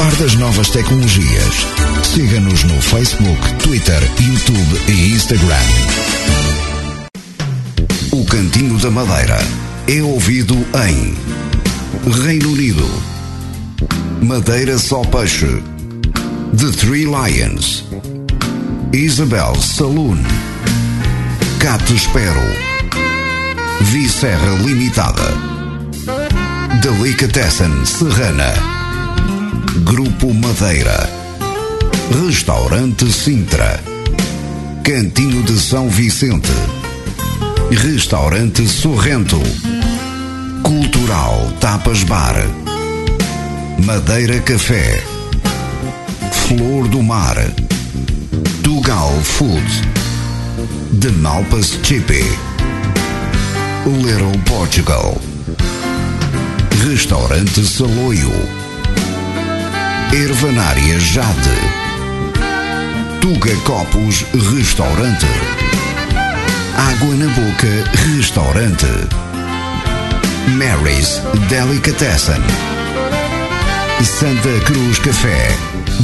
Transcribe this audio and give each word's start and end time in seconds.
par 0.00 0.16
das 0.16 0.34
novas 0.36 0.70
tecnologias. 0.70 1.66
Siga-nos 2.02 2.64
no 2.64 2.80
Facebook, 2.80 3.38
Twitter, 3.62 4.00
YouTube 4.18 4.80
e 4.88 5.12
Instagram. 5.12 5.56
O 8.10 8.24
Cantinho 8.24 8.78
da 8.78 8.90
Madeira 8.90 9.38
é 9.86 10.02
ouvido 10.02 10.54
em 10.88 11.14
Reino 12.24 12.50
Unido, 12.50 12.88
Madeira 14.22 14.78
Só 14.78 15.02
Peixe, 15.02 15.62
The 16.56 16.70
Three 16.78 17.04
Lions, 17.04 17.84
Isabel 18.94 19.54
Saloon, 19.56 20.16
Cato 21.58 21.92
Espero, 21.92 22.40
Vicerra 23.82 24.54
Limitada, 24.64 25.30
Delicatessen 26.80 27.84
Serrana, 27.84 28.79
Grupo 29.84 30.32
Madeira, 30.34 31.08
Restaurante 32.26 33.10
Sintra, 33.10 33.82
Cantinho 34.84 35.42
de 35.42 35.58
São 35.58 35.88
Vicente, 35.88 36.50
Restaurante 37.70 38.66
Sorrento, 38.68 39.40
Cultural 40.62 41.50
Tapas 41.60 42.04
Bar, 42.04 42.36
Madeira 43.84 44.38
Café, 44.40 45.02
Flor 46.30 46.86
do 46.88 47.02
Mar, 47.02 47.36
Tugal 48.62 49.12
Food, 49.22 49.64
De 50.92 51.10
Malpas 51.10 51.78
Chippy, 51.82 52.24
Little 53.86 54.38
Portugal, 54.44 55.16
Restaurante 56.86 57.64
Saloio, 57.64 58.59
Ervanária 60.12 60.98
Jade, 60.98 61.56
Tuga 63.20 63.54
Copos 63.64 64.26
Restaurante, 64.52 65.26
Água 66.76 67.14
na 67.14 67.28
Boca 67.28 68.16
Restaurante, 68.16 68.88
Mary's 70.48 71.22
Delicatessen, 71.48 72.42
Santa 74.02 74.58
Cruz 74.64 74.98
Café, 74.98 75.56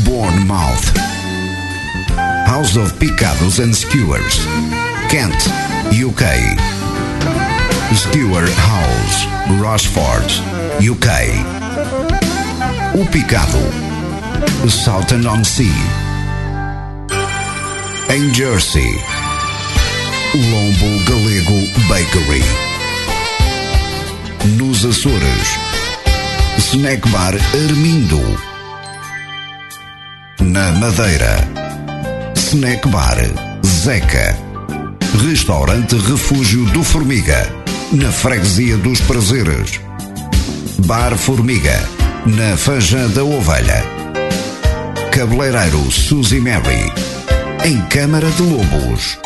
Bournemouth, 0.04 0.96
House 2.46 2.76
of 2.76 2.92
Picados 3.00 3.58
and 3.58 3.74
Skewers, 3.74 4.38
Kent, 5.08 5.50
UK, 5.90 6.22
Stewart 7.92 8.52
House, 8.54 9.26
Rochford, 9.60 10.30
UK, 10.80 11.08
O 12.94 13.04
Picado, 13.10 13.85
Southern 14.64 15.26
on 15.26 15.44
Sea, 15.44 15.70
em 18.08 18.34
Jersey, 18.34 19.00
Lombo 20.34 21.04
Galego 21.04 21.60
Bakery, 21.88 22.42
nos 24.56 24.84
Açores, 24.84 25.58
Snack 26.58 27.08
Bar 27.10 27.34
Armindo, 27.34 28.22
na 30.40 30.72
Madeira, 30.72 31.36
Snack 32.34 32.88
Bar 32.88 33.16
Zeca, 33.64 34.36
Restaurante 35.28 35.96
Refúgio 35.96 36.64
do 36.66 36.82
Formiga, 36.82 37.48
na 37.92 38.10
Freguesia 38.10 38.76
dos 38.78 39.00
Prazeres, 39.00 39.80
Bar 40.86 41.16
Formiga, 41.16 41.88
na 42.26 42.56
Fanja 42.56 43.06
da 43.08 43.22
Ovelha, 43.22 43.95
Cabeleireiro 45.16 45.90
Suzy 45.90 46.38
Mary, 46.40 46.92
em 47.64 47.80
Câmara 47.88 48.28
de 48.32 48.42
Lobos. 48.42 49.18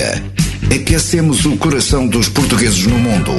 Pandemia, 0.00 0.24
aquecemos 0.74 1.44
o 1.44 1.56
coração 1.56 2.06
dos 2.06 2.28
portugueses 2.28 2.86
no 2.86 2.98
mundo. 2.98 3.32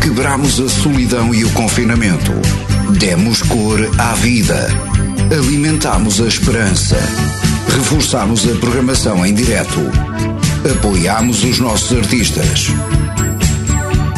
Quebramos 0.00 0.60
a 0.60 0.68
solidão 0.68 1.34
e 1.34 1.44
o 1.44 1.50
confinamento. 1.50 2.32
Demos 2.98 3.42
cor 3.42 3.80
à 3.98 4.14
vida. 4.14 4.68
Alimentamos 5.36 6.20
a 6.20 6.26
esperança. 6.26 6.96
Reforçamos 7.76 8.48
a 8.48 8.54
programação 8.58 9.26
em 9.26 9.34
direto. 9.34 9.80
Apoiamos 10.70 11.42
os 11.42 11.58
nossos 11.58 11.98
artistas. 11.98 12.68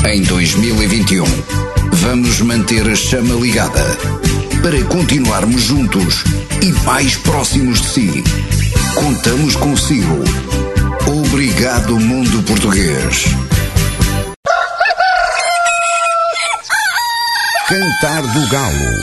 Em 0.07 0.23
2021, 0.23 1.25
vamos 1.93 2.41
manter 2.41 2.89
a 2.89 2.95
chama 2.95 3.35
ligada 3.35 3.85
para 4.63 4.83
continuarmos 4.85 5.63
juntos 5.63 6.25
e 6.63 6.73
mais 6.85 7.17
próximos 7.17 7.81
de 7.81 7.89
si. 7.89 8.25
Contamos 8.95 9.57
consigo. 9.57 10.25
Obrigado, 11.39 12.01
mundo 12.01 12.43
português. 12.43 13.27
Cantar 17.69 18.23
do 18.23 18.49
Galo. 18.49 18.95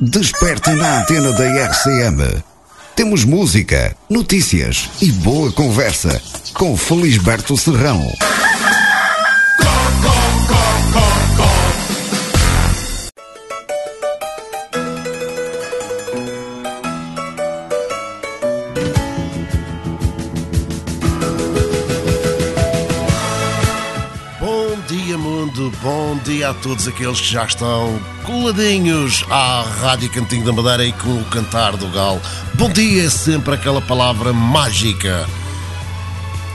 Desperte 0.00 0.70
na 0.70 1.00
antena 1.00 1.32
da 1.32 1.44
RCM. 1.44 2.42
Temos 2.96 3.26
música, 3.26 3.94
notícias 4.08 4.88
e 5.02 5.12
boa 5.12 5.52
conversa 5.52 6.18
com 6.54 6.74
Felisberto 6.78 7.58
Serrão. 7.58 8.10
A 26.50 26.54
todos 26.54 26.86
aqueles 26.86 27.20
que 27.20 27.32
já 27.32 27.44
estão 27.44 28.00
coladinhos 28.22 29.24
à 29.30 29.64
Rádio 29.80 30.10
Cantinho 30.10 30.44
da 30.44 30.52
Madeira 30.52 30.84
e 30.84 30.92
com 30.92 31.18
o 31.18 31.24
cantar 31.24 31.76
do 31.76 31.88
galo. 31.88 32.20
Bom 32.54 32.68
dia 32.68 33.06
é 33.06 33.10
sempre 33.10 33.54
aquela 33.54 33.80
palavra 33.80 34.32
mágica 34.32 35.26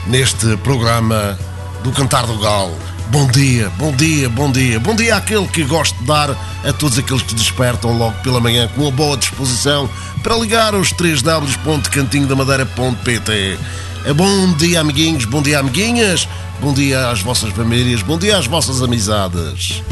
neste 0.06 0.56
programa 0.58 1.36
do 1.82 1.90
cantar 1.90 2.26
do 2.26 2.38
galo. 2.38 2.78
Bom 3.08 3.26
dia, 3.26 3.68
bom 3.70 3.90
dia, 3.92 4.28
bom 4.28 4.52
dia. 4.52 4.78
Bom 4.78 4.94
dia 4.94 5.16
àquele 5.16 5.48
que 5.48 5.64
gosto 5.64 5.98
de 5.98 6.04
dar 6.04 6.30
a 6.30 6.72
todos 6.72 6.96
aqueles 6.96 7.22
que 7.22 7.34
despertam 7.34 7.98
logo 7.98 8.14
pela 8.22 8.40
manhã 8.40 8.68
com 8.68 8.82
uma 8.82 8.92
boa 8.92 9.16
disposição 9.16 9.90
para 10.22 10.36
ligar 10.36 10.74
aos 10.74 10.92
3w.cantinhodamadeira.pt. 10.92 13.58
É 14.04 14.12
bom 14.12 14.52
dia, 14.52 14.80
amiguinhos, 14.80 15.24
bom 15.24 15.42
dia, 15.42 15.58
amiguinhas, 15.58 16.28
bom 16.60 16.74
dia 16.74 17.08
às 17.08 17.22
vossas 17.22 17.50
famílias, 17.52 18.02
bom 18.02 18.18
dia 18.18 18.36
às 18.36 18.46
vossas 18.46 18.82
amizades. 18.82 19.82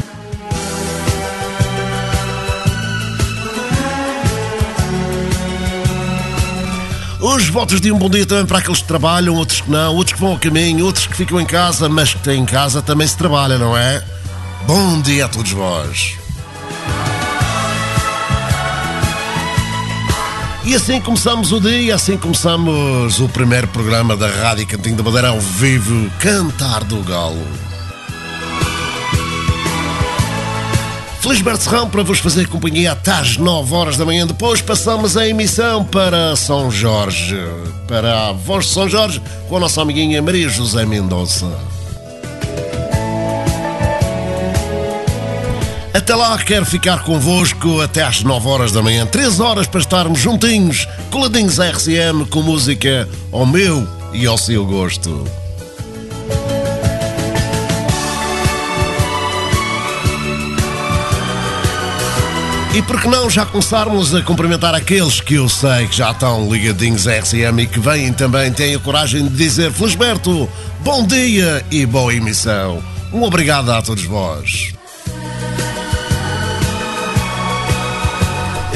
Os 7.19 7.49
votos 7.49 7.81
de 7.81 7.91
um 7.91 7.97
bom 7.97 8.09
dia 8.09 8.25
também 8.25 8.45
para 8.45 8.59
aqueles 8.59 8.81
que 8.81 8.87
trabalham, 8.87 9.35
outros 9.35 9.61
que 9.61 9.69
não, 9.69 9.95
outros 9.95 10.13
que 10.13 10.21
vão 10.21 10.31
ao 10.31 10.39
caminho, 10.39 10.85
outros 10.85 11.07
que 11.07 11.15
ficam 11.15 11.41
em 11.41 11.45
casa, 11.45 11.89
mas 11.89 12.13
que 12.13 12.19
têm 12.19 12.41
em 12.41 12.45
casa 12.45 12.81
também 12.81 13.07
se 13.07 13.17
trabalha, 13.17 13.57
não 13.57 13.75
é? 13.75 14.03
Bom 14.67 15.01
dia 15.01 15.25
a 15.25 15.27
todos 15.27 15.51
vós. 15.51 16.18
E 20.65 20.75
assim 20.75 20.99
começamos 20.99 21.51
o 21.53 21.59
dia, 21.59 21.95
assim 21.95 22.17
começamos 22.17 23.19
o 23.19 23.29
primeiro 23.29 23.67
programa 23.69 24.15
da 24.15 24.27
Rádio 24.27 24.67
Cantinho 24.67 24.97
da 24.97 25.03
Madeira 25.03 25.29
ao 25.29 25.39
vivo, 25.39 26.11
Cantar 26.19 26.83
do 26.83 27.01
Galo. 27.01 27.47
Felisberto 31.21 31.63
Serrão 31.63 31.89
para 31.89 32.03
vos 32.03 32.19
fazer 32.19 32.47
companhia 32.47 32.91
até 32.91 33.11
às 33.11 33.37
9 33.37 33.73
horas 33.73 33.97
da 33.97 34.05
manhã. 34.05 34.27
Depois 34.27 34.61
passamos 34.61 35.15
a 35.15 35.27
emissão 35.27 35.83
para 35.83 36.35
São 36.35 36.69
Jorge, 36.69 37.37
para 37.87 38.27
a 38.27 38.31
voz 38.33 38.65
de 38.65 38.73
São 38.73 38.89
Jorge, 38.89 39.21
com 39.47 39.57
a 39.57 39.59
nossa 39.61 39.81
amiguinha 39.81 40.21
Maria 40.21 40.49
José 40.49 40.85
Mendonça. 40.85 41.78
Até 45.99 46.15
lá, 46.15 46.37
quero 46.37 46.65
ficar 46.65 47.03
convosco 47.03 47.81
até 47.81 48.01
às 48.01 48.23
9 48.23 48.47
horas 48.47 48.71
da 48.71 48.81
manhã. 48.81 49.05
3 49.05 49.41
horas 49.41 49.67
para 49.67 49.81
estarmos 49.81 50.17
juntinhos, 50.17 50.87
coladinhos 51.11 51.59
à 51.59 51.69
RCM, 51.69 52.25
com 52.25 52.41
música 52.41 53.07
ao 53.33 53.45
meu 53.45 53.85
e 54.13 54.25
ao 54.25 54.37
seu 54.37 54.65
gosto. 54.65 55.25
E 62.73 62.81
por 62.83 63.01
que 63.01 63.07
não 63.09 63.29
já 63.29 63.45
começarmos 63.45 64.15
a 64.15 64.21
cumprimentar 64.21 64.73
aqueles 64.73 65.19
que 65.19 65.33
eu 65.33 65.49
sei 65.49 65.85
que 65.85 65.97
já 65.97 66.11
estão 66.11 66.49
ligadinhos 66.49 67.09
à 67.09 67.17
RCM 67.17 67.63
e 67.63 67.67
que 67.67 67.79
vêm 67.79 68.13
também, 68.13 68.53
têm 68.53 68.73
a 68.73 68.79
coragem 68.79 69.27
de 69.27 69.35
dizer 69.35 69.69
Felisberto, 69.73 70.49
bom 70.79 71.05
dia 71.05 71.63
e 71.69 71.85
boa 71.85 72.13
emissão. 72.15 72.81
Um 73.11 73.21
obrigado 73.23 73.69
a 73.69 73.81
todos 73.81 74.05
vós. 74.05 74.78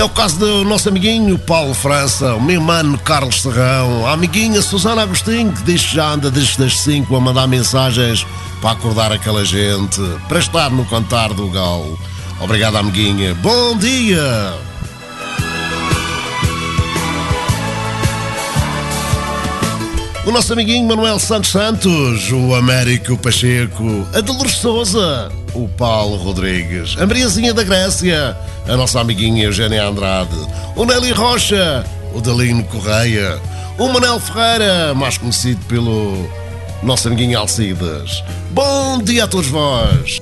É 0.04 0.06
o 0.06 0.10
caso 0.10 0.38
do 0.38 0.66
nosso 0.66 0.90
amiguinho 0.90 1.40
Paulo 1.40 1.74
França, 1.74 2.36
o 2.36 2.42
meu 2.42 2.60
mano 2.60 2.98
Carlos 2.98 3.42
Serrão, 3.42 4.06
a 4.06 4.12
amiguinha 4.12 4.62
Susana 4.62 5.04
Agostinho, 5.04 5.54
que 5.54 5.64
diz 5.64 5.82
que 5.82 5.96
já 5.96 6.10
anda 6.10 6.30
desde 6.30 6.62
as 6.62 6.78
5 6.80 7.16
a 7.16 7.22
mandar 7.22 7.48
mensagens 7.48 8.28
para 8.60 8.72
acordar 8.72 9.14
aquela 9.14 9.46
gente, 9.46 10.02
para 10.28 10.40
estar 10.40 10.70
no 10.72 10.84
cantar 10.84 11.34
do 11.34 11.50
galo. 11.50 11.98
Obrigado, 12.42 12.76
amiguinha. 12.76 13.34
Bom 13.36 13.78
dia! 13.78 14.54
O 20.26 20.32
nosso 20.32 20.52
amiguinho 20.52 20.86
Manuel 20.86 21.18
Santos 21.18 21.52
Santos, 21.52 22.30
o 22.30 22.56
Américo 22.56 23.18
Pacheco, 23.18 24.06
a 24.14 24.20
Dolores 24.20 24.56
Souza, 24.56 25.32
o 25.54 25.68
Paulo 25.68 26.18
Rodrigues, 26.18 26.98
a 26.98 27.06
Mariazinha 27.06 27.54
da 27.54 27.64
Grécia, 27.64 28.36
a 28.68 28.78
nossa 28.78 29.00
amiguinha 29.00 29.46
Eugénia 29.46 29.86
Andrade, 29.86 30.36
o 30.76 30.86
Nelly 30.86 31.12
Rocha, 31.12 31.86
o 32.14 32.22
Dalino 32.22 32.64
Correia, 32.66 33.40
o 33.78 33.88
Manel 33.90 34.20
Ferreira, 34.20 34.94
mais 34.94 35.18
conhecido 35.18 35.64
pelo 35.66 36.30
nosso 36.82 37.08
amiguinho 37.08 37.40
Alcidas. 37.40 38.24
Bom 38.52 39.00
dia 39.00 39.26
a 39.26 39.28
todos 39.28 39.48
vós! 39.48 40.20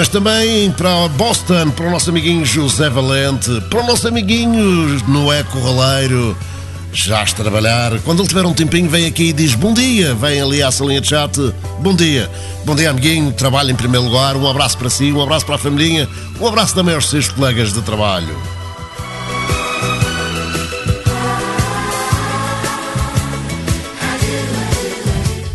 mas 0.00 0.08
também 0.08 0.70
para 0.72 1.08
Boston, 1.08 1.70
para 1.72 1.86
o 1.86 1.90
nosso 1.90 2.08
amiguinho 2.08 2.42
José 2.42 2.88
Valente, 2.88 3.60
para 3.68 3.82
o 3.82 3.86
nosso 3.86 4.08
amiguinho 4.08 4.98
Noé 5.06 5.42
Corraleiro, 5.42 6.34
já 6.92 7.22
a 7.22 7.24
trabalhar. 7.26 7.98
Quando 8.00 8.20
ele 8.20 8.28
tiver 8.28 8.44
um 8.44 8.52
tempinho, 8.52 8.88
vem 8.88 9.06
aqui 9.06 9.24
e 9.24 9.32
diz 9.32 9.54
bom 9.54 9.72
dia. 9.72 10.14
Vem 10.14 10.40
ali 10.40 10.62
à 10.62 10.70
salinha 10.70 11.00
de 11.00 11.08
chat. 11.08 11.38
Bom 11.80 11.94
dia. 11.94 12.30
Bom 12.64 12.74
dia, 12.74 12.90
amiguinho. 12.90 13.32
Trabalho 13.32 13.70
em 13.70 13.76
primeiro 13.76 14.06
lugar. 14.06 14.36
Um 14.36 14.48
abraço 14.48 14.76
para 14.76 14.90
si, 14.90 15.12
um 15.12 15.22
abraço 15.22 15.46
para 15.46 15.54
a 15.54 15.58
família, 15.58 16.08
um 16.40 16.46
abraço 16.46 16.74
também 16.74 16.94
aos 16.94 17.08
seus 17.08 17.28
colegas 17.28 17.72
de 17.72 17.82
trabalho. 17.82 18.36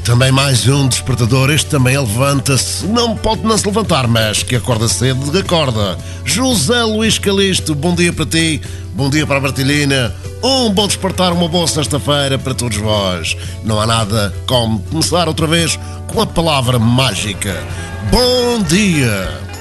Também 0.06 0.32
mais 0.32 0.68
um 0.68 0.88
despertador, 0.88 1.50
este 1.50 1.68
também 1.68 1.98
levanta-se, 1.98 2.86
não 2.86 3.18
pode 3.18 3.42
não 3.42 3.58
se 3.58 3.66
levantar, 3.66 4.08
mas 4.08 4.44
que 4.44 4.56
acorda 4.56 4.88
cedo, 4.88 5.36
acorda. 5.36 5.98
José 6.24 6.84
Luís 6.84 7.18
Calixto, 7.18 7.74
bom 7.74 7.96
dia 7.96 8.14
para 8.14 8.26
ti, 8.26 8.62
bom 8.94 9.10
dia 9.10 9.26
para 9.26 9.38
a 9.38 9.42
Martilina, 9.42 10.16
um 10.44 10.70
bom 10.70 10.88
despertar, 10.88 11.32
uma 11.32 11.48
boa 11.48 11.68
sexta-feira 11.68 12.38
para 12.38 12.54
todos 12.54 12.78
vós. 12.78 13.36
Não 13.64 13.80
há 13.80 13.88
nada 13.88 14.34
como 14.48 14.80
começar 14.80 15.28
outra 15.28 15.48
vez 15.48 15.80
com 16.08 16.22
a 16.22 16.28
palavra 16.28 16.78
mágica. 16.78 17.56
Bom 18.12 18.62
dia! 18.64 19.55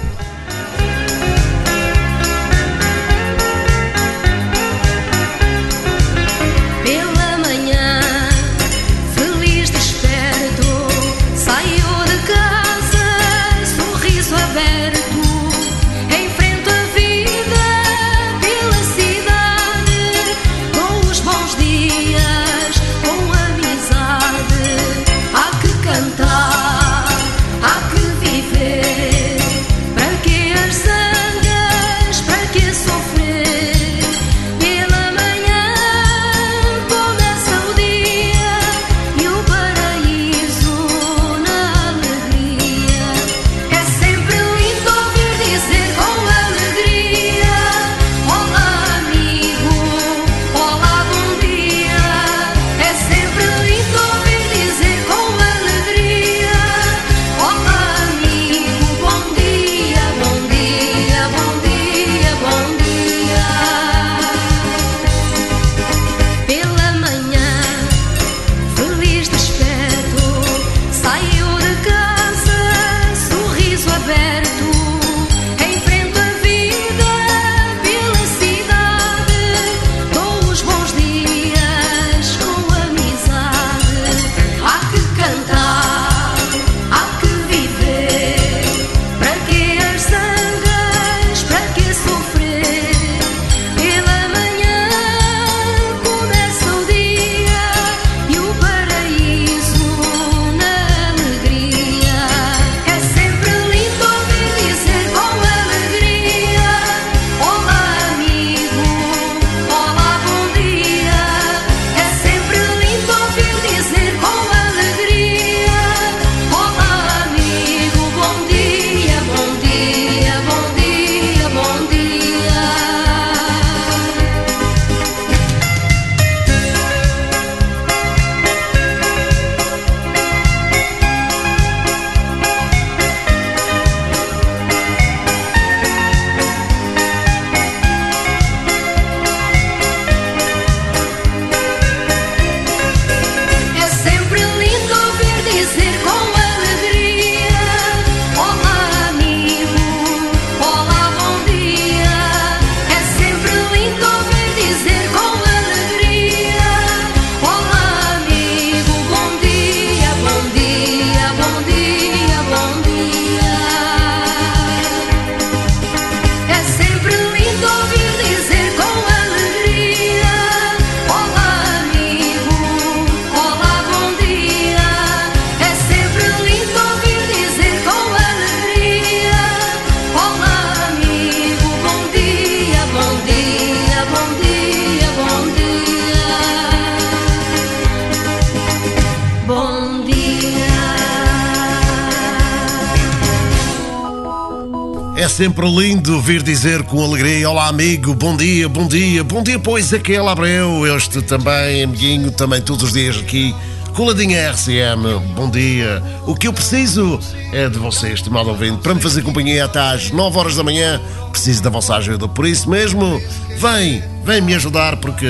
Dizer 196.64 196.82
com 196.84 197.04
alegria: 197.04 197.50
Olá, 197.50 197.68
amigo, 197.68 198.14
bom 198.14 198.34
dia, 198.34 198.66
bom 198.70 198.88
dia, 198.88 199.22
bom 199.22 199.42
dia, 199.42 199.58
pois 199.58 199.92
aquele 199.92 200.26
Abreu, 200.26 200.86
este 200.96 201.20
também, 201.20 201.82
amiguinho, 201.82 202.30
também 202.30 202.62
todos 202.62 202.84
os 202.84 202.92
dias 202.94 203.18
aqui, 203.18 203.54
coladinha 203.92 204.50
RCM, 204.50 205.18
bom 205.36 205.50
dia. 205.50 206.02
O 206.26 206.34
que 206.34 206.48
eu 206.48 206.54
preciso 206.54 207.20
é 207.52 207.68
de 207.68 207.78
você, 207.78 208.14
estimado 208.14 208.48
ouvinte, 208.48 208.78
para 208.78 208.94
me 208.94 209.00
fazer 209.02 209.20
companhia 209.20 209.66
até 209.66 209.78
às 209.78 210.10
9 210.10 210.38
horas 210.38 210.56
da 210.56 210.62
manhã. 210.62 210.98
Preciso 211.30 211.62
da 211.62 211.68
vossa 211.68 211.96
ajuda, 211.96 212.26
por 212.28 212.46
isso 212.46 212.70
mesmo, 212.70 213.20
vem, 213.58 214.02
vem 214.24 214.40
me 214.40 214.54
ajudar, 214.54 214.96
porque 214.96 215.28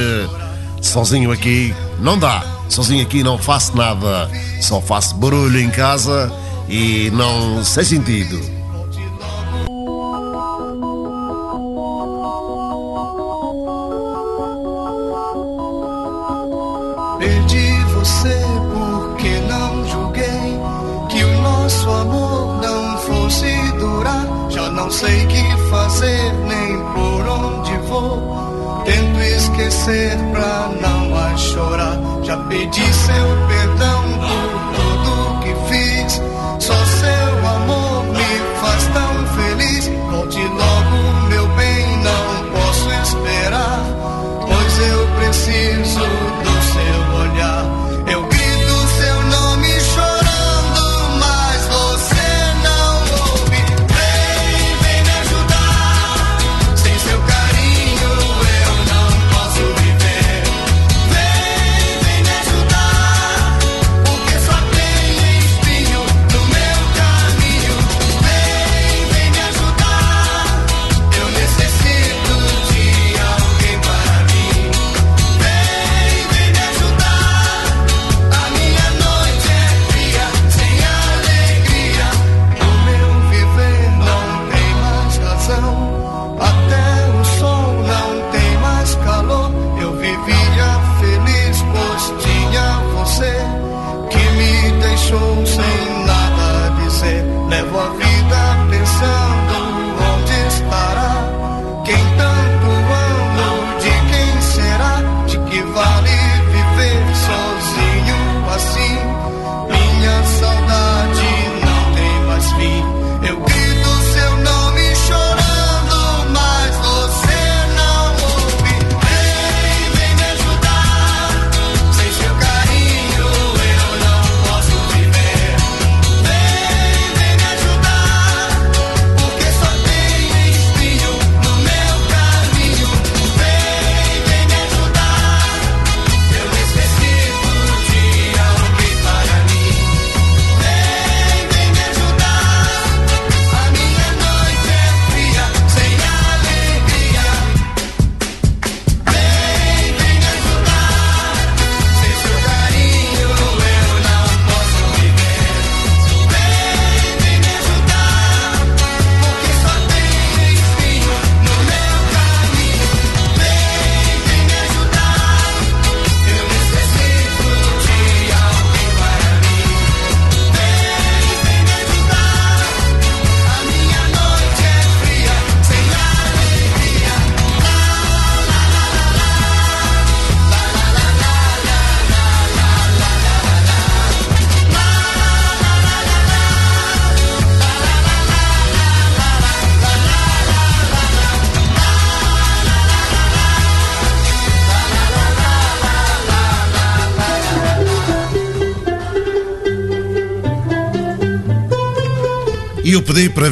sozinho 0.81 1.33
aqui 1.33 1.75
não 1.99 2.17
dá. 2.17 2.45
Sozinho 2.69 3.03
aqui 3.03 3.25
não 3.25 3.39
faço 3.39 3.77
nada, 3.77 4.31
só 4.61 4.81
faço 4.81 5.17
barulho 5.17 5.59
em 5.59 5.69
casa 5.69 6.33
e 6.69 7.11
não 7.13 7.65
sei 7.65 7.85
sentido. 7.85 8.54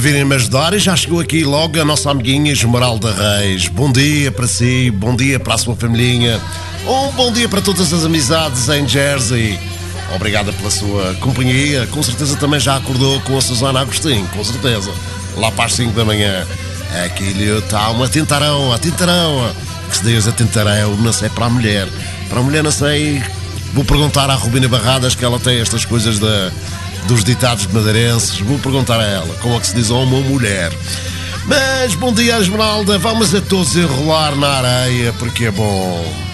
Virem-me 0.03 0.35
ajudar 0.35 0.75
e 0.75 0.81
já 0.81 0.97
chegou 0.97 1.21
aqui 1.21 1.45
logo 1.45 1.81
a 1.81 1.85
nossa 1.85 2.11
amiguinha 2.11 2.51
Esmeralda 2.51 3.15
Reis. 3.15 3.69
Bom 3.69 3.93
dia 3.93 4.33
para 4.33 4.49
si, 4.49 4.91
bom 4.91 5.15
dia 5.15 5.39
para 5.39 5.55
a 5.55 5.59
sua 5.59 5.77
familhinha, 5.77 6.41
um 6.85 7.13
bom 7.13 7.31
dia 7.31 7.49
para 7.49 7.63
todas 7.63 7.93
as 7.93 8.05
amizades 8.05 8.69
em 8.69 8.89
Jersey. 8.89 9.57
Obrigada 10.13 10.53
pela 10.55 10.73
sua 10.73 11.15
companhia. 11.21 11.87
Com 11.87 12.03
certeza 12.03 12.37
também 12.37 12.59
já 12.59 12.79
acordou 12.79 13.21
com 13.21 13.39
a 13.39 13.41
Susana 13.41 13.79
Agostinho, 13.79 14.27
com 14.35 14.43
certeza. 14.43 14.91
Lá 15.37 15.53
para 15.53 15.67
as 15.67 15.75
5 15.75 15.93
da 15.93 16.05
manhã. 16.05 16.45
Aquilo 17.07 17.59
está 17.59 17.89
uma 17.91 18.09
tentarão, 18.09 18.73
a 18.73 18.79
tentarão. 18.79 19.55
Que 19.89 19.99
se 19.99 20.03
Deus 20.03 20.27
a 20.27 20.33
tentarão, 20.33 20.97
não 20.97 21.13
sei, 21.13 21.29
para 21.29 21.47
a 21.47 21.49
mulher. 21.49 21.87
Para 22.29 22.41
a 22.41 22.43
mulher, 22.43 22.65
não 22.65 22.73
sei. 22.73 23.23
Vou 23.73 23.85
perguntar 23.85 24.29
à 24.29 24.35
Rubina 24.35 24.67
Barradas 24.67 25.15
que 25.15 25.25
ela 25.25 25.39
tem 25.39 25.61
estas 25.61 25.85
coisas 25.85 26.19
da, 26.19 26.51
dos 27.07 27.25
ditados 27.25 27.67
madeirenses. 27.67 28.41
Vou 28.41 28.59
perguntar 28.59 29.01
a 29.01 29.05
ela 29.05 29.35
como 29.41 29.55
é 29.57 29.61
que 29.61 29.67
se 29.67 29.75
diz 29.75 29.91
a 29.91 29.95
uma 29.95 30.21
mulher. 30.21 30.73
Mas 31.47 31.95
bom 31.95 32.13
dia, 32.13 32.39
Esmeralda. 32.39 32.99
Vamos 32.99 33.35
a 33.35 33.41
todos 33.41 33.77
enrolar 33.77 34.37
na 34.37 34.49
areia 34.49 35.13
porque 35.15 35.47
é 35.47 35.51
bom. 35.51 36.32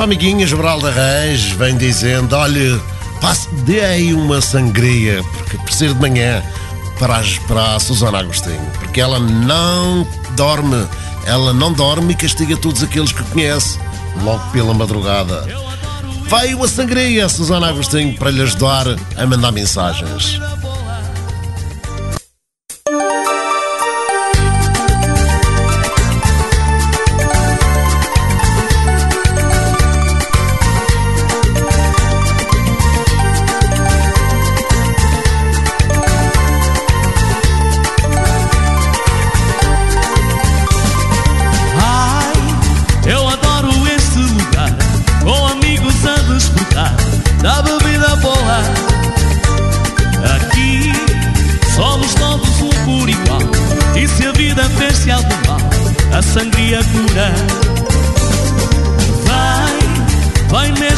Nossa 0.00 0.04
amiguinha 0.04 0.44
Esmeralda 0.46 0.90
Reis 0.90 1.50
vem 1.50 1.76
dizendo: 1.76 2.34
olha, 2.34 2.80
passe, 3.20 3.46
dê 3.66 3.80
aí 3.84 4.14
uma 4.14 4.40
sangria, 4.40 5.22
porque 5.36 5.58
preciso 5.58 5.94
de 5.94 6.00
manhã 6.00 6.42
para, 6.98 7.18
as, 7.18 7.36
para 7.40 7.76
a 7.76 7.80
Susana 7.80 8.20
Agostinho, 8.20 8.64
porque 8.78 8.98
ela 8.98 9.18
não 9.18 10.06
dorme, 10.36 10.88
ela 11.26 11.52
não 11.52 11.70
dorme 11.70 12.14
e 12.14 12.16
castiga 12.16 12.56
todos 12.56 12.82
aqueles 12.82 13.12
que 13.12 13.22
conhece 13.24 13.78
logo 14.22 14.42
pela 14.52 14.72
madrugada. 14.72 15.46
Vai 16.28 16.54
uma 16.54 16.66
sangria, 16.66 17.28
Susana 17.28 17.68
Agostinho, 17.68 18.16
para 18.16 18.30
lhe 18.30 18.40
ajudar 18.40 18.86
a 19.18 19.26
mandar 19.26 19.52
mensagens. 19.52 20.40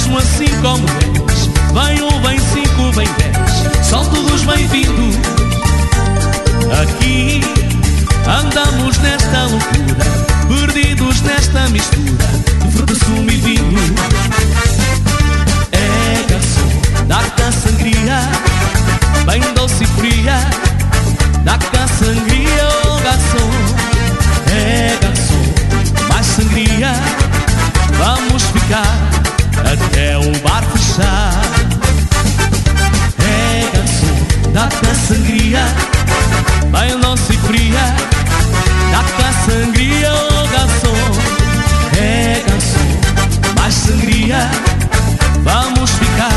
mesmo 0.02 0.18
assim 0.18 0.48
como 0.60 0.84
és. 1.30 1.48
Vem 1.72 2.02
um, 2.02 2.22
vem 2.22 2.38
cinco, 2.38 2.90
vem 2.92 3.08
dez, 3.18 3.86
são 3.86 4.04
todos 4.06 4.42
bem-vindos. 4.42 5.16
Aqui 6.82 7.40
andamos 8.26 8.98
nesta 8.98 9.44
loucura, 9.44 10.04
perdidos 10.48 11.20
nesta 11.22 11.68
mistura 11.68 12.26
de 12.64 12.72
fruto, 12.72 12.94
sumo 12.96 13.30
e 13.30 13.36
vinho. 13.36 13.78
É 15.72 16.24
garçom, 16.28 17.06
dá-te 17.06 17.42
a 17.42 17.52
sangria, 17.52 18.22
bem 19.26 19.40
doce 19.54 19.84
e 19.84 19.86
fria, 19.86 20.50
dá-te 21.44 21.76
a 21.76 21.86
sangria. 21.86 22.21
Fechar. 31.02 31.42
É 33.18 33.70
garçom, 33.74 34.52
dá-te 34.52 34.86
a 34.86 34.94
sangria, 34.94 35.64
bem 36.70 36.98
doce 37.00 37.32
e 37.32 37.38
fria. 37.38 37.94
Dá-te 38.90 39.22
a 39.22 39.32
sangria, 39.50 40.12
oh 40.12 40.48
garçom. 40.48 41.02
É 41.98 42.42
garçom, 42.46 43.58
mais 43.58 43.74
sangria. 43.74 44.50
Vamos 45.42 45.90
ficar 45.90 46.32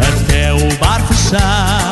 até 0.00 0.52
o 0.52 0.74
bar 0.78 1.00
fechar. 1.02 1.91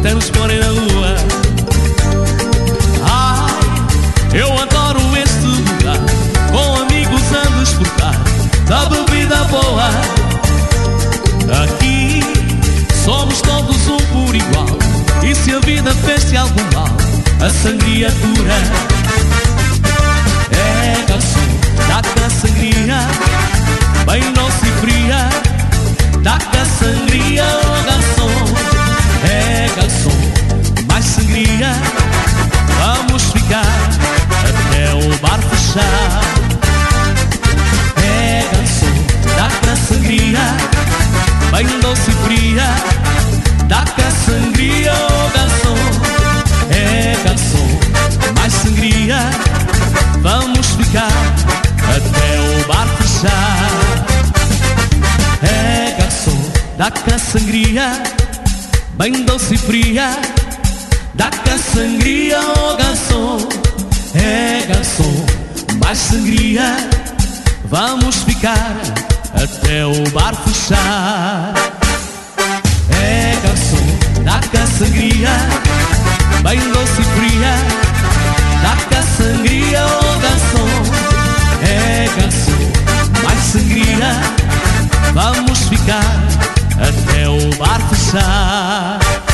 Até 0.00 0.14
nos 0.14 0.30
porem 0.30 0.58
na 0.58 0.68
lua. 0.68 1.14
Ai, 3.04 4.40
eu 4.40 4.50
adoro 4.58 5.00
este 5.16 5.44
lugar. 5.44 5.98
Com 6.50 6.82
amigos 6.82 7.22
a 7.36 7.60
desfrutar 7.60 8.14
da 8.66 8.86
bebida 8.86 9.44
boa. 9.44 9.90
Aqui 11.64 12.22
somos 13.04 13.42
todos 13.42 13.88
um 13.88 13.98
por 13.98 14.34
igual. 14.34 14.66
E 15.22 15.34
se 15.34 15.54
a 15.54 15.60
vida 15.60 15.92
fez-te 15.92 16.36
algum 16.36 16.62
mal, 16.74 16.88
a 17.44 17.50
sangria 17.50 18.10
cura. 18.10 18.56
É 20.52 21.04
garçom, 21.06 21.40
dá-te 21.88 22.24
a 22.24 22.30
sangria, 22.30 23.00
bem 24.06 24.32
doce 24.32 24.66
e 24.66 24.80
fria. 24.80 25.28
Dá-te 26.22 26.56
a 26.56 26.64
sangria, 26.64 27.09
É 38.02 38.44
garçom, 38.52 38.94
dá-te 39.36 39.70
a 39.70 39.76
sangria, 39.76 40.56
bem 41.52 41.80
doce 41.80 42.10
e 42.10 42.14
fria. 42.24 42.74
Dá-te 43.68 44.02
a 44.02 44.10
sangria, 44.10 44.92
oh 44.92 45.30
garçom. 45.30 45.78
É 46.70 47.16
garçom, 47.24 47.68
mais 48.34 48.52
sangria. 48.52 49.30
Vamos 50.22 50.66
ficar 50.66 51.12
até 51.88 52.40
o 52.40 52.66
bar 52.66 52.88
fechar. 52.98 53.70
É 55.42 55.94
garçom, 56.00 56.52
dá-te 56.76 57.14
a 57.14 57.18
sangria, 57.18 58.02
bem 58.94 59.24
doce 59.24 59.54
e 59.54 59.58
fria. 59.58 60.18
Dá-te 61.14 61.50
a 61.50 61.58
sangria, 61.58 62.40
oh 62.40 62.76
garçom. 62.76 63.48
É 64.12 64.66
garçom, 64.66 65.24
mais 65.90 65.98
sangria. 65.98 66.76
Vamos 67.64 68.22
ficar 68.22 68.76
até 69.34 69.84
o 69.84 70.08
bar 70.10 70.36
fechar. 70.36 71.52
É 73.02 73.36
garçom, 73.42 73.98
a 74.30 74.66
sangria, 74.68 75.30
bem 76.44 76.60
doce 76.70 77.00
e 77.00 77.04
fria. 77.04 77.54
A 78.62 79.02
sangria, 79.02 79.84
oh 79.84 80.18
garçom. 80.20 80.68
É 81.64 82.08
garçom, 82.20 83.24
mais 83.24 83.40
sangria. 83.40 84.12
Vamos 85.12 85.58
ficar 85.68 86.04
até 86.78 87.28
o 87.28 87.50
bar 87.56 87.80
fechar. 87.88 89.29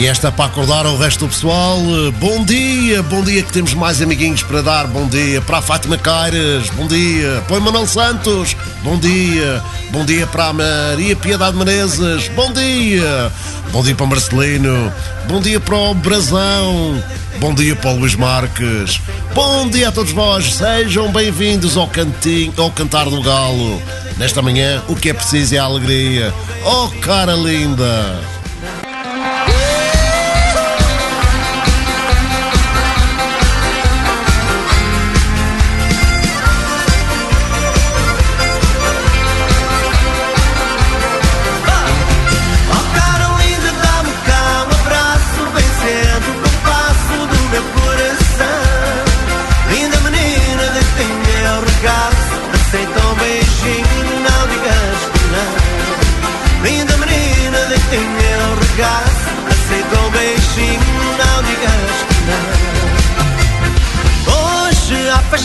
E 0.00 0.06
esta 0.06 0.28
é 0.28 0.30
para 0.30 0.46
acordar 0.46 0.86
o 0.86 0.96
resto 0.96 1.26
do 1.26 1.28
pessoal. 1.28 1.78
Bom 2.18 2.42
dia, 2.42 3.02
bom 3.02 3.22
dia 3.22 3.42
que 3.42 3.52
temos 3.52 3.74
mais 3.74 4.00
amiguinhos 4.00 4.42
para 4.42 4.62
dar. 4.62 4.86
Bom 4.86 5.06
dia 5.06 5.42
para 5.42 5.58
a 5.58 5.60
Fátima 5.60 5.98
Caires, 5.98 6.70
bom 6.70 6.86
dia. 6.86 7.44
Para 7.46 7.58
o 7.58 7.60
Manuel 7.60 7.86
Santos, 7.86 8.56
bom 8.82 8.98
dia. 8.98 9.62
Bom 9.90 10.02
dia 10.02 10.26
para 10.26 10.46
a 10.46 10.52
Maria 10.54 11.14
Piedade 11.14 11.54
Menezes, 11.54 12.28
bom 12.28 12.50
dia. 12.50 13.30
Bom 13.72 13.82
dia 13.82 13.94
para 13.94 14.04
o 14.06 14.08
Marcelino, 14.08 14.90
bom 15.28 15.38
dia 15.38 15.60
para 15.60 15.76
o 15.76 15.92
Brazão, 15.92 17.04
bom 17.38 17.52
dia 17.52 17.76
para 17.76 17.90
o 17.90 17.98
Luís 17.98 18.14
Marques. 18.14 18.98
Bom 19.34 19.68
dia 19.68 19.90
a 19.90 19.92
todos 19.92 20.12
vós, 20.12 20.54
sejam 20.54 21.12
bem-vindos 21.12 21.76
ao 21.76 21.86
cantinho, 21.86 22.54
ao 22.56 22.70
Cantar 22.70 23.04
do 23.04 23.20
Galo. 23.20 23.82
Nesta 24.16 24.40
manhã, 24.40 24.82
o 24.88 24.96
que 24.96 25.10
é 25.10 25.12
preciso 25.12 25.56
é 25.56 25.58
a 25.58 25.64
alegria. 25.64 26.32
Oh, 26.64 26.88
cara 27.02 27.34
linda! 27.34 28.39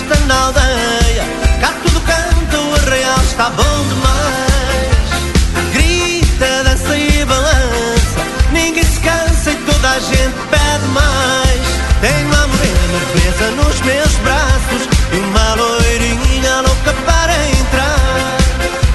Festa 0.06 0.26
na 0.26 0.46
aldeia, 0.46 1.24
cá 1.60 1.74
tudo 1.84 2.00
canta, 2.02 2.58
o 2.58 2.76
arraial 2.76 3.20
está 3.24 3.50
bom 3.50 3.88
demais. 3.89 5.06
Grita, 5.74 6.63
dança 6.63 6.98
e 6.98 7.26
balança, 7.26 8.22
ninguém 8.52 8.84
se 8.84 9.00
cansa 9.00 9.52
e 9.52 9.56
toda 9.56 9.89
a 9.89 10.00
gente 10.00 10.36
pede 10.50 10.88
mais. 10.94 11.62
Tenho 12.02 12.28
uma 12.28 12.48
morena 12.48 13.00
presa 13.12 13.52
nos 13.52 13.82
meus 13.82 14.13
braços 14.18 14.89
e 15.12 15.18
uma 15.18 15.56
loirinha 15.56 16.62
louca 16.62 16.94
para 17.06 17.34
entrar. 17.48 18.38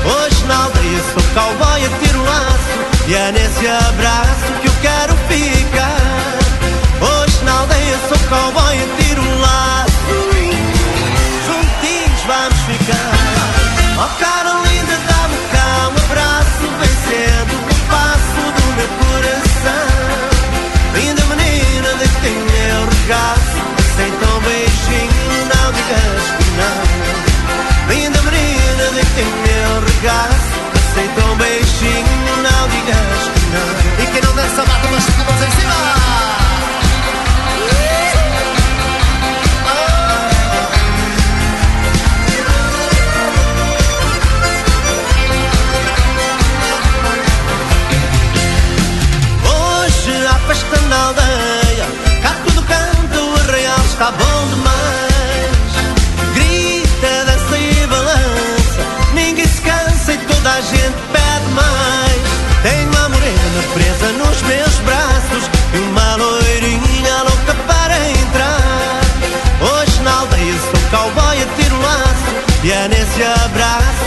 Hoje 0.04 0.44
na 0.46 0.64
aldeia 0.64 1.02
sou 1.12 1.22
cowboy 1.34 1.84
a 1.84 1.98
tiro 1.98 2.24
laço 2.24 3.08
e 3.08 3.14
é 3.14 3.32
nesse 3.32 3.66
abraço 3.66 4.52
que 4.60 4.68
eu 4.68 4.74
quero 4.82 5.16
ficar. 5.28 5.96
Hoje 7.00 7.44
na 7.44 7.58
aldeia 7.60 7.98
sou 8.08 8.18
cowboy 8.28 8.76
a 8.76 8.96
tiro 8.96 8.99
está 54.00 54.12
bom 54.12 54.48
demais. 54.48 55.72
Grita, 56.32 57.24
dança 57.26 57.58
e 57.58 57.86
balança. 57.86 58.80
Ninguém 59.12 59.46
se 59.46 59.60
cansa 59.60 60.14
e 60.14 60.18
toda 60.18 60.50
a 60.50 60.60
gente 60.62 60.96
pede 61.12 61.48
mais. 61.52 62.22
Tenho 62.62 62.88
uma 62.92 63.08
morena 63.10 63.62
presa 63.74 64.12
nos 64.12 64.40
meus 64.42 64.74
braços 64.86 65.50
e 65.74 65.78
uma 65.78 66.16
loirinha 66.16 67.22
louca 67.24 67.54
para 67.66 67.98
entrar. 68.08 69.00
Hoje 69.60 70.00
na 70.00 70.12
aldeia 70.20 70.54
sou 70.70 70.98
cowboy 70.98 71.42
a 71.42 71.62
tiro 71.62 71.82
laço 71.82 72.64
e 72.64 72.72
é 72.72 72.88
nesse 72.88 73.22
abraço 73.44 73.99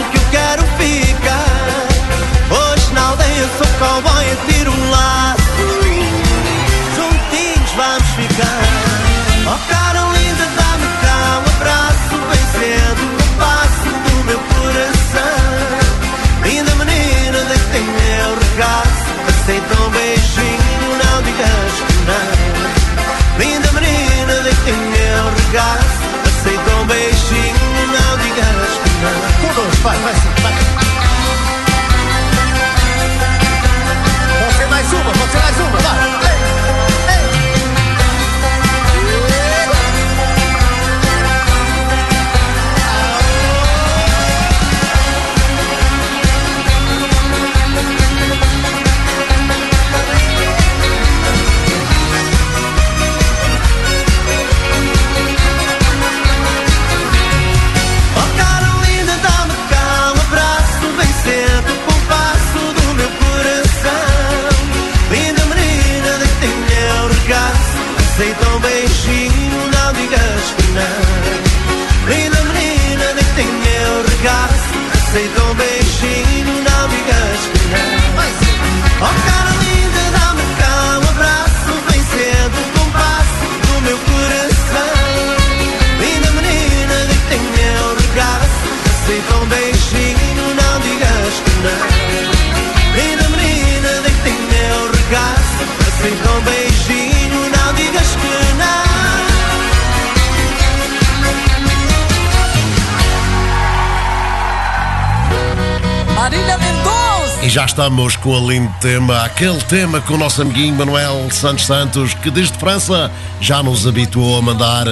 já 107.54 107.66
estamos 107.66 108.16
com 108.16 108.32
o 108.32 108.50
lindo 108.50 108.74
tema, 108.82 109.22
aquele 109.22 109.62
tema 109.66 110.02
com 110.02 110.16
o 110.16 110.18
nosso 110.18 110.42
amiguinho 110.42 110.74
Manuel 110.74 111.30
Santos 111.30 111.68
Santos, 111.68 112.16
que 112.16 112.32
desde 112.32 112.58
França 112.58 113.12
já 113.40 113.62
nos 113.62 113.86
habituou 113.86 114.40
a 114.40 114.42
mandar 114.42 114.88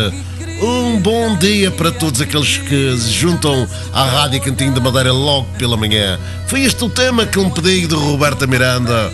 um 0.61 0.99
bom 0.99 1.35
dia 1.37 1.71
para 1.71 1.91
todos 1.91 2.21
aqueles 2.21 2.57
que 2.57 2.95
se 2.99 3.09
juntam 3.13 3.67
à 3.91 4.03
Rádio 4.05 4.41
Cantinho 4.41 4.73
da 4.73 4.79
Madeira 4.79 5.11
logo 5.11 5.47
pela 5.57 5.75
manhã. 5.75 6.19
Foi 6.45 6.61
este 6.61 6.83
o 6.83 6.89
tema 6.89 7.25
que 7.25 7.39
me 7.39 7.49
pedi 7.49 7.87
de 7.87 7.95
Roberta 7.95 8.45
Miranda. 8.45 9.11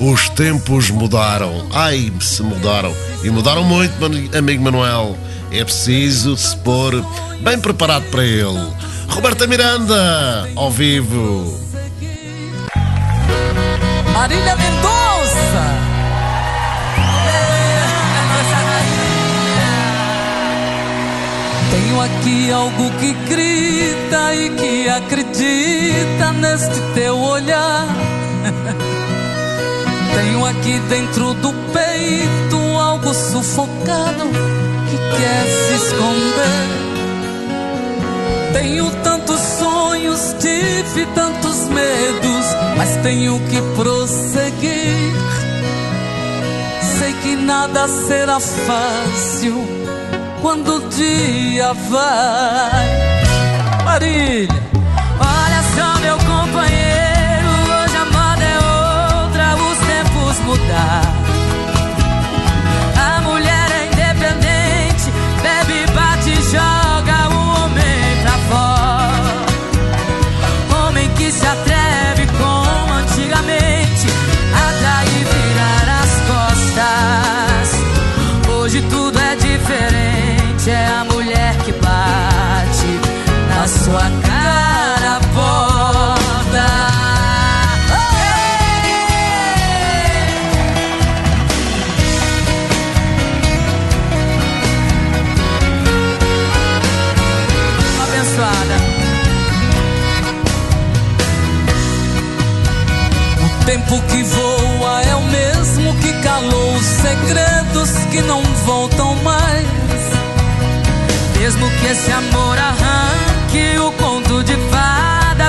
Os 0.00 0.28
tempos 0.30 0.90
mudaram. 0.90 1.68
Ai, 1.72 2.12
se 2.20 2.42
mudaram. 2.42 2.92
E 3.22 3.30
mudaram 3.30 3.62
muito, 3.62 3.94
amigo 4.36 4.64
Manuel. 4.64 5.16
É 5.52 5.62
preciso 5.62 6.36
se 6.36 6.56
pôr 6.56 7.06
bem 7.40 7.56
preparado 7.56 8.10
para 8.10 8.24
ele. 8.24 8.66
Roberta 9.06 9.46
Miranda, 9.46 10.50
ao 10.56 10.72
vivo. 10.72 11.69
Marília 14.20 14.54
Mendonça. 14.54 15.64
Tenho 21.70 22.00
aqui 22.02 22.52
algo 22.52 22.90
que 22.98 23.14
grita 23.30 24.34
e 24.34 24.50
que 24.50 24.88
acredita 24.90 26.32
neste 26.32 26.78
teu 26.92 27.18
olhar. 27.18 27.86
Tenho 30.14 30.44
aqui 30.44 30.78
dentro 30.90 31.32
do 31.32 31.54
peito 31.72 32.58
algo 32.78 33.14
sufocado 33.14 34.28
que 34.90 34.98
quer 35.16 35.46
se 35.46 35.74
esconder. 35.86 36.68
Tenho 38.52 38.90
tantos 39.02 39.40
sonhos, 39.40 40.36
tive 40.38 41.06
tantos 41.14 41.49
medos, 41.70 42.46
mas 42.76 42.96
tenho 43.02 43.38
que 43.48 43.60
prosseguir. 43.76 45.12
Sei 46.98 47.12
que 47.14 47.36
nada 47.36 47.88
será 47.88 48.38
fácil 48.40 49.64
quando 50.42 50.76
o 50.76 50.88
dia 50.88 51.72
vai. 51.72 53.10
Marília, 53.84 54.62
olha 55.18 55.62
só, 55.74 56.00
meu 56.00 56.16
companheiro, 56.18 57.48
hoje 57.64 57.96
a 57.96 58.04
moda 58.04 58.44
é 58.44 58.58
outra, 59.24 59.56
os 59.56 59.78
tempos 59.78 60.38
mudaram. 60.44 61.19
Sua 83.90 84.08
cara 84.22 85.16
a 85.16 85.20
porta. 85.34 86.66
Abençoada. 98.04 98.76
O 103.42 103.64
tempo 103.64 104.00
que 104.02 104.22
voa 104.22 105.02
é 105.02 105.16
o 105.16 105.22
mesmo 105.22 105.94
que 105.96 106.12
calou 106.22 106.74
os 106.76 106.86
segredos 106.86 107.90
que 108.12 108.22
não 108.22 108.42
voltam 108.64 109.16
mais. 109.16 109.66
Mesmo 111.40 111.68
que 111.70 111.86
esse 111.86 112.12
amor 112.12 112.29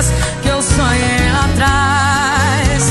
fadas 0.02 0.12
que 0.42 0.48
eu 0.48 0.62
sonhei 0.62 1.32
lá 1.32 1.44
atrás. 1.44 2.84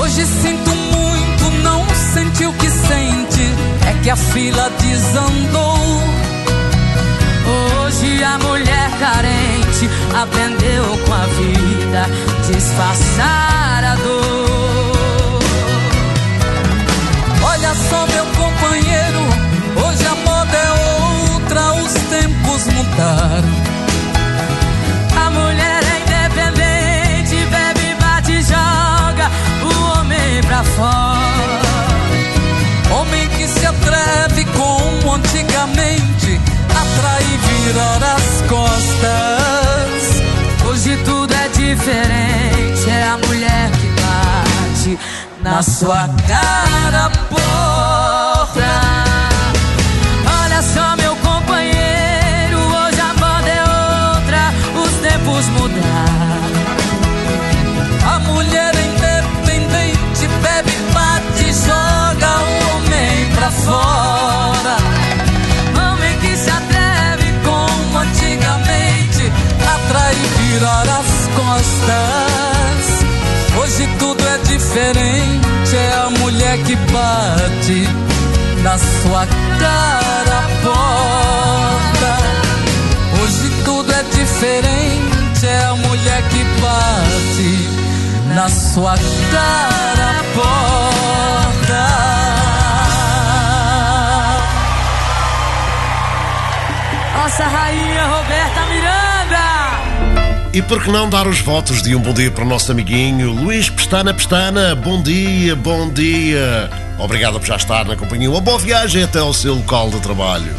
Hoje 0.00 0.26
sinto 0.26 0.70
muito, 0.70 1.50
não 1.62 1.86
senti 2.12 2.44
o 2.44 2.52
que 2.52 2.68
sente. 2.68 3.54
É 3.88 3.92
que 4.02 4.10
a 4.10 4.16
fila 4.16 4.70
desandou. 4.80 5.76
Hoje 7.84 8.24
a 8.24 8.38
mulher 8.38 8.90
carente 8.98 9.88
aprendeu 10.14 10.98
com 11.06 11.14
a 11.14 11.26
vida 11.26 12.06
disfarçar 12.50 13.84
a 13.84 13.94
dor. 13.96 15.40
Olha 17.44 17.74
só, 17.88 18.06
meu 18.06 18.26
companheiro, 18.26 19.20
hoje 19.86 20.06
a 20.06 20.14
moda 20.28 20.56
é 20.56 21.34
outra, 21.34 21.74
os 21.74 21.92
tempos 21.92 22.66
mudaram. 22.74 23.75
pra 30.46 30.62
fora. 30.64 31.66
Homem 32.90 33.28
que 33.30 33.46
se 33.48 33.66
atreve 33.66 34.44
como 34.52 35.14
antigamente, 35.14 36.40
atrair, 36.70 37.38
virar 37.38 38.02
as 38.14 38.48
costas. 38.48 40.22
Hoje 40.68 40.96
tudo 41.04 41.34
é 41.34 41.48
diferente, 41.48 42.88
é 42.88 43.08
a 43.08 43.18
mulher 43.26 43.70
que 43.72 43.88
bate 44.00 44.98
na 45.42 45.62
sua 45.62 46.08
cara 46.26 47.10
porta. 47.28 48.85
Fora. 63.64 64.76
Homem 65.80 66.18
que 66.18 66.36
se 66.36 66.50
atreve 66.50 67.32
como 67.44 67.98
antigamente, 67.98 69.32
atrai 69.74 70.14
e 70.14 70.28
virar 70.42 70.82
as 70.82 71.10
costas. 71.34 72.86
Hoje 73.58 73.88
tudo 73.98 74.22
é 74.26 74.38
diferente, 74.38 75.76
é 75.76 75.92
a 76.06 76.10
mulher 76.18 76.58
que 76.64 76.76
bate 76.76 77.88
na 78.62 78.78
sua 78.78 79.26
cara 79.58 80.42
porta. 80.62 82.12
Hoje 83.22 83.50
tudo 83.64 83.92
é 83.92 84.02
diferente, 84.02 85.46
é 85.46 85.64
a 85.64 85.74
mulher 85.74 86.22
que 86.28 86.44
bate 86.60 87.68
na 88.34 88.48
sua 88.48 88.96
cara 89.30 90.24
porta. 90.34 91.45
Nossa 97.26 97.42
rainha 97.42 98.06
Roberta 98.06 98.66
Miranda! 98.66 100.48
E 100.52 100.62
por 100.62 100.80
que 100.80 100.92
não 100.92 101.10
dar 101.10 101.26
os 101.26 101.40
votos 101.40 101.82
de 101.82 101.92
um 101.92 101.98
bom 101.98 102.12
dia 102.12 102.30
para 102.30 102.44
o 102.44 102.46
nosso 102.46 102.70
amiguinho 102.70 103.32
Luís 103.32 103.68
Pestana 103.68 104.14
Pestana? 104.14 104.76
Bom 104.76 105.02
dia, 105.02 105.56
bom 105.56 105.88
dia. 105.88 106.70
Obrigado 107.00 107.40
por 107.40 107.46
já 107.48 107.56
estar 107.56 107.84
na 107.84 107.96
companhia. 107.96 108.30
Uma 108.30 108.40
boa 108.40 108.60
viagem 108.60 109.02
até 109.02 109.18
ao 109.18 109.34
seu 109.34 109.56
local 109.56 109.90
de 109.90 109.98
trabalho. 109.98 110.54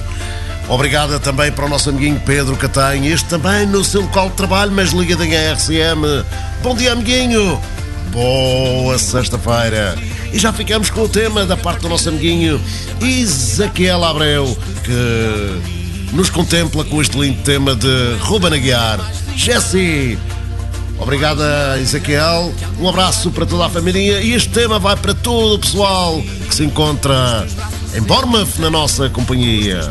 Obrigada 0.67 1.21
também 1.21 1.53
para 1.53 1.67
o 1.67 1.69
nosso 1.69 1.89
amiguinho 1.89 2.19
Pedro 2.25 2.57
Catanha, 2.57 3.13
este 3.13 3.29
também 3.29 3.65
no 3.65 3.81
seu 3.81 4.01
local 4.01 4.29
de 4.29 4.35
trabalho, 4.35 4.73
mas 4.73 4.91
ligadinho 4.91 5.37
à 5.37 5.53
RCM. 5.53 6.25
Bom 6.61 6.75
dia, 6.75 6.91
amiguinho. 6.91 7.61
Boa 8.11 8.99
sexta-feira. 8.99 9.95
E 10.33 10.37
já 10.37 10.51
ficamos 10.51 10.89
com 10.89 11.03
o 11.03 11.07
tema 11.07 11.45
da 11.45 11.55
parte 11.55 11.83
do 11.83 11.87
nosso 11.87 12.09
amiguinho 12.09 12.61
Isaquiel 12.99 14.03
Abreu, 14.03 14.57
que 14.83 15.76
nos 16.13 16.29
contempla 16.29 16.83
com 16.85 17.01
este 17.01 17.17
lindo 17.17 17.41
tema 17.43 17.75
de 17.75 18.15
Ruben 18.21 18.53
Aguiar. 18.53 18.99
Jesse! 19.35 20.17
Obrigada, 20.99 21.79
Ezequiel. 21.79 22.53
Um 22.79 22.89
abraço 22.89 23.29
para 23.31 23.45
toda 23.45 23.67
a 23.67 23.69
família. 23.69 24.19
E 24.21 24.33
este 24.33 24.49
tema 24.49 24.79
vai 24.79 24.95
para 24.95 25.13
todo 25.13 25.55
o 25.55 25.59
pessoal 25.59 26.21
que 26.47 26.55
se 26.55 26.63
encontra 26.63 27.45
em 27.95 28.01
Bournemouth, 28.01 28.57
na 28.59 28.69
nossa 28.69 29.09
companhia. 29.09 29.81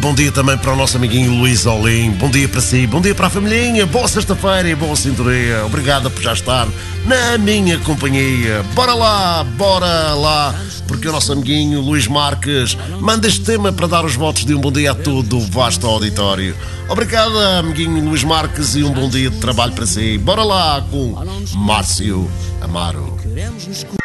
Bom 0.00 0.14
dia, 0.14 0.32
também 0.32 0.56
para 0.56 0.72
o 0.72 0.76
nosso 0.76 0.96
amiguinho 0.96 1.32
Luís 1.32 1.66
Olim. 1.66 2.10
Bom 2.12 2.30
dia 2.30 2.48
para 2.48 2.60
si, 2.60 2.86
bom 2.86 3.00
dia 3.00 3.14
para 3.14 3.26
a 3.26 3.30
familhinha, 3.30 3.84
boa 3.86 4.08
sexta-feira 4.08 4.68
e 4.68 4.74
boa 4.74 4.96
cinturia. 4.96 5.64
Obrigado 5.66 6.10
por 6.10 6.22
já 6.22 6.32
estar 6.32 6.66
na 7.04 7.36
minha 7.36 7.78
companhia. 7.78 8.64
Bora 8.74 8.94
lá, 8.94 9.44
bora 9.44 10.14
lá, 10.14 10.54
porque 10.88 11.06
o 11.06 11.12
nosso 11.12 11.32
amiguinho 11.32 11.80
Luís 11.80 12.08
Marques 12.08 12.76
manda 12.98 13.28
este 13.28 13.42
tema 13.42 13.72
para 13.72 13.86
dar 13.86 14.04
os 14.04 14.16
votos 14.16 14.46
de 14.46 14.54
um 14.54 14.60
bom 14.60 14.72
dia 14.72 14.92
a 14.92 14.94
todo 14.94 15.36
o 15.36 15.40
vasto 15.40 15.86
auditório. 15.86 16.56
Obrigado, 16.88 17.38
amiguinho 17.38 18.02
Luís 18.02 18.24
Marques, 18.24 18.74
e 18.76 18.82
um 18.82 18.92
bom 18.92 19.08
dia 19.08 19.28
de 19.28 19.36
trabalho 19.36 19.72
para 19.72 19.86
si. 19.86 20.16
Bora 20.16 20.42
lá 20.42 20.82
com 20.90 21.14
Márcio 21.54 22.30
Amaro. 22.62 23.18
Já 23.58 23.99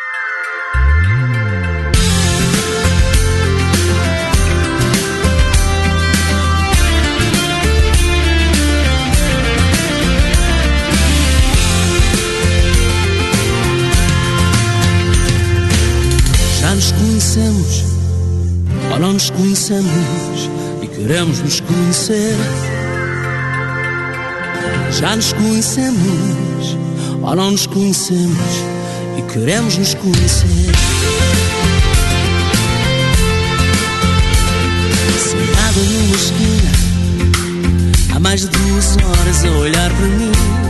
conhecemos 19.66 20.49
e 20.84 20.88
queremos 20.88 21.39
nos 21.39 21.59
conhecer. 21.59 22.36
Já 24.91 25.16
nos 25.16 25.34
conhecemos 25.34 26.78
ou 27.22 27.36
não 27.36 27.51
nos 27.51 27.66
conhecemos 27.66 28.38
e 29.18 29.22
queremos 29.34 29.78
nos 29.78 29.95
conhecer. 29.95 30.72
Sentada 35.18 35.80
numa 35.80 36.16
esquina 36.16 36.72
há 38.16 38.20
mais 38.20 38.41
de 38.41 38.47
duas 38.49 38.97
horas 38.97 39.45
a 39.45 39.49
olhar 39.49 39.89
para 39.89 40.07
mim. 40.07 40.64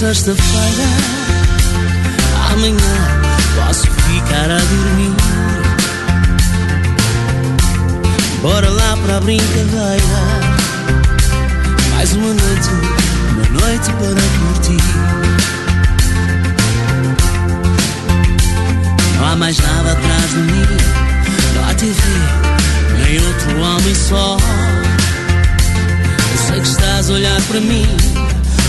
Sexta-feira, 0.00 0.88
amanhã 2.52 2.76
posso 3.54 3.86
ficar 3.86 4.50
a 4.50 4.58
dormir. 4.58 5.14
Bora 8.40 8.70
lá 8.70 8.96
para 8.96 9.18
a 9.18 9.20
brincadeira. 9.20 10.02
Mais 11.92 12.14
uma 12.14 12.28
noite, 12.28 12.70
uma 13.34 13.60
noite 13.60 13.90
para 13.92 14.22
curtir. 14.38 14.82
Não 19.18 19.26
há 19.26 19.36
mais 19.36 19.58
nada 19.58 19.92
atrás 19.92 20.30
de 20.30 20.38
mim, 20.38 20.66
não 21.56 21.68
há 21.68 21.74
TV, 21.74 22.00
nem 23.04 23.18
outro 23.18 23.60
homem 23.60 23.94
só. 23.94 24.38
Eu 26.32 26.38
sei 26.48 26.58
que 26.58 26.68
estás 26.68 27.10
a 27.10 27.12
olhar 27.12 27.42
para 27.42 27.60
mim, 27.60 27.86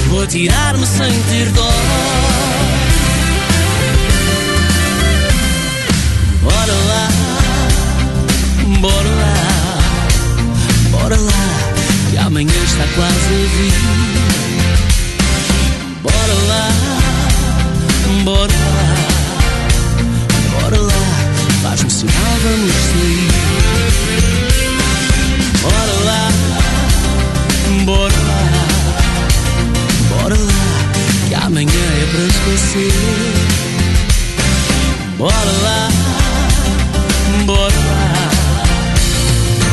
vou 0.10 0.24
atirar-me 0.24 0.86
sem 0.86 1.12
ter 1.24 1.52
dó. 1.52 1.72
Bora 6.42 6.74
lá, 6.74 7.08
bora 8.80 9.10
lá, 9.10 9.34
bora 10.92 11.18
lá, 11.18 11.44
que 12.10 12.18
amanhã 12.18 12.64
está 12.64 12.86
quase 12.96 13.14
a 13.16 13.48
vir. 13.58 13.74
Bora 16.02 16.34
lá, 16.48 16.70
bora 18.24 18.54
lá, 18.54 18.96
bora 20.62 20.80
lá, 20.82 21.04
faz-me 21.64 21.90
sinal, 21.90 22.38
vamos 22.44 22.74
sair. 22.74 23.91
Para 32.12 32.26
esquecer. 32.26 32.92
Bora 35.18 35.52
lá, 35.64 35.90
bora 37.46 37.74
lá, 37.74 38.32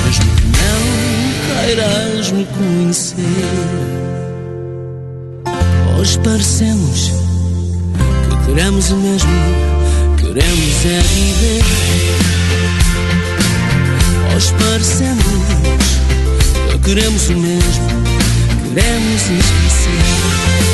mesmo 0.05 0.27
que 0.37 0.45
não 0.47 0.81
queiras 1.57 2.31
me 2.31 2.47
conhecer. 2.47 3.25
Hoje 5.99 6.19
parecemos 6.21 7.11
que 8.29 8.47
queremos 8.47 8.91
o 8.91 8.97
mesmo, 8.97 9.31
queremos 10.19 10.85
é 10.85 11.01
viver. 11.01 11.65
Hoje 14.37 14.55
parecemos 14.55 15.25
que 16.71 16.79
queremos 16.85 17.29
o 17.31 17.35
mesmo, 17.35 17.89
queremos 18.75 19.23
esquecer. 19.23 20.69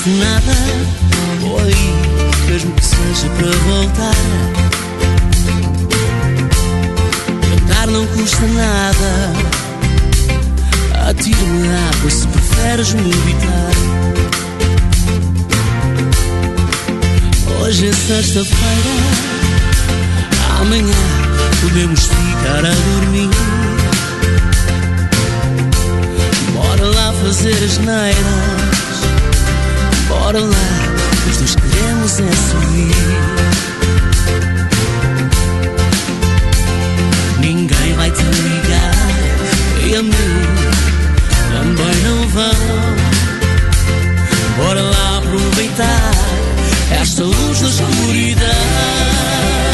Disseste 0.00 0.10
nada, 0.10 0.52
oi, 1.42 1.74
mesmo 2.48 2.72
que 2.72 2.84
seja 2.84 3.28
para 3.36 3.50
voltar. 3.68 4.14
Tentar 7.42 7.86
não 7.86 8.06
custa 8.06 8.46
nada, 8.46 9.32
atira-me 11.08 11.68
água 11.68 12.10
se 12.10 12.26
preferes 12.28 12.92
me 12.94 13.10
evitar. 13.10 13.72
Hoje 17.60 17.88
é 17.88 17.92
sexta-feira, 17.92 18.90
amanhã 20.60 20.94
podemos 21.60 22.00
ficar 22.00 22.64
a 22.64 22.74
dormir. 22.94 23.30
Bora 26.54 26.84
lá 26.84 27.12
fazer 27.22 27.64
as 27.64 27.78
neiras, 27.78 28.69
bora 30.10 30.40
lá, 30.40 30.68
os 31.30 31.36
dois 31.38 31.54
queremos 31.54 32.20
é 32.20 32.30
sorrir. 32.50 32.94
Ninguém 37.38 37.94
vai 37.94 38.10
te 38.10 38.22
ligar, 38.22 38.94
e 39.86 39.94
a 39.96 40.02
mim 40.02 40.12
também 41.52 41.96
não 42.02 42.28
vão. 42.28 42.96
Bora 44.56 44.82
lá 44.82 45.18
aproveitar 45.18 46.10
esta 47.00 47.22
luz 47.22 47.60
da 47.60 47.68
escuridão. 47.68 49.69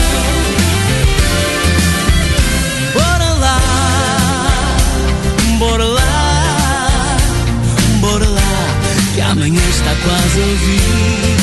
Quase 10.04 10.40
vir. 10.62 11.36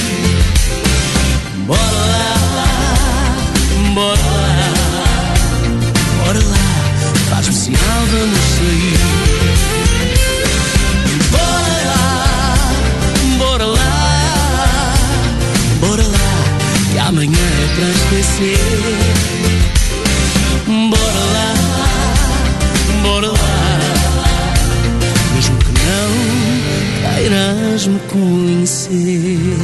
Bora 1.67 2.01
lá, 2.11 2.35
bora 3.95 4.21
lá, 4.21 4.73
bora 6.25 6.39
lá, 6.39 6.67
faz-me 7.29 7.53
sinal, 7.53 8.01
vamos 8.11 8.39
sair. 8.55 8.99
Bora 11.31 11.77
lá, 11.85 12.03
bora 13.37 13.65
lá, 13.65 14.93
bora 15.79 16.03
lá, 16.03 16.29
que 16.91 16.99
amanhã 16.99 17.31
é 17.33 17.67
para 17.75 17.89
esquecer. 17.89 19.32
Queiras 27.83 27.87
me 27.87 27.99
conhecer. 28.07 29.57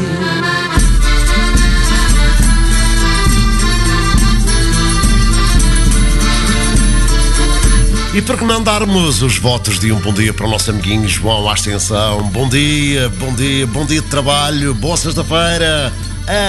E 8.13 8.21
por 8.21 8.37
que 8.37 8.43
os 9.23 9.37
votos 9.37 9.79
de 9.79 9.91
um 9.91 9.99
bom 9.99 10.11
dia 10.11 10.33
para 10.33 10.47
o 10.47 10.49
nosso 10.49 10.71
amiguinho 10.71 11.07
João 11.07 11.47
Ascensão? 11.49 12.23
Bom 12.29 12.49
dia, 12.49 13.07
bom 13.09 13.33
dia, 13.33 13.67
bom 13.67 13.85
dia 13.85 14.01
de 14.01 14.07
trabalho, 14.07 14.73
boa 14.73 14.97
sexta-feira. 14.97 15.93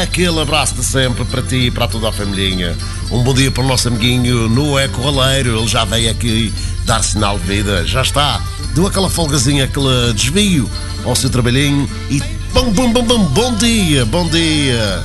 Aquele 0.03 0.41
abraço 0.41 0.75
de 0.75 0.85
sempre 0.85 1.25
para 1.25 1.43
ti 1.43 1.67
e 1.67 1.71
para 1.71 1.87
toda 1.87 2.09
a 2.09 2.13
familhinha. 2.13 2.77
Um 3.11 3.23
bom 3.23 3.35
dia 3.35 3.51
para 3.51 3.63
o 3.63 3.67
nosso 3.67 3.89
amiguinho 3.89 4.49
Noé 4.49 4.89
Corraleiro, 4.89 5.59
ele 5.59 5.69
já 5.69 5.85
veio 5.85 6.11
aqui 6.11 6.53
dar 6.85 7.03
sinal 7.03 7.39
de 7.39 7.47
vida, 7.47 7.87
já 7.87 8.03
está. 8.03 8.43
Deu 8.75 8.87
aquela 8.87 9.11
folgazinha, 9.11 9.65
aquele 9.65 10.13
desvio 10.15 10.69
ao 11.05 11.15
seu 11.15 11.31
trabalhinho 11.31 11.89
e 12.11 12.21
bom, 12.53 12.71
bom, 12.71 12.93
bom, 12.93 13.03
bom, 13.03 13.25
bom 13.27 13.55
dia, 13.55 14.05
bom 14.05 14.29
dia. 14.29 15.05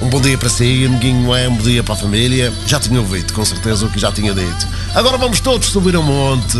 Um 0.00 0.08
bom 0.08 0.20
dia 0.20 0.38
para 0.38 0.48
si, 0.48 0.84
amiguinho, 0.84 1.34
é 1.34 1.48
um 1.48 1.56
bom 1.56 1.62
dia 1.62 1.82
para 1.82 1.94
a 1.94 1.96
família. 1.96 2.52
Já 2.66 2.78
tinha 2.78 3.00
ouvido, 3.00 3.32
com 3.32 3.44
certeza, 3.44 3.86
o 3.86 3.90
que 3.90 3.98
já 3.98 4.12
tinha 4.12 4.32
dito. 4.32 4.68
Agora 4.94 5.16
vamos 5.18 5.40
todos 5.40 5.68
subir 5.68 5.96
um 5.96 6.02
monte. 6.02 6.58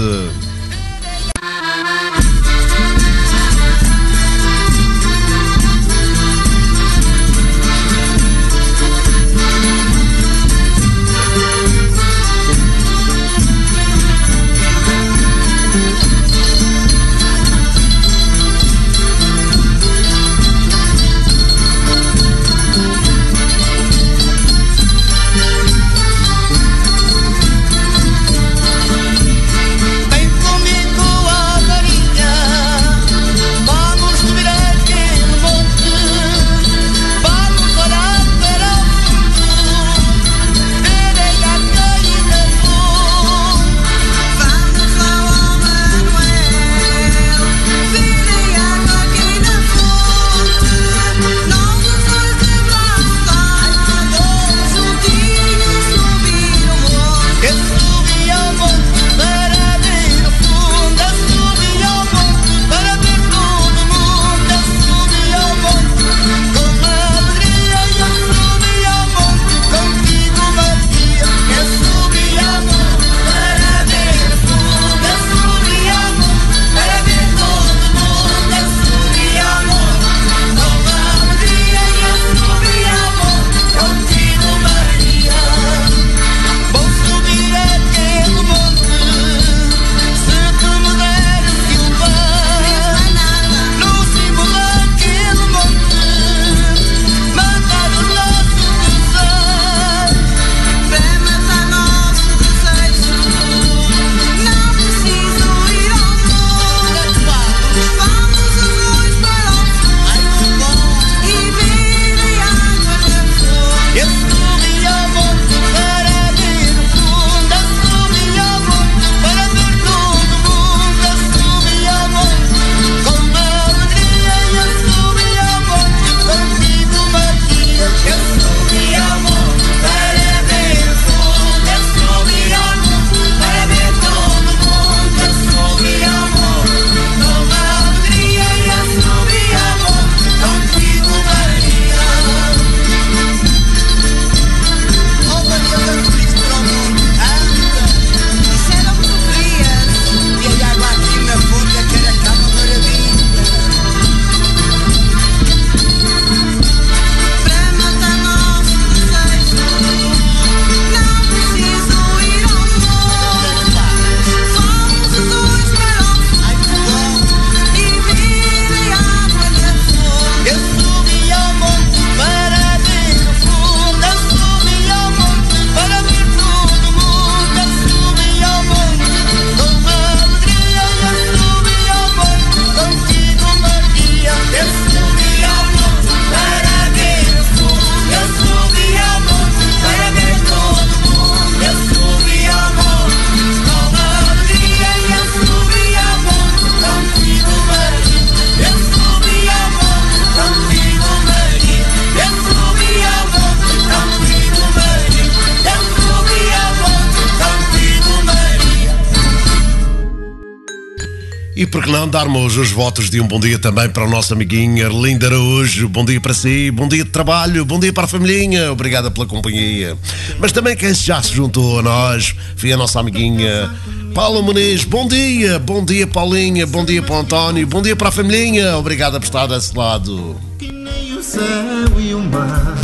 os 212.61 212.71
votos 212.73 213.09
de 213.09 213.21
um 213.21 213.27
bom 213.27 213.39
dia 213.39 213.59
também 213.59 213.89
para 213.89 214.05
o 214.05 214.11
nosso 214.11 214.33
amiguinho 214.33 214.85
Arlindo 214.85 215.27
Araújo. 215.27 215.89
Bom 215.89 216.05
dia 216.05 216.21
para 216.21 216.35
si, 216.35 216.71
bom 216.71 216.89
dia 216.89 217.05
de 217.05 217.11
trabalho, 217.11 217.65
bom 217.65 217.79
dia 217.79 217.93
para 217.93 218.05
a 218.05 218.09
família 218.09 218.73
Obrigada 218.73 219.11
pela 219.11 219.27
companhia. 219.27 219.97
Mas 220.39 220.51
também 220.51 220.77
quem 220.77 220.93
já 220.93 221.23
se 221.23 221.33
juntou 221.35 221.79
a 221.79 221.83
nós 221.83 222.35
foi 222.57 222.73
a 222.73 222.77
nossa 222.77 222.99
amiguinha 223.01 223.71
Paula 224.15 224.43
Muniz. 224.43 224.85
Bom 224.85 225.07
dia, 225.07 225.59
bom 225.59 225.85
dia 225.85 226.07
Paulinha, 226.07 226.67
bom 226.67 226.85
dia 226.85 227.03
para 227.03 227.17
o 227.17 227.19
António, 227.21 227.67
bom 227.67 227.83
dia 227.83 227.95
para 227.95 228.09
a 228.09 228.13
família 228.13 228.77
Obrigada 228.77 229.21
por 229.21 229.27
estar 229.27 229.47
desse 229.47 229.77
lado. 229.77 230.37
Que 230.59 230.73
nem 230.73 231.17
o 231.17 231.23
céu 231.23 232.01
e 232.01 232.15
o 232.15 232.21
mar. 232.21 232.78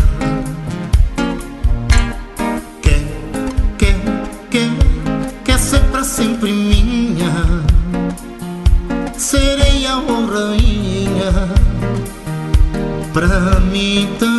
pra 13.15 13.61
mim 13.61 14.09
também. 14.19 14.34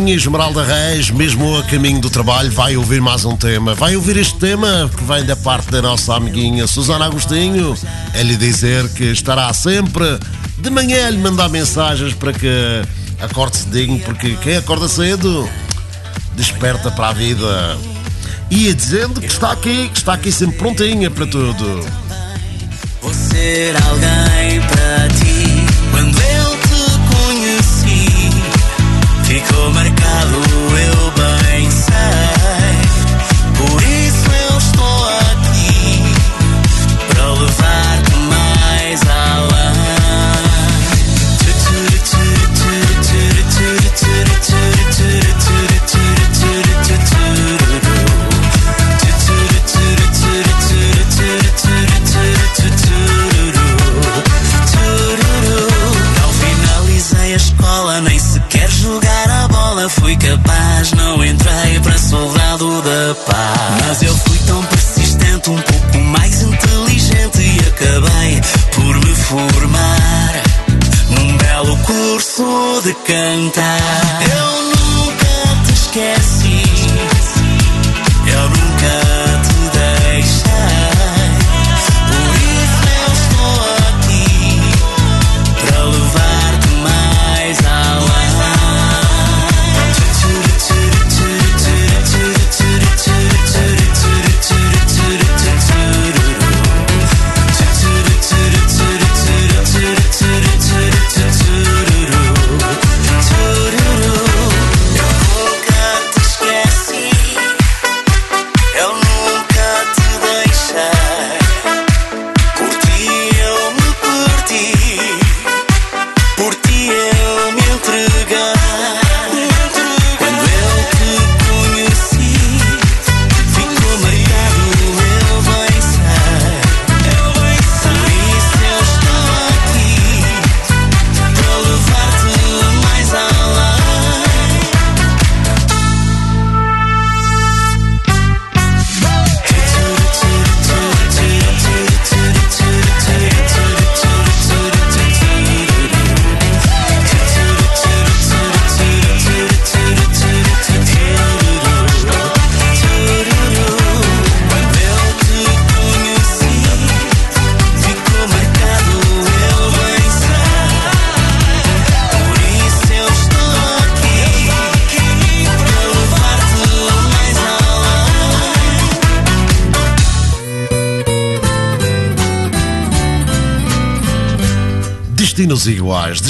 Minha 0.00 0.14
Esmeralda 0.14 0.62
Reis, 0.62 1.10
mesmo 1.10 1.58
a 1.58 1.64
caminho 1.64 2.00
do 2.00 2.08
trabalho, 2.08 2.52
vai 2.52 2.76
ouvir 2.76 3.00
mais 3.00 3.24
um 3.24 3.36
tema. 3.36 3.74
Vai 3.74 3.96
ouvir 3.96 4.16
este 4.16 4.38
tema 4.38 4.88
que 4.96 5.02
vem 5.02 5.24
da 5.24 5.34
parte 5.34 5.72
da 5.72 5.82
nossa 5.82 6.14
amiguinha 6.14 6.68
Susana 6.68 7.06
Agostinho. 7.06 7.76
É 8.14 8.22
lhe 8.22 8.36
dizer 8.36 8.88
que 8.90 9.04
estará 9.04 9.52
sempre 9.52 10.04
de 10.56 10.70
manhã 10.70 11.08
a 11.08 11.10
lhe 11.10 11.18
mandar 11.18 11.48
mensagens 11.48 12.14
para 12.14 12.32
que 12.32 12.48
acorde 13.20 13.56
cedinho, 13.56 13.98
porque 14.00 14.36
quem 14.36 14.56
acorda 14.56 14.88
cedo 14.88 15.50
desperta 16.36 16.92
para 16.92 17.08
a 17.08 17.12
vida. 17.12 17.76
E 18.52 18.70
a 18.70 18.72
dizendo 18.72 19.20
que 19.20 19.26
está 19.26 19.50
aqui, 19.50 19.88
que 19.88 19.98
está 19.98 20.14
aqui 20.14 20.30
sempre 20.30 20.58
prontinha 20.58 21.10
para 21.10 21.26
tudo. 21.26 21.84
Vou 23.02 23.12
ser 23.12 23.74
alguém. 23.82 24.27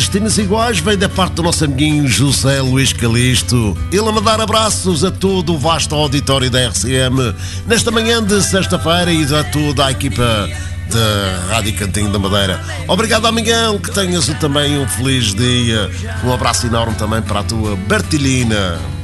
destinos 0.09 0.39
iguais 0.39 0.79
vem 0.79 0.97
da 0.97 1.07
parte 1.07 1.35
do 1.35 1.43
nosso 1.43 1.67
amiguinho 1.67 2.09
José 2.09 2.63
Luís 2.63 2.95
Calisto. 2.95 3.77
Ele 3.93 4.09
a 4.09 4.11
mandar 4.11 4.41
abraços 4.41 5.05
a 5.05 5.11
todo 5.11 5.53
o 5.53 5.59
vasto 5.59 5.95
auditório 5.95 6.51
da 6.51 6.67
RCM 6.67 7.35
nesta 7.67 7.91
manhã 7.91 8.25
de 8.25 8.43
sexta-feira 8.43 9.13
e 9.13 9.23
a 9.35 9.45
toda 9.45 9.85
a 9.85 9.91
equipa 9.91 10.49
da 10.91 11.55
Rádio 11.55 11.75
Cantinho 11.75 12.11
da 12.11 12.19
Madeira. 12.19 12.59
Obrigado, 12.89 13.27
amigão, 13.27 13.79
que 13.79 13.91
tenhas 13.91 14.27
também 14.41 14.79
um 14.79 14.89
feliz 14.89 15.35
dia. 15.35 15.91
Um 16.25 16.33
abraço 16.33 16.67
enorme 16.67 16.95
também 16.95 17.21
para 17.21 17.41
a 17.41 17.45
tua 17.45 17.77
Bertilina. 17.77 18.98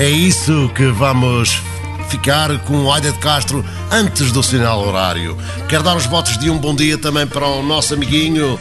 É 0.00 0.08
isso 0.08 0.70
que 0.74 0.86
vamos 0.86 1.62
ficar 2.08 2.58
com 2.60 2.90
Aida 2.90 3.12
de 3.12 3.18
Castro 3.18 3.62
antes 3.90 4.32
do 4.32 4.42
sinal 4.42 4.80
horário. 4.80 5.36
Quero 5.68 5.82
dar 5.82 5.94
os 5.94 6.06
votos 6.06 6.38
de 6.38 6.48
um 6.48 6.56
bom 6.56 6.74
dia 6.74 6.96
também 6.96 7.26
para 7.26 7.46
o 7.46 7.62
nosso 7.62 7.92
amiguinho 7.92 8.58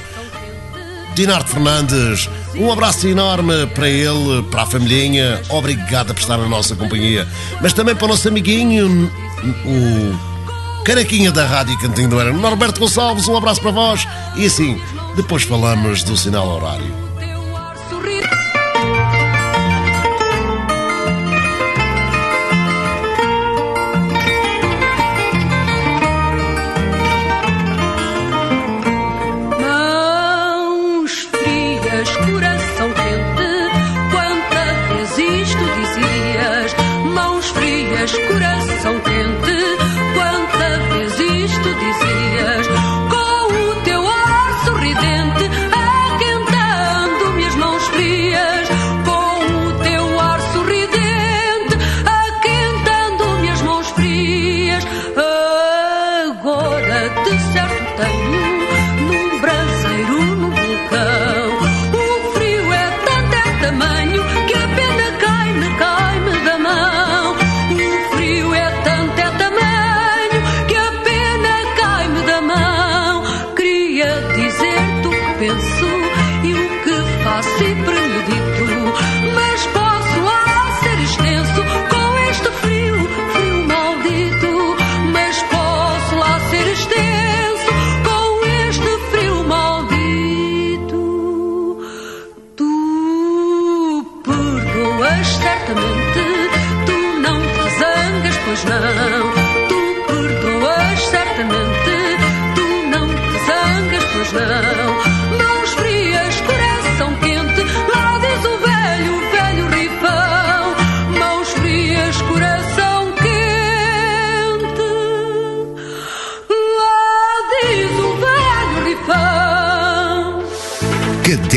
Dinar 1.15 1.47
Fernandes. 1.47 2.29
Um 2.55 2.69
abraço 2.69 3.07
enorme 3.07 3.67
para 3.67 3.87
ele, 3.87 4.43
para 4.51 4.63
a 4.63 4.65
familhinha. 4.65 5.41
Obrigado 5.47 6.13
por 6.13 6.19
estar 6.19 6.37
na 6.37 6.49
nossa 6.49 6.75
companhia. 6.75 7.25
Mas 7.61 7.71
também 7.71 7.95
para 7.95 8.03
o 8.03 8.09
nosso 8.09 8.27
amiguinho, 8.27 9.09
o 9.65 10.83
caraquinha 10.83 11.31
da 11.31 11.45
Rádio 11.45 11.79
Cantinho 11.79 12.09
do 12.09 12.19
Era, 12.19 12.33
Norberto 12.33 12.81
Gonçalves. 12.81 13.29
Um 13.29 13.37
abraço 13.37 13.61
para 13.61 13.71
vós. 13.71 14.05
E 14.35 14.45
assim, 14.45 14.77
depois 15.15 15.43
falamos 15.43 16.03
do 16.03 16.17
sinal 16.17 16.49
horário. 16.49 17.08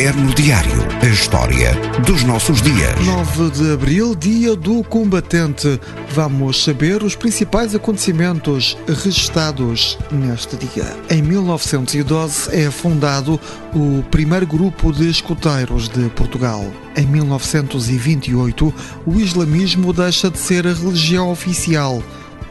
Caderno 0.02 0.34
Diário. 0.34 0.82
A 1.00 1.06
história 1.06 1.70
dos 2.04 2.24
nossos 2.24 2.60
dias. 2.60 3.06
9 3.06 3.50
de 3.50 3.72
abril, 3.72 4.16
dia 4.16 4.56
do 4.56 4.82
combatente. 4.82 5.80
Vamos 6.10 6.64
saber 6.64 7.04
os 7.04 7.14
principais 7.14 7.72
acontecimentos 7.72 8.76
registados 8.88 9.96
neste 10.10 10.56
dia. 10.56 10.96
Em 11.08 11.22
1912 11.22 12.50
é 12.52 12.68
fundado 12.68 13.38
o 13.72 14.02
primeiro 14.10 14.44
grupo 14.44 14.92
de 14.92 15.08
escuteiros 15.08 15.88
de 15.88 16.08
Portugal. 16.08 16.66
Em 16.96 17.06
1928, 17.06 18.74
o 19.06 19.20
islamismo 19.20 19.92
deixa 19.92 20.28
de 20.28 20.38
ser 20.38 20.66
a 20.66 20.72
religião 20.72 21.30
oficial 21.30 22.02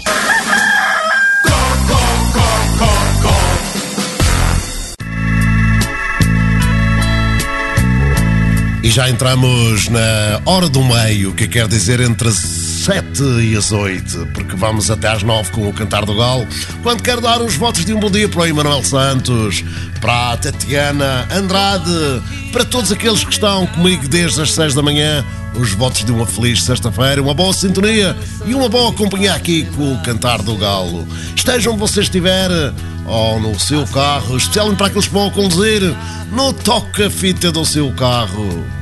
E 8.82 8.90
já 8.90 9.10
entramos 9.10 9.90
na 9.90 10.42
hora 10.46 10.70
do 10.70 10.82
meio, 10.82 11.34
que 11.34 11.46
quer 11.46 11.68
dizer 11.68 12.00
entre 12.00 12.30
as 12.30 12.38
7 12.38 13.22
e 13.42 13.58
as 13.58 13.74
8, 13.74 14.30
porque 14.34 14.56
vamos 14.56 14.90
até 14.90 15.10
às 15.10 15.22
9 15.22 15.52
com 15.52 15.68
o 15.68 15.74
Cantar 15.74 16.06
do 16.06 16.16
Galo. 16.16 16.48
Quando 16.82 17.04
quero 17.04 17.20
dar 17.20 17.42
os 17.42 17.56
votos 17.56 17.84
de 17.84 17.94
um 17.94 18.00
bom 18.00 18.10
dia 18.10 18.30
para 18.30 18.42
o 18.42 18.46
Emanuel 18.48 18.84
Santos, 18.84 19.64
para 20.00 20.32
a 20.32 20.38
Tatiana 20.38 21.28
Andrade, 21.30 22.22
para 22.52 22.66
todos 22.66 22.92
aqueles 22.92 23.24
que 23.24 23.32
estão 23.32 23.68
comigo 23.68 24.08
desde 24.08 24.42
as 24.42 24.54
6 24.54 24.74
da 24.74 24.82
manhã, 24.82 25.24
os 25.56 25.74
votos 25.74 26.04
de 26.04 26.12
uma 26.12 26.26
feliz 26.26 26.64
sexta-feira, 26.64 27.22
uma 27.22 27.34
boa 27.34 27.54
sintonia 27.54 28.16
e 28.46 28.56
uma 28.56 28.68
boa 28.68 28.92
companhia 28.94 29.34
aqui 29.34 29.66
com 29.76 29.94
o 29.94 30.02
Cantar 30.02 30.42
do 30.42 30.56
Galo. 30.56 31.08
Estejam 31.36 31.74
onde 31.74 31.82
você 31.82 32.02
estiver, 32.02 32.50
ou 33.06 33.40
no 33.40 33.60
seu 33.60 33.86
carro, 33.88 34.38
especialmente 34.38 34.78
para 34.78 34.88
aqueles 34.88 35.08
que 35.08 35.14
vão 35.14 35.30
conduzir, 35.30 35.82
no 36.32 36.54
toca-fita 36.54 37.52
do 37.52 37.66
seu 37.66 37.92
carro. 37.94 38.79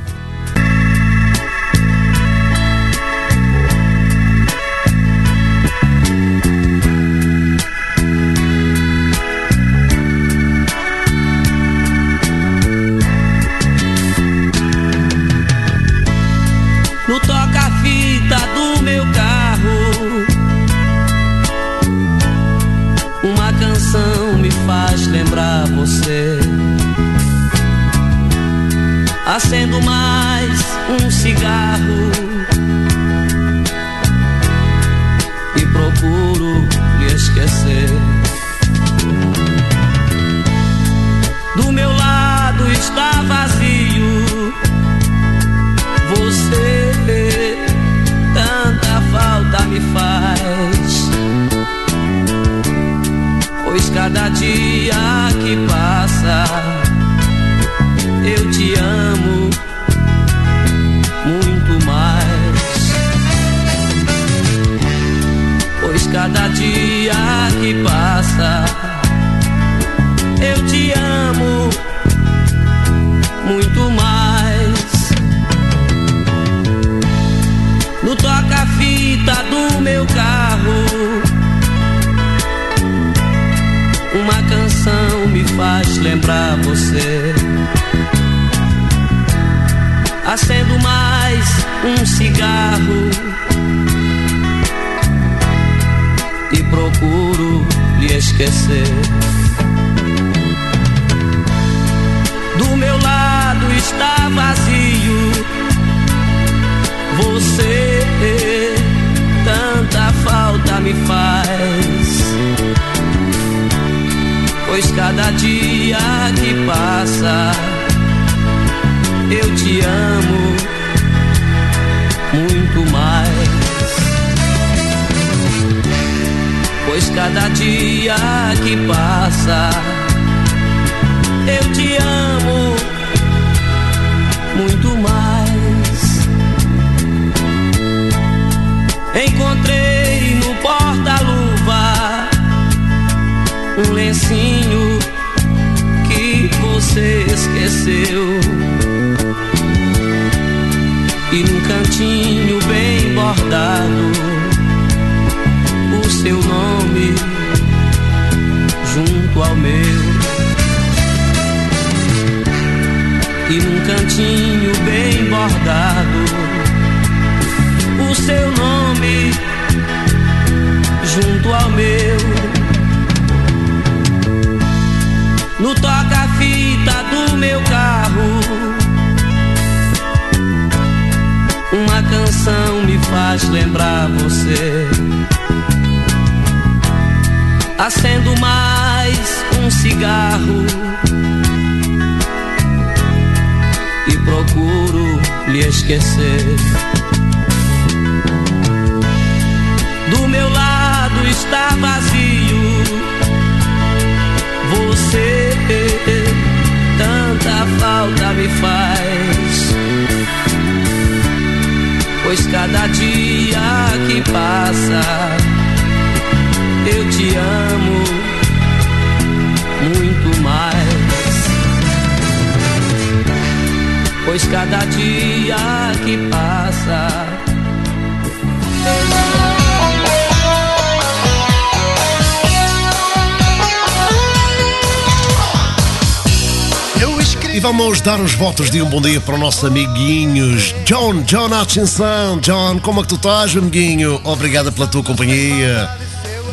Votos 238.58 238.72
de 238.72 238.82
um 238.82 238.90
bom 238.90 239.00
dia 239.00 239.22
para 239.22 239.36
os 239.36 239.40
nossos 239.40 239.64
amiguinhos 239.64 240.74
John, 240.84 241.22
John 241.22 241.50
Hutchinson. 241.50 242.40
John, 242.42 242.80
como 242.80 243.00
é 243.00 243.04
que 243.04 243.10
tu 243.10 243.16
estás, 243.16 243.56
amiguinho? 243.56 244.20
Obrigada 244.24 244.72
pela 244.72 244.88
tua 244.88 245.04
companhia. 245.04 245.88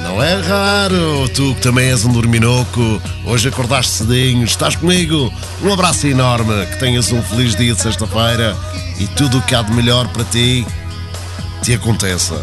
Não 0.03 0.23
é 0.23 0.35
raro, 0.35 1.27
tu 1.31 1.55
que 1.55 1.63
também 1.63 1.89
és 1.89 2.05
um 2.05 2.13
dorminoco, 2.13 3.01
hoje 3.25 3.49
acordaste 3.49 3.93
cedinho, 3.93 4.45
estás 4.45 4.77
comigo. 4.77 5.33
Um 5.63 5.73
abraço 5.73 6.07
enorme, 6.07 6.67
que 6.67 6.79
tenhas 6.79 7.11
um 7.11 7.23
feliz 7.23 7.55
dia 7.55 7.73
de 7.75 7.81
sexta-feira 7.81 8.55
e 9.01 9.07
tudo 9.07 9.39
o 9.39 9.43
que 9.43 9.55
há 9.55 9.63
de 9.63 9.73
melhor 9.73 10.07
para 10.09 10.25
ti 10.25 10.67
te 11.63 11.73
aconteça. 11.73 12.39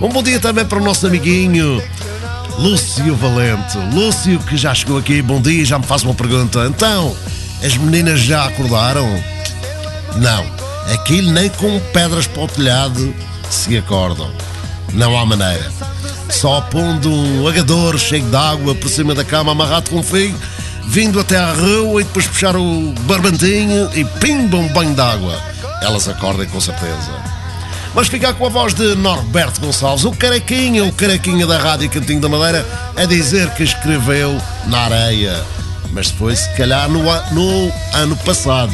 Um 0.00 0.08
bom 0.08 0.22
dia 0.22 0.38
também 0.38 0.64
para 0.64 0.78
o 0.78 0.84
nosso 0.84 1.08
amiguinho 1.08 1.82
Lúcio 2.60 3.16
Valente. 3.16 3.76
Lúcio 3.92 4.38
que 4.40 4.56
já 4.56 4.72
chegou 4.72 4.98
aqui, 4.98 5.20
bom 5.20 5.40
dia, 5.40 5.64
já 5.64 5.78
me 5.78 5.84
faz 5.84 6.04
uma 6.04 6.14
pergunta. 6.14 6.64
Então, 6.66 7.16
as 7.62 7.76
meninas 7.76 8.20
já 8.20 8.46
acordaram? 8.46 9.06
Não, 10.16 10.44
aquilo 10.92 11.30
nem 11.30 11.48
com 11.50 11.78
pedras 11.92 12.26
para 12.26 12.42
o 12.42 12.48
telhado 12.48 13.14
se 13.50 13.76
acordam. 13.76 14.30
Não 14.92 15.18
há 15.18 15.24
maneira. 15.26 15.70
Só 16.30 16.60
pondo 16.62 17.12
um 17.12 17.46
agador 17.46 17.98
cheio 17.98 18.24
de 18.24 18.36
água 18.36 18.74
por 18.74 18.88
cima 18.88 19.14
da 19.14 19.24
cama 19.24 19.52
amarrado 19.52 19.90
com 19.90 20.02
fio, 20.02 20.34
vindo 20.86 21.20
até 21.20 21.36
à 21.36 21.52
rua 21.52 22.00
e 22.00 22.04
depois 22.04 22.26
puxar 22.26 22.56
o 22.56 22.94
barbantinho 23.02 23.90
e 23.94 24.04
pimba 24.04 24.56
um 24.56 24.68
banho 24.68 24.94
de 24.94 25.00
água. 25.00 25.38
Elas 25.82 26.08
acordem 26.08 26.48
com 26.48 26.60
certeza. 26.60 27.30
Mas 27.94 28.08
ficar 28.08 28.34
com 28.34 28.46
a 28.46 28.48
voz 28.48 28.72
de 28.72 28.94
Norberto 28.94 29.60
Gonçalves, 29.60 30.04
o 30.04 30.12
carequinha, 30.12 30.84
o 30.84 30.92
carequinha 30.92 31.46
da 31.46 31.58
Rádio 31.58 31.90
Cantinho 31.90 32.20
da 32.20 32.28
Madeira, 32.28 32.64
a 32.96 33.04
dizer 33.04 33.50
que 33.50 33.64
escreveu 33.64 34.40
na 34.66 34.78
areia. 34.82 35.59
Mas 35.92 36.10
foi 36.10 36.36
se 36.36 36.48
calhar 36.56 36.88
no, 36.88 37.02
no 37.32 37.72
ano 37.94 38.16
passado. 38.18 38.72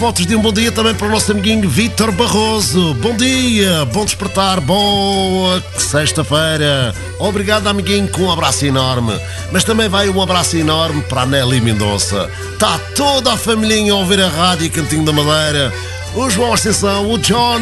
Votos 0.00 0.26
de 0.26 0.34
um 0.34 0.40
bom 0.40 0.52
dia 0.52 0.72
também 0.72 0.94
para 0.94 1.06
o 1.06 1.10
nosso 1.10 1.30
amiguinho 1.30 1.68
Vítor 1.68 2.10
Barroso. 2.12 2.94
Bom 2.94 3.14
dia, 3.14 3.84
bom 3.92 4.04
despertar, 4.04 4.58
boa 4.60 5.62
sexta-feira. 5.76 6.94
Obrigado, 7.18 7.66
amiguinho, 7.66 8.08
com 8.08 8.22
um 8.22 8.32
abraço 8.32 8.64
enorme. 8.64 9.12
Mas 9.52 9.62
também 9.62 9.88
vai 9.90 10.08
um 10.08 10.22
abraço 10.22 10.56
enorme 10.56 11.02
para 11.02 11.22
a 11.22 11.26
Nelly 11.26 11.60
Mendonça. 11.60 12.30
Está 12.52 12.78
toda 12.96 13.34
a 13.34 13.36
família 13.36 13.92
a 13.92 13.96
ouvir 13.96 14.20
a 14.22 14.28
rádio 14.28 14.70
Cantinho 14.70 15.04
da 15.04 15.12
Madeira. 15.12 15.70
O 16.14 16.30
João 16.30 16.54
Ascensão, 16.54 17.10
o 17.10 17.18
John 17.18 17.60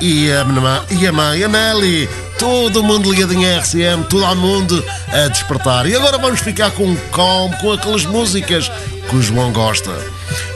e 0.00 0.30
a, 0.32 0.44
minha- 0.44 0.82
e 0.90 1.06
a 1.06 1.12
mãe, 1.12 1.42
a 1.42 1.48
Nelly. 1.48 2.08
Todo 2.38 2.82
mundo 2.82 3.10
ligado 3.12 3.34
em 3.34 3.44
RCM, 3.44 4.04
todo 4.04 4.24
o 4.24 4.36
mundo 4.36 4.84
a 5.12 5.28
despertar. 5.28 5.86
E 5.86 5.94
agora 5.96 6.16
vamos 6.18 6.40
ficar 6.40 6.70
com 6.70 6.94
calmo, 7.12 7.56
com 7.58 7.72
aquelas 7.72 8.04
músicas 8.06 8.70
que 9.10 9.16
o 9.16 9.22
João 9.22 9.52
gosta. 9.52 9.90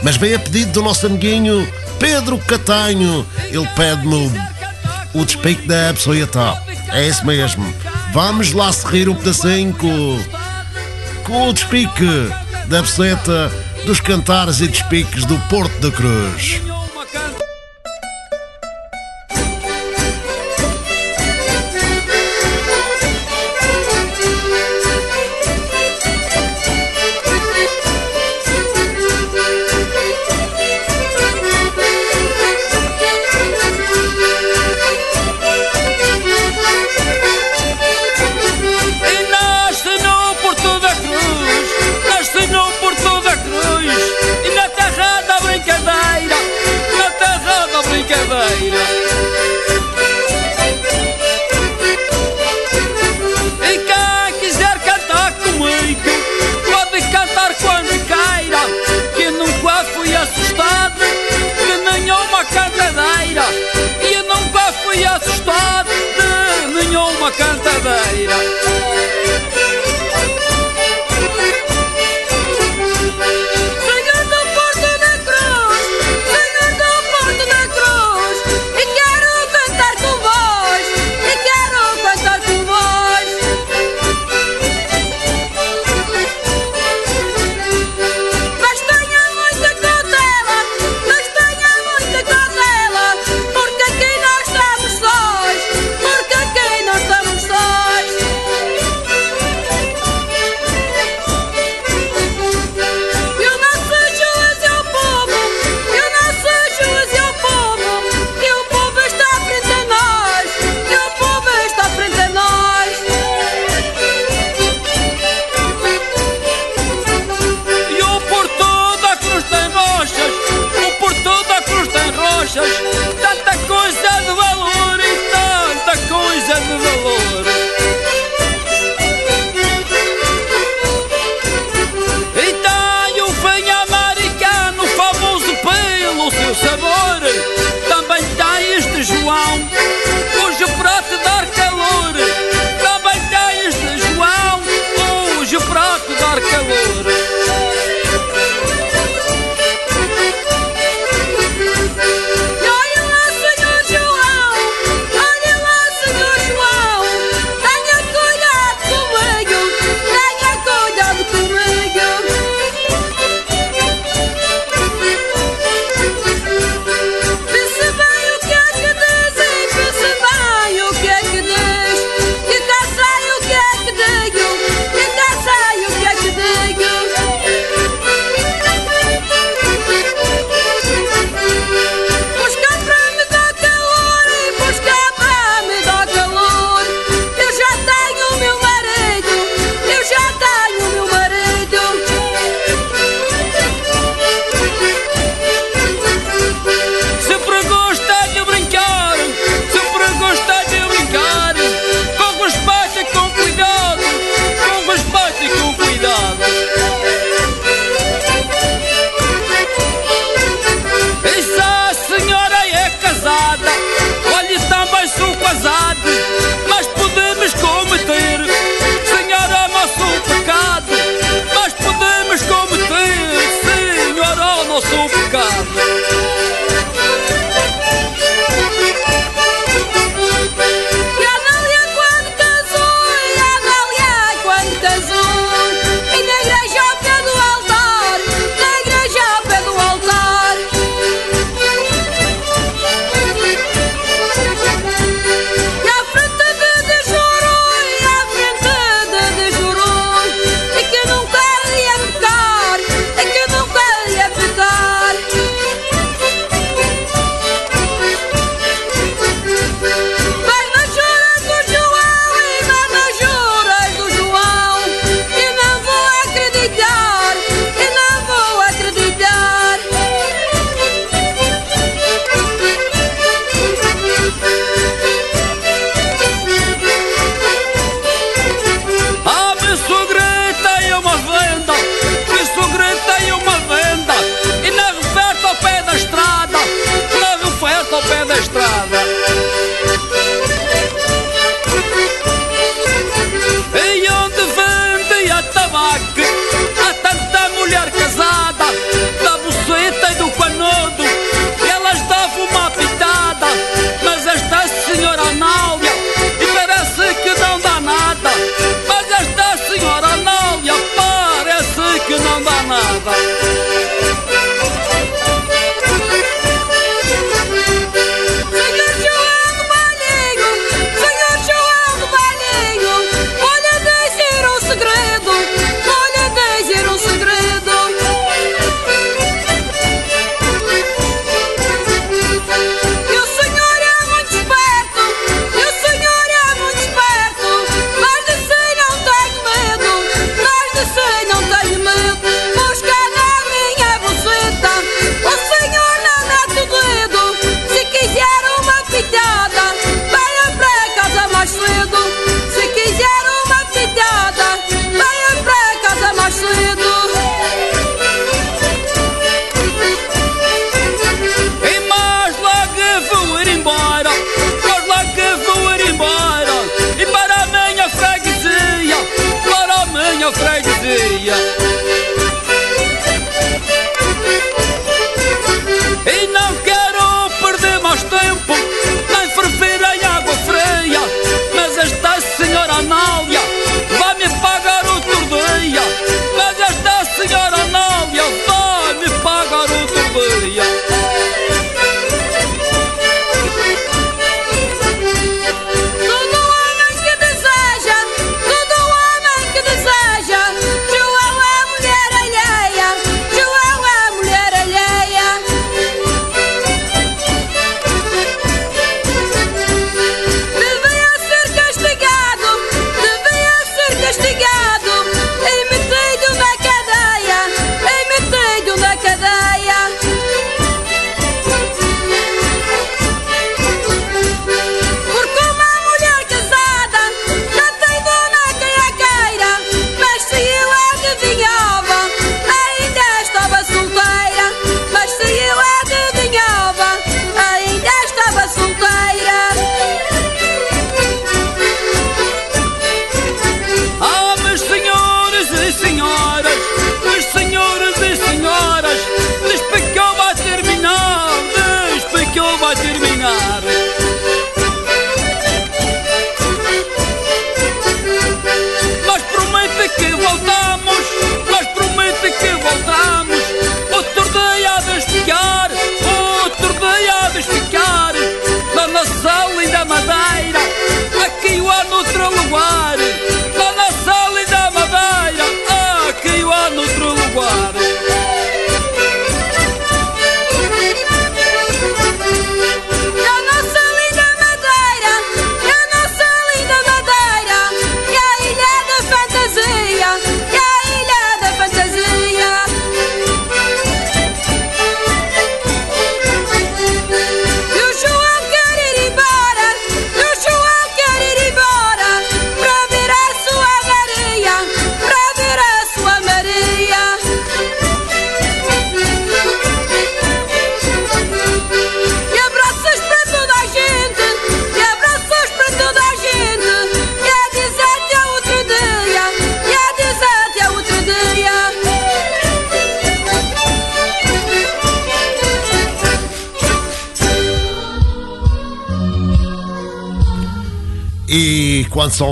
Mas 0.02 0.16
vem 0.16 0.34
a 0.34 0.38
pedido 0.38 0.72
do 0.72 0.82
nosso 0.82 1.06
amiguinho 1.06 1.66
Pedro 1.98 2.38
Catanho. 2.38 3.26
Ele 3.44 3.66
pede-me 3.74 4.14
o, 4.14 5.20
o 5.20 5.24
despique 5.24 5.66
da 5.66 5.90
Absoleta. 5.90 6.62
É 6.92 7.06
esse 7.06 7.24
mesmo. 7.24 7.72
Vamos 8.12 8.52
lá 8.52 8.72
se 8.72 8.86
rir 8.86 9.08
um 9.08 9.14
pedacinho 9.14 9.74
com, 9.74 10.18
com 11.24 11.48
o 11.48 11.52
despique 11.52 12.30
da 12.66 12.80
Absoleta 12.80 13.50
dos 13.84 14.00
cantares 14.00 14.60
e 14.60 14.66
despiques 14.66 15.24
do 15.24 15.38
Porto 15.48 15.78
da 15.80 15.90
Cruz. 15.90 16.60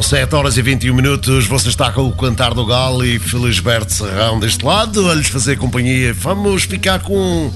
7 0.05 0.35
horas 0.35 0.59
e 0.59 0.62
21 0.62 0.94
minutos. 0.94 1.47
Você 1.47 1.68
está 1.68 1.90
com 1.90 2.06
o 2.06 2.12
Cantar 2.12 2.52
do 2.52 2.66
Galo 2.66 3.05
e 3.05 3.18
Felisberto 3.18 3.93
Serrão 3.93 4.39
deste 4.39 4.64
lado 4.64 5.10
a 5.10 5.14
lhes 5.14 5.28
fazer 5.28 5.56
companhia. 5.56 6.12
Vamos 6.12 6.64
ficar 6.64 7.01
com 7.01 7.51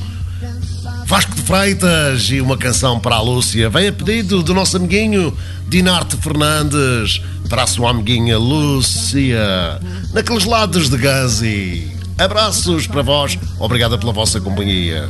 Vasco 1.04 1.34
de 1.34 1.42
Freitas 1.42 2.30
e 2.30 2.40
uma 2.40 2.56
canção 2.56 2.98
para 2.98 3.16
a 3.16 3.20
Lúcia. 3.20 3.68
Vem 3.68 3.88
a 3.88 3.92
pedido 3.92 4.42
do 4.42 4.54
nosso 4.54 4.78
amiguinho 4.78 5.36
Dinarte 5.68 6.16
Fernandes 6.16 7.20
para 7.50 7.64
a 7.64 7.66
sua 7.66 7.90
amiguinha 7.90 8.38
Lúcia, 8.38 9.78
naqueles 10.14 10.44
lados 10.44 10.88
de 10.88 10.96
Gazi. 10.96 11.92
Abraços 12.16 12.86
para 12.86 13.02
vós, 13.02 13.38
obrigada 13.58 13.98
pela 13.98 14.12
vossa 14.12 14.40
companhia. 14.40 15.08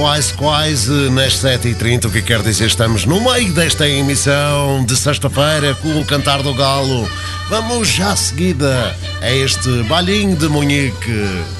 Quase, 0.00 0.32
quase 0.32 1.10
nas 1.10 1.34
7h30, 1.34 2.06
o 2.06 2.10
que 2.10 2.22
quer 2.22 2.40
dizer 2.40 2.68
estamos 2.68 3.04
no 3.04 3.20
meio 3.20 3.52
desta 3.52 3.86
emissão 3.86 4.82
de 4.82 4.96
sexta-feira 4.96 5.74
com 5.74 6.00
o 6.00 6.06
Cantar 6.06 6.42
do 6.42 6.54
Galo. 6.54 7.06
Vamos 7.50 7.88
já 7.88 8.16
seguida 8.16 8.96
a 9.20 9.30
este 9.30 9.82
balinho 9.82 10.34
de 10.34 10.48
Munique. 10.48 11.59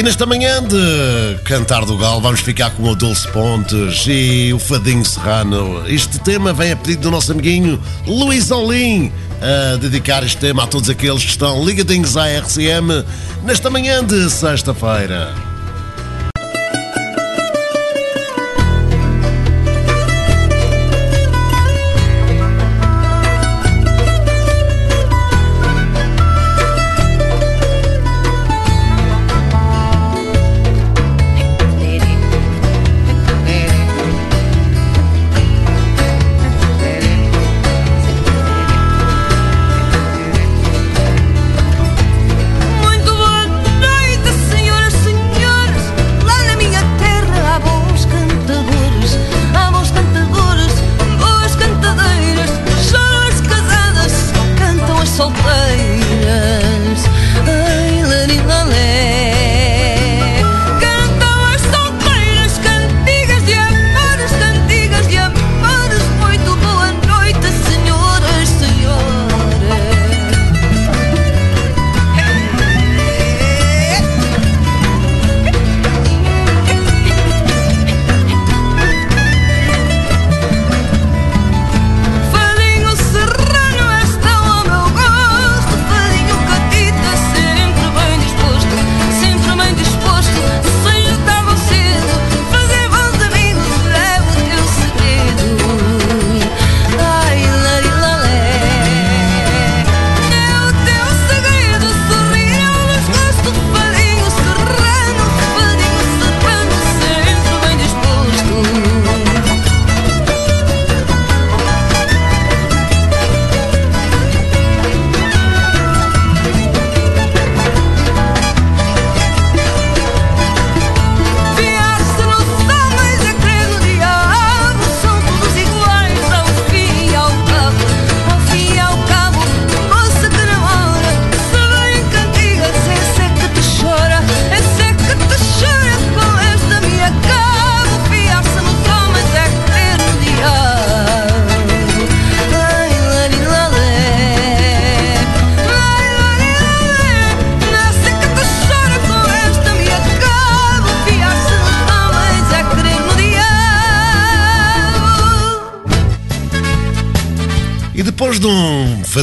E 0.00 0.02
nesta 0.02 0.24
manhã 0.24 0.62
de 0.62 1.42
Cantar 1.44 1.84
do 1.84 1.94
Galo 1.98 2.22
vamos 2.22 2.40
ficar 2.40 2.70
com 2.70 2.84
o 2.84 2.96
Dulce 2.96 3.28
Pontes 3.28 4.06
e 4.08 4.50
o 4.50 4.58
Fadinho 4.58 5.04
Serrano. 5.04 5.86
Este 5.86 6.18
tema 6.20 6.54
vem 6.54 6.72
a 6.72 6.76
pedido 6.76 7.02
do 7.02 7.10
nosso 7.10 7.30
amiguinho 7.32 7.78
Luís 8.06 8.50
Olim 8.50 9.12
a 9.42 9.76
dedicar 9.76 10.24
este 10.24 10.38
tema 10.38 10.64
a 10.64 10.66
todos 10.66 10.88
aqueles 10.88 11.22
que 11.22 11.28
estão 11.28 11.62
ligadinhos 11.62 12.16
à 12.16 12.26
RCM 12.28 13.04
nesta 13.44 13.68
manhã 13.68 14.02
de 14.02 14.30
sexta-feira. 14.30 15.49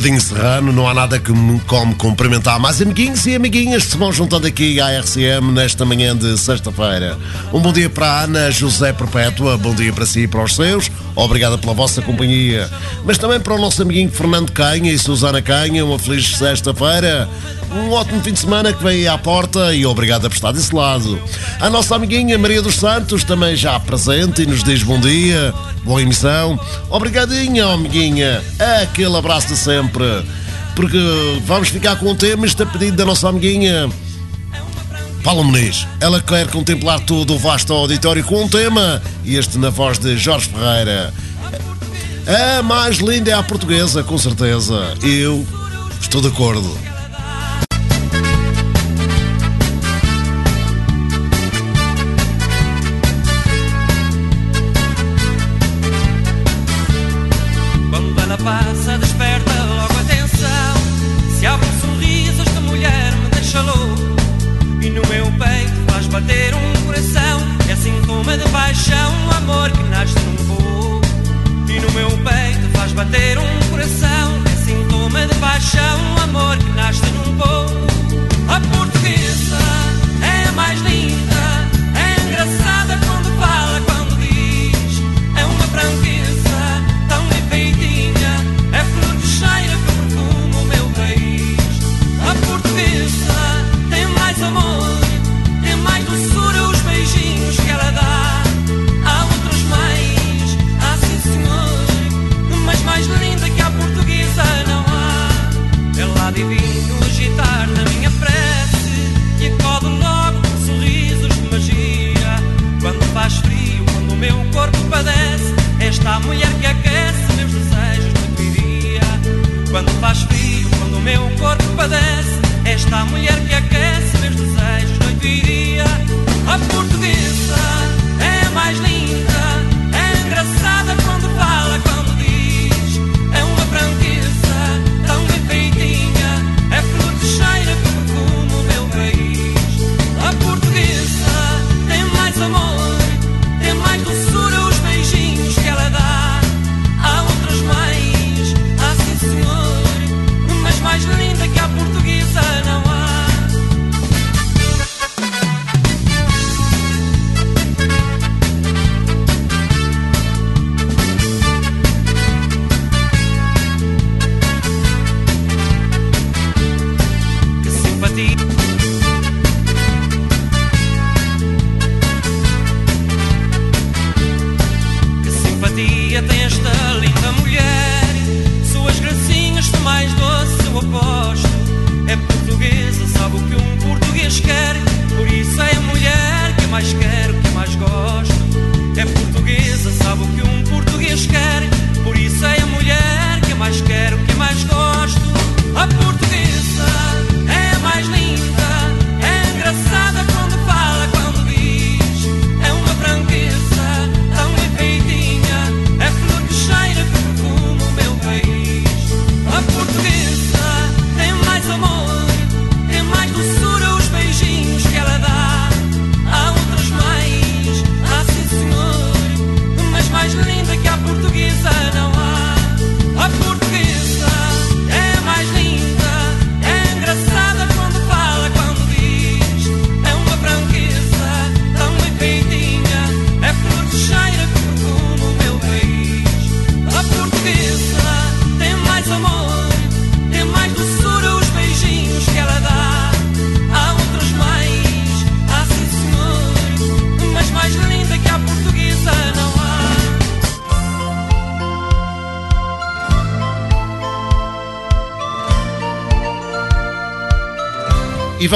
encerrando 0.10 0.38
serrano, 0.48 0.72
não 0.72 0.88
há 0.88 0.94
nada 0.94 1.20
que 1.20 1.32
me 1.32 1.60
como 1.62 1.96
cumprimentar. 1.96 2.60
mais 2.60 2.82
amiguinhos 2.82 3.26
e 3.26 3.36
amiguinhas 3.36 3.86
que 3.86 3.92
se 3.92 3.98
vão 3.98 4.14
juntando 4.14 4.48
aqui 4.48 4.80
à 4.80 5.00
RCM 5.00 5.52
nesta 5.52 5.84
manhã 5.84 6.16
de 6.16 6.38
sexta-feira. 6.38 7.18
Um 7.52 7.60
bom 7.60 7.74
dia 7.74 7.90
para 7.90 8.08
a 8.08 8.22
Ana 8.22 8.52
José 8.52 8.94
Perpétua, 8.94 9.58
bom 9.58 9.74
dia 9.74 9.92
para 9.92 10.06
si 10.06 10.22
e 10.22 10.28
para 10.28 10.44
os 10.44 10.56
seus. 10.56 10.90
Obrigada 11.16 11.58
pela 11.58 11.74
vossa 11.74 12.02
companhia. 12.02 12.70
Mas 13.04 13.18
também 13.18 13.40
para 13.40 13.56
o 13.56 13.58
nosso 13.58 13.82
amiguinho 13.82 14.10
Fernando 14.12 14.52
Canha 14.52 14.92
e 14.92 14.98
Susana 14.98 15.42
Canha, 15.42 15.84
uma 15.84 16.00
feliz 16.00 16.38
sexta-feira. 16.38 17.28
Um 17.78 17.92
ótimo 17.92 18.24
fim 18.24 18.34
de 18.34 18.40
semana 18.40 18.74
que 18.74 18.84
vem 18.84 19.08
à 19.08 19.20
porta 19.20 19.74
e 19.76 19.86
obrigado 19.86 20.28
por 20.28 20.34
estar 20.34 20.52
desse 20.52 20.74
lado. 20.74 21.22
A 21.60 21.70
nossa 21.70 21.96
amiguinha 21.96 22.36
Maria 22.36 22.60
dos 22.60 22.76
Santos 22.76 23.24
também 23.24 23.56
já 23.56 23.80
presente 23.80 24.42
e 24.42 24.46
nos 24.48 24.64
diz 24.64 24.82
bom 24.82 25.00
dia, 25.00 25.54
boa 25.84 26.02
emissão. 26.02 26.60
Obrigadinha, 26.90 27.68
amiguinha. 27.68 28.44
Aquele 28.82 29.16
abraço 29.16 29.50
de 29.50 29.58
sempre. 29.58 30.04
Porque 30.76 30.98
vamos 31.46 31.70
ficar 31.70 31.98
com 31.98 32.08
o 32.08 32.16
tema, 32.16 32.48
este 32.48 32.64
é 32.64 32.66
pedido 32.66 32.98
da 32.98 33.06
nossa 33.06 33.30
amiguinha. 33.30 33.88
Paulo 35.24 35.44
Muniz. 35.44 35.86
Ela 36.02 36.20
quer 36.20 36.48
contemplar 36.48 37.00
todo 37.02 37.36
o 37.36 37.38
vasto 37.38 37.74
auditório 37.74 38.24
com 38.24 38.44
um 38.44 38.50
tema, 38.50 39.02
e 39.24 39.36
este 39.36 39.60
na 39.60 39.70
voz 39.70 40.00
de 40.00 40.18
Jorge 40.18 40.50
Ferreira. 40.50 41.14
A 42.58 42.64
mais 42.64 42.98
linda 42.98 43.30
é 43.30 43.34
a 43.34 43.44
portuguesa, 43.44 44.04
com 44.04 44.18
certeza. 44.18 44.96
Eu 45.04 45.46
estou 46.02 46.22
de 46.22 46.28
acordo. 46.28 46.97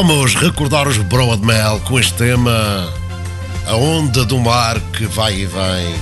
Vamos 0.04 0.34
recordar 0.34 0.88
os 0.88 0.98
Broa 0.98 1.38
Mel 1.38 1.80
com 1.82 2.00
este 2.00 2.16
tema 2.16 2.92
A 3.68 3.76
Onda 3.76 4.26
do 4.26 4.40
Mar 4.40 4.80
que 4.98 5.06
vai 5.06 5.42
e 5.42 5.46
vem. 5.46 5.96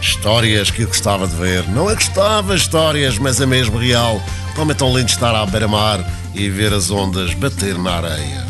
Histórias 0.00 0.72
que 0.72 0.82
eu 0.82 0.88
gostava 0.88 1.28
de 1.28 1.36
ver. 1.36 1.62
Não 1.68 1.88
é 1.88 1.94
gostava 1.94 2.56
histórias, 2.56 3.16
mas 3.16 3.40
é 3.40 3.46
mesmo 3.46 3.78
real. 3.78 4.20
Como 4.56 4.72
é 4.72 4.74
tão 4.74 4.88
lindo 4.88 5.08
estar 5.08 5.36
à 5.36 5.46
beira-mar 5.46 6.04
e 6.34 6.50
ver 6.50 6.72
as 6.72 6.90
ondas 6.90 7.32
bater 7.34 7.78
na 7.78 7.92
areia. 7.98 8.43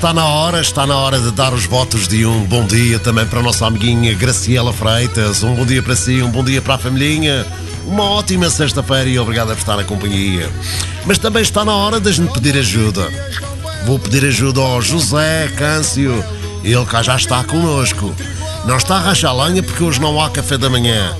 Está 0.00 0.14
na 0.14 0.24
hora, 0.24 0.62
está 0.62 0.86
na 0.86 0.96
hora 0.96 1.20
de 1.20 1.30
dar 1.30 1.52
os 1.52 1.66
votos 1.66 2.08
de 2.08 2.24
um 2.24 2.42
bom 2.44 2.64
dia 2.64 2.98
também 2.98 3.26
para 3.26 3.40
a 3.40 3.42
nossa 3.42 3.66
amiguinha 3.66 4.14
Graciela 4.14 4.72
Freitas. 4.72 5.42
Um 5.42 5.54
bom 5.54 5.66
dia 5.66 5.82
para 5.82 5.94
si, 5.94 6.22
um 6.22 6.30
bom 6.30 6.42
dia 6.42 6.62
para 6.62 6.76
a 6.76 6.78
familhinha. 6.78 7.46
Uma 7.84 8.04
ótima 8.04 8.48
sexta-feira 8.48 9.10
e 9.10 9.18
obrigado 9.18 9.48
por 9.48 9.58
estar 9.58 9.76
na 9.76 9.84
companhia. 9.84 10.48
Mas 11.04 11.18
também 11.18 11.42
está 11.42 11.66
na 11.66 11.76
hora 11.76 12.00
de 12.00 12.08
a 12.08 12.12
gente 12.12 12.32
pedir 12.32 12.56
ajuda. 12.56 13.12
Vou 13.84 13.98
pedir 13.98 14.24
ajuda 14.24 14.62
ao 14.62 14.80
José 14.80 15.52
Câncio. 15.58 16.24
Ele 16.64 16.86
cá 16.86 17.02
já 17.02 17.16
está 17.16 17.44
connosco. 17.44 18.14
Não 18.64 18.78
está 18.78 18.96
a 18.96 19.00
rachar 19.00 19.36
lenha 19.36 19.62
porque 19.62 19.84
hoje 19.84 20.00
não 20.00 20.18
há 20.18 20.30
café 20.30 20.56
da 20.56 20.70
manhã. 20.70 21.14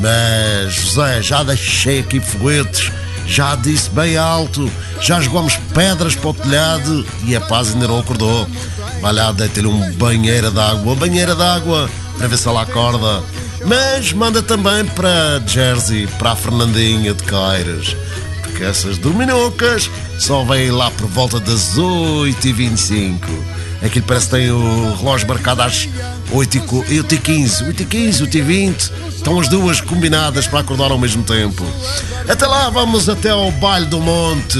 Mas, 0.00 0.74
José, 0.74 1.22
já 1.22 1.44
deixei 1.44 2.00
aqui 2.00 2.18
foguetes, 2.18 2.90
já 3.26 3.54
disse 3.54 3.90
bem 3.90 4.16
alto, 4.16 4.70
já 5.00 5.20
jogamos 5.20 5.56
pedras 5.72 6.14
para 6.14 6.30
o 6.30 6.34
telhado 6.34 7.06
e 7.24 7.34
a 7.34 7.40
paz 7.40 7.72
ainda 7.72 7.88
não 7.88 7.98
acordou. 7.98 8.48
Vai 9.00 9.12
lá 9.12 9.32
deitar-lhe 9.32 9.68
um 9.68 9.92
banheira 9.92 10.50
d'água, 10.50 10.82
uma 10.82 10.94
banheira 10.94 11.34
d'água, 11.34 11.90
para 12.16 12.28
ver 12.28 12.38
se 12.38 12.48
ela 12.48 12.62
acorda. 12.62 13.22
Mas 13.66 14.12
manda 14.12 14.42
também 14.42 14.84
para 14.84 15.42
Jersey, 15.46 16.06
para 16.18 16.32
a 16.32 16.36
Fernandinha 16.36 17.14
de 17.14 17.22
Caires, 17.24 17.96
porque 18.42 18.62
essas 18.62 18.98
dominocas 18.98 19.90
só 20.18 20.44
vêm 20.44 20.70
lá 20.70 20.90
por 20.90 21.06
volta 21.08 21.40
das 21.40 21.76
8h25. 21.76 23.20
Aquilo 23.82 24.06
parece 24.06 24.26
que 24.26 24.36
tem 24.36 24.50
o 24.50 24.94
relógio 24.96 25.28
marcado 25.28 25.62
às 25.62 25.88
8h15, 26.34 27.72
8h15, 27.72 28.28
8h20. 28.28 28.90
Estão 29.08 29.38
as 29.38 29.48
duas 29.48 29.80
combinadas 29.80 30.46
para 30.46 30.60
acordar 30.60 30.90
ao 30.90 30.98
mesmo 30.98 31.22
tempo. 31.22 31.64
Até 32.28 32.46
lá, 32.46 32.68
vamos 32.70 33.08
até 33.08 33.30
ao 33.30 33.50
Baile 33.52 33.86
do 33.86 34.00
Monte. 34.00 34.58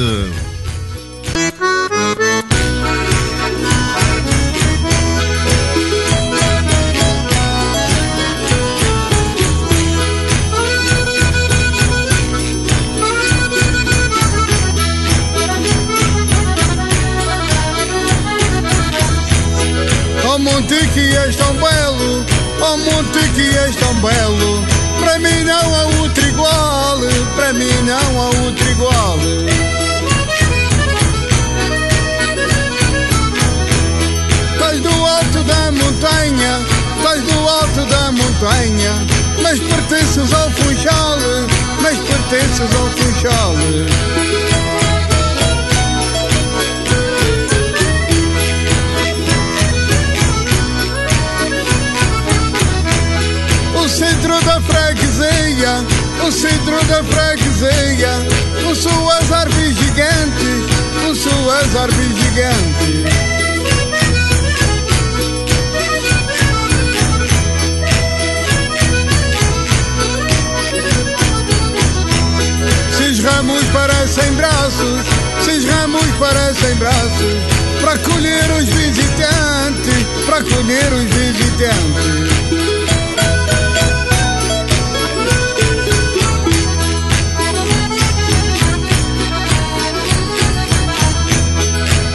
Pertences 40.14 40.32
ao 40.32 40.50
Funchal, 40.50 41.18
mas 41.80 41.98
pertences 41.98 42.60
ao 42.60 42.88
Funchal. 42.90 43.54
O 53.74 53.88
centro 53.88 54.40
da 54.44 54.60
freguesia, 54.60 55.84
o 56.24 56.30
centro 56.30 56.84
da 56.84 57.02
freguesia, 57.02 58.10
com 58.62 58.74
suas 58.74 59.32
árvores 59.32 59.76
gigantes, 59.76 60.64
com 61.02 61.14
suas 61.14 61.76
árvores 61.76 62.16
gigantes. 62.18 63.33
Parecem 74.14 74.34
braços, 74.34 75.06
seis 75.44 75.64
ramos 75.64 76.06
parecem 76.20 76.74
braços, 76.76 77.34
para 77.80 77.98
colher 77.98 78.50
os 78.52 78.64
visitantes, 78.64 80.06
para 80.24 80.42
colher 80.44 80.92
os 80.92 81.04
visitantes. 81.04 82.34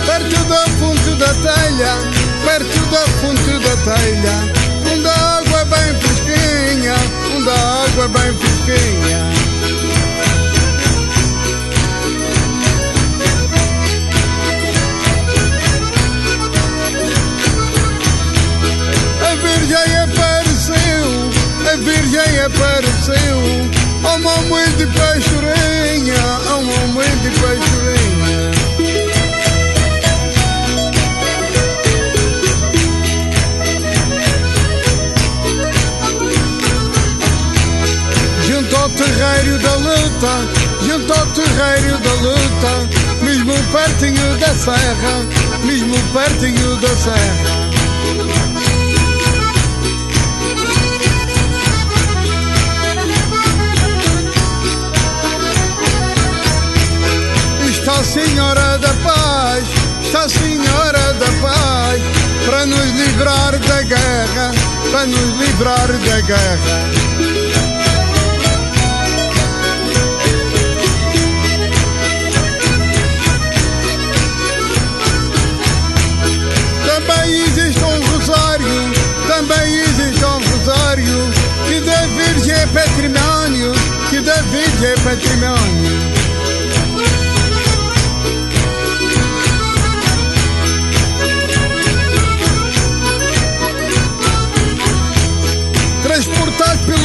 perto 0.05 0.43
da 0.45 0.65
fonte 0.79 1.15
da 1.15 1.33
telha, 1.33 1.97
perto 2.45 2.79
da 2.91 3.07
fonte 3.19 3.59
da 3.59 3.75
telha, 3.83 4.35
onde 4.93 5.07
a 5.07 5.37
água 5.37 5.65
bem 5.65 5.99
fresquinha, 5.99 6.95
onde 7.35 7.49
a 7.49 7.83
água 7.83 8.07
bem 8.07 8.33
fresquinha. 8.37 9.08
Virgem 22.09 22.39
apareceu, 22.39 23.13
a 24.03 24.15
uma 24.15 24.37
mãe 24.49 24.67
de 24.77 24.87
pastorinha, 24.87 26.15
a 26.49 26.55
uma 26.57 26.87
mãe 26.87 27.07
de 27.21 27.29
pastorinha. 27.39 28.49
junto 38.47 38.75
ao 38.75 38.89
terreiro 38.89 39.59
da 39.59 39.75
luta, 39.75 40.47
junto 40.87 41.13
ao 41.13 41.27
terreiro 41.27 41.97
da 41.99 42.13
luta, 42.13 42.89
mesmo 43.21 43.53
pertinho 43.71 44.37
da 44.39 44.55
serra, 44.55 45.27
mesmo 45.63 45.95
pertinho 46.11 46.75
da 46.77 46.87
serra. 46.87 47.58
Está 57.89 58.03
Senhora 58.03 58.77
da 58.77 58.93
Paz, 59.03 59.63
está 60.03 60.29
Senhora 60.29 61.11
da 61.13 61.25
Paz, 61.41 61.99
para 62.45 62.65
nos 62.67 62.85
livrar 62.91 63.57
da 63.57 63.81
guerra, 63.81 64.51
para 64.91 65.07
nos 65.07 65.39
livrar 65.39 65.87
da 65.87 66.21
guerra. 66.21 66.89
Também 76.85 77.41
existe 77.41 77.83
um 77.83 78.11
rosário, 78.11 78.93
também 79.27 79.79
existe 79.81 80.25
um 80.25 80.51
rosário, 80.51 81.33
que 81.67 81.79
da 81.79 82.01
Virgem 82.05 82.53
é 82.53 82.67
patrimônio, 82.67 83.73
que 84.11 84.19
da 84.21 84.35
Virgem 84.43 84.89
é 84.89 84.95
patrimônio. 84.97 86.18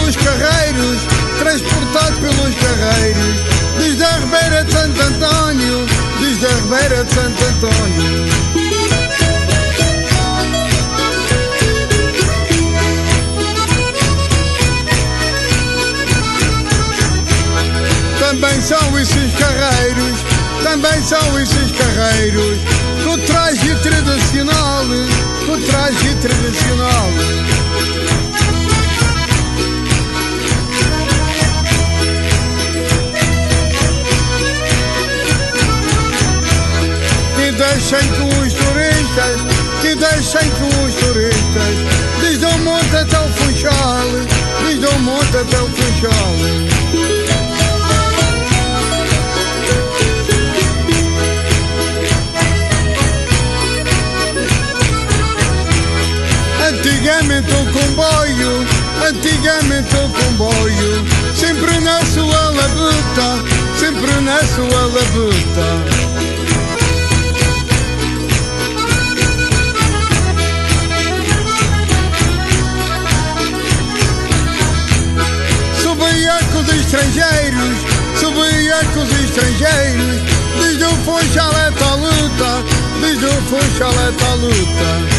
Pelos 0.04 0.16
carreiros, 0.16 0.98
transportado 1.38 2.16
pelos 2.20 2.54
carreiros, 2.56 3.36
desde 3.78 4.04
a 4.04 4.18
Ribeira 4.18 4.64
de 4.64 4.72
Santo 4.72 5.02
Antônio, 5.02 5.86
desde 6.20 6.46
a 6.46 6.50
Ribeira 6.50 7.04
de 7.04 7.14
Santo 7.14 7.44
Antônio. 7.44 8.24
Também 18.18 18.60
são 18.60 18.98
esses 18.98 19.34
carreiros, 19.38 20.18
também 20.62 21.02
são 21.02 21.40
esses 21.40 21.72
carreiros, 21.72 22.58
com 23.04 23.18
traje 23.26 23.74
tradicional, 23.76 24.84
com 25.46 25.60
traje 25.62 26.14
tradicional. 26.20 27.63
Deixem 37.94 38.10
com 38.14 38.26
os 38.40 38.52
turistas, 38.52 39.40
que 39.80 39.94
deixem 39.94 40.50
com 40.50 40.66
os 40.84 40.94
turistas, 40.94 41.74
desde 42.20 42.44
o 42.44 42.58
monte 42.58 42.96
até 42.96 43.20
o 43.20 43.28
Funchal, 43.28 44.08
desde 44.66 44.86
o 44.86 44.98
monte 44.98 45.36
até 45.36 45.60
o 45.60 45.68
Funchal. 45.68 46.34
Antigamente 56.66 57.52
o 57.52 57.72
comboio, 57.72 58.66
antigamente 59.06 59.94
o 59.94 60.08
comboio, 60.08 61.04
sempre 61.36 61.78
na 61.80 62.04
sua 62.06 62.50
labuta, 62.50 63.44
sempre 63.78 64.20
na 64.22 64.38
sua 64.38 64.80
labuta. 64.80 66.03
Os 76.64 76.74
estrangeiros, 76.74 77.78
subia 78.18 78.84
com 78.92 79.00
os 79.00 79.12
estrangeiros, 79.12 80.22
diz 80.58 80.82
o 80.82 80.90
Funchaleto 81.04 81.84
à 81.84 81.94
luta, 81.94 82.64
diz 83.00 83.22
o 83.22 83.42
Funchaleto 83.48 84.24
à 84.24 84.34
luta. 84.34 85.14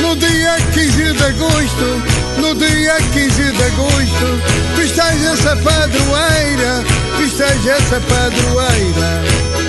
No 0.00 0.16
dia 0.16 0.56
15 0.72 1.12
de 1.12 1.24
agosto, 1.24 2.02
no 2.38 2.54
dia 2.54 2.96
15 3.12 3.52
de 3.52 3.62
agosto, 3.62 4.42
festeja 4.76 5.32
essa 5.32 5.56
padroeira, 5.56 6.84
festeja 7.18 7.72
essa 7.72 8.00
padroeira. 8.00 9.61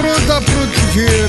Sempre 0.00 0.08
pronta 0.08 0.36
a 0.36 0.40
proteger 0.40 1.28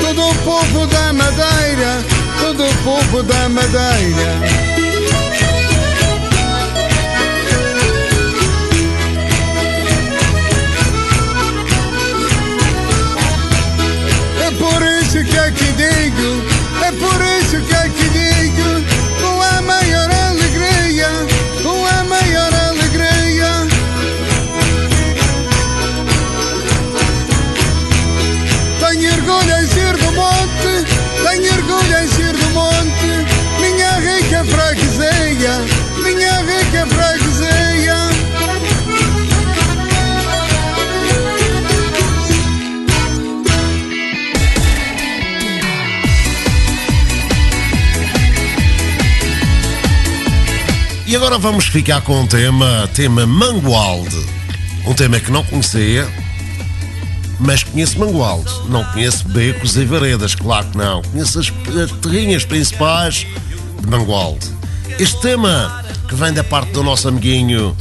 todo 0.00 0.30
o 0.30 0.34
povo 0.36 0.86
da 0.86 1.12
Madeira, 1.12 2.04
todo 2.40 2.64
o 2.64 2.74
povo 2.82 3.22
da 3.22 3.48
Madeira. 3.48 4.64
É 14.46 14.50
por 14.58 14.82
isso 14.82 15.24
que 15.24 15.38
aqui 15.38 15.72
digo, 15.72 16.53
agora 51.24 51.38
vamos 51.38 51.68
ficar 51.68 52.02
com 52.02 52.20
um 52.20 52.26
tema, 52.26 52.86
tema 52.92 53.24
Mangualde. 53.24 54.26
Um 54.86 54.92
tema 54.92 55.18
que 55.18 55.32
não 55.32 55.42
conhecia, 55.42 56.06
mas 57.40 57.62
conheço 57.62 57.98
Mangualde. 57.98 58.52
Não 58.68 58.84
conheço 58.92 59.26
becos 59.28 59.74
e 59.74 59.86
veredas, 59.86 60.34
claro 60.34 60.66
que 60.66 60.76
não. 60.76 61.00
Conheço 61.00 61.40
as, 61.40 61.50
as 61.82 61.90
terrinhas 62.02 62.44
principais 62.44 63.26
de 63.80 63.86
Mangualde. 63.86 64.46
Este 64.98 65.18
tema, 65.22 65.82
que 66.06 66.14
vem 66.14 66.30
da 66.30 66.44
parte 66.44 66.72
do 66.72 66.82
nosso 66.82 67.08
amiguinho 67.08 67.74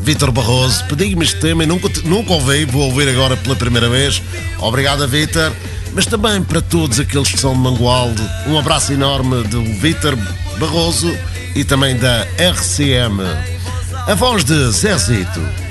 Vítor 0.00 0.32
Barroso, 0.32 0.82
pedi-me 0.86 1.22
este 1.22 1.38
tema 1.38 1.64
e 1.64 1.66
nunca, 1.66 1.90
nunca 2.02 2.32
ouvi, 2.32 2.64
vou 2.64 2.84
ouvir 2.84 3.10
agora 3.10 3.36
pela 3.36 3.56
primeira 3.56 3.90
vez. 3.90 4.22
Obrigado, 4.58 5.06
Vítor. 5.06 5.52
Mas 5.92 6.06
também 6.06 6.42
para 6.42 6.62
todos 6.62 6.98
aqueles 6.98 7.30
que 7.30 7.38
são 7.38 7.52
de 7.52 7.58
Mangualde, 7.58 8.22
um 8.46 8.58
abraço 8.58 8.90
enorme 8.90 9.42
do 9.48 9.62
Vítor 9.62 10.16
Barroso 10.58 11.14
e 11.56 11.64
também 11.64 11.96
da 11.96 12.26
RCM. 12.38 13.22
A 14.06 14.14
voz 14.14 14.44
de 14.44 14.70
Zezito. 14.70 15.65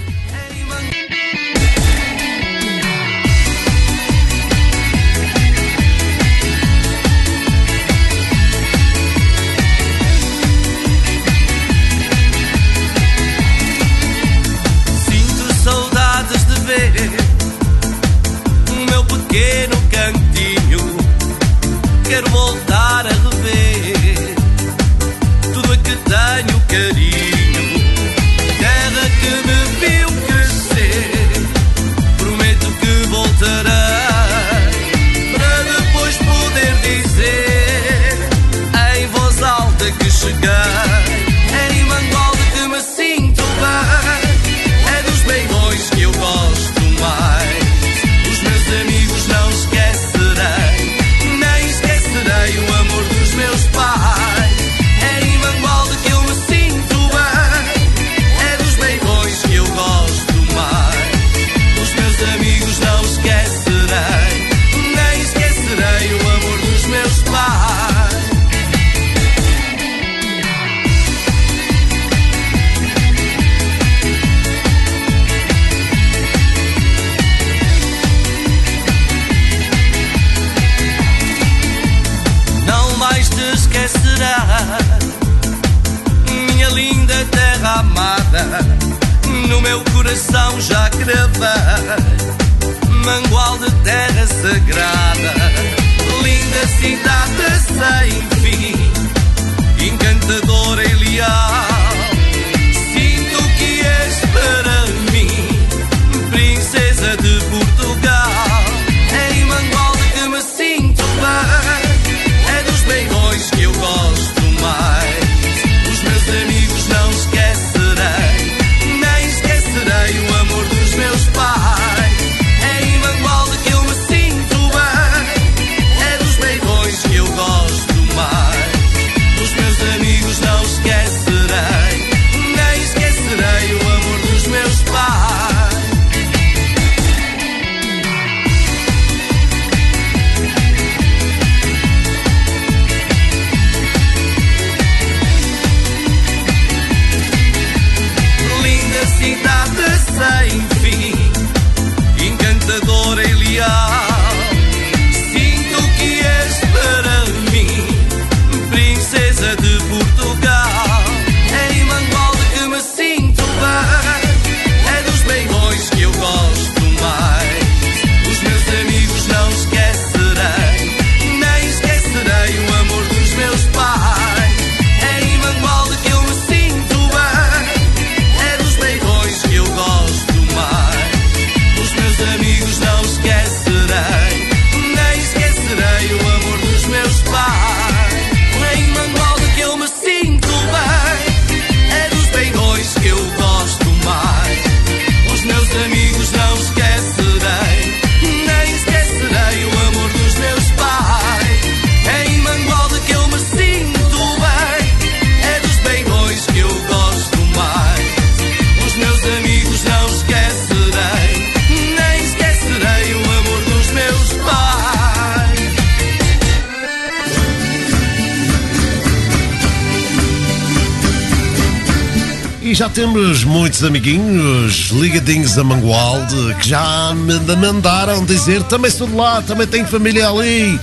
Amiguinhos 223.86 224.90
ligadinhos 224.92 225.58
a 225.58 225.64
Mangualde 225.64 226.56
que 226.60 226.70
já 226.70 227.14
me 227.16 227.40
mandaram 227.56 228.26
dizer 228.26 228.64
também 228.64 228.92
sou 228.92 229.08
de 229.08 229.14
lá, 229.14 229.42
também 229.42 229.68
tenho 229.68 229.86
família 229.86 230.30
ali. 230.30 230.80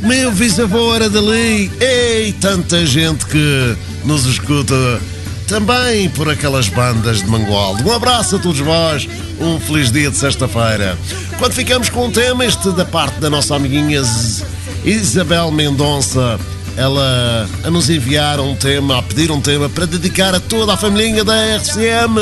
Meu 0.00 0.32
bisavô 0.32 0.94
era 0.94 1.08
dali. 1.08 1.70
Ei, 1.80 2.32
tanta 2.40 2.84
gente 2.84 3.24
que 3.26 3.76
nos 4.04 4.26
escuta 4.26 4.74
também 5.46 6.08
por 6.10 6.28
aquelas 6.28 6.68
bandas 6.68 7.18
de 7.18 7.26
Mangualde. 7.26 7.84
Um 7.84 7.92
abraço 7.92 8.36
a 8.36 8.38
todos 8.38 8.58
vós, 8.58 9.08
um 9.38 9.60
feliz 9.60 9.92
dia 9.92 10.10
de 10.10 10.16
sexta-feira. 10.16 10.98
Quando 11.38 11.52
ficamos 11.52 11.88
com 11.88 12.06
um 12.06 12.10
tema, 12.10 12.44
este 12.44 12.70
da 12.72 12.84
parte 12.84 13.20
da 13.20 13.30
nossa 13.30 13.54
amiguinha 13.54 14.02
Isabel 14.84 15.50
Mendonça, 15.50 16.40
ela 16.76 17.48
a 17.64 17.70
nos 17.70 17.90
enviar 17.90 18.40
um 18.40 18.54
tema, 18.54 18.98
a 18.98 19.02
pedir 19.02 19.30
um 19.30 19.40
tema 19.40 19.68
para 19.68 19.86
dedicar 19.86 20.34
a 20.34 20.40
toda 20.40 20.74
a 20.74 20.76
família 20.76 21.24
da 21.24 21.34
RCM. 21.56 22.18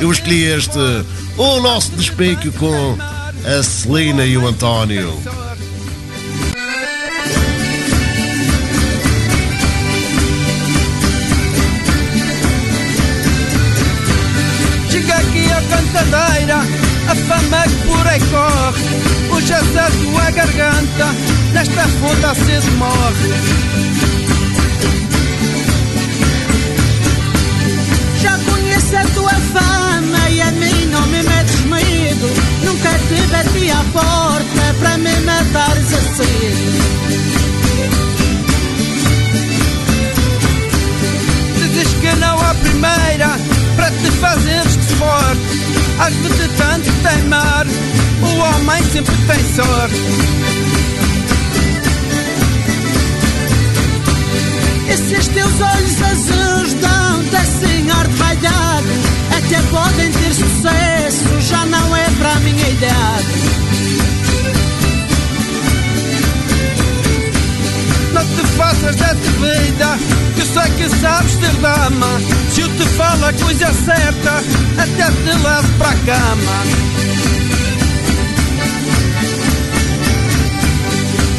Eu 0.00 0.10
escolhi 0.10 0.44
este, 0.44 0.78
o 1.36 1.60
nosso 1.60 1.92
despique 1.92 2.50
com 2.52 2.96
a 3.44 3.62
Celina 3.62 4.24
e 4.24 4.36
o 4.36 4.46
António. 4.46 5.12
Chega 14.88 15.14
aqui 15.14 15.46
a 15.50 15.62
cantadeira, 15.62 16.56
a 17.08 17.14
fama 17.14 17.62
que 17.64 17.86
por 17.86 18.06
aí 18.06 18.20
corre. 18.20 19.12
Hoje 19.34 19.52
acerto 19.54 20.18
a 20.18 20.30
garganta, 20.30 21.06
nesta 21.52 21.88
fonte 21.88 22.24
aceso 22.24 22.70
morre. 22.72 23.81
Nunca 32.82 32.98
te 32.98 33.20
bati 33.28 33.70
à 33.70 33.84
porta 33.92 34.74
para 34.80 34.98
me 34.98 35.14
matares 35.20 35.92
a 35.92 36.00
cedo. 36.16 36.82
Dizes 41.58 41.94
que 42.00 42.16
não 42.16 42.40
há 42.40 42.54
primeira 42.54 43.38
para 43.76 43.88
te 43.92 44.10
fazeres 44.20 44.76
de 44.76 44.94
forte. 44.96 45.62
Has 46.00 46.12
de 46.12 46.48
tanto 46.56 46.92
teimar, 47.04 47.66
o 48.20 48.38
homem 48.38 48.82
sempre 48.92 49.14
tem 49.28 49.54
sorte. 49.54 50.00
Esses 54.88 55.28
teus 55.28 55.60
olhos 55.60 56.02
azuis 56.02 56.74
dão-te 56.80 57.36
assim 57.36 57.90
ar 57.90 58.08
de 58.08 58.14
vaidade. 58.16 59.21
Até 59.52 59.62
podem 59.64 60.10
ter 60.10 60.32
sucesso, 60.32 61.40
já 61.42 61.66
não 61.66 61.94
é 61.94 62.08
para 62.18 62.32
a 62.32 62.40
minha 62.40 62.68
idade. 62.70 63.26
Não 68.14 68.24
te 68.24 68.46
faças 68.56 68.96
dessa 68.96 69.14
vida, 69.14 69.98
que 70.34 70.40
sei 70.40 70.70
que 70.78 70.88
sabes 70.96 71.34
ter 71.34 71.52
dama. 71.60 72.18
Se 72.50 72.62
eu 72.62 72.68
te 72.78 72.84
falo 72.96 73.26
a 73.26 73.32
coisa 73.34 73.70
certa, 73.74 74.42
até 74.78 75.10
te 75.10 75.44
levo 75.44 75.68
para 75.76 75.90
a 75.90 75.96
cama. 75.96 76.62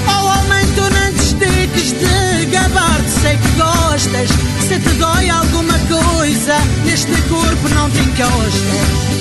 Oh 0.07 0.25
homem, 0.27 0.67
tu 0.75 0.81
não 0.81 1.13
te 1.13 1.23
estiques 1.23 1.93
de 1.93 2.45
gabar-te, 2.45 3.09
sei 3.09 3.37
que 3.37 3.49
gostas. 3.57 4.52
Se 4.67 4.79
te 4.79 4.89
dói 4.91 5.29
alguma 5.29 5.77
coisa, 5.79 6.55
neste 6.85 7.21
corpo 7.23 7.69
não 7.69 7.89
te 7.89 7.99
encostas. 7.99 9.13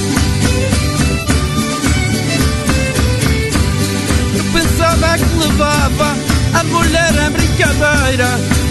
Eu 4.36 4.44
pensava 4.52 5.18
que 5.18 5.48
levava 5.48 6.16
a 6.54 6.64
mulher 6.64 7.18
a 7.26 7.30
brincadeira. 7.30 8.28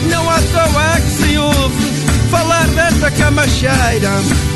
Não 0.10 0.30
à 0.30 0.40
toa 0.40 0.98
é 0.98 1.02
que 1.02 1.12
se 1.12 1.38
ouve 1.38 1.92
falar 2.30 2.68
desta 2.68 3.12
camacheira. 3.12 4.12
Nunca 4.20 4.51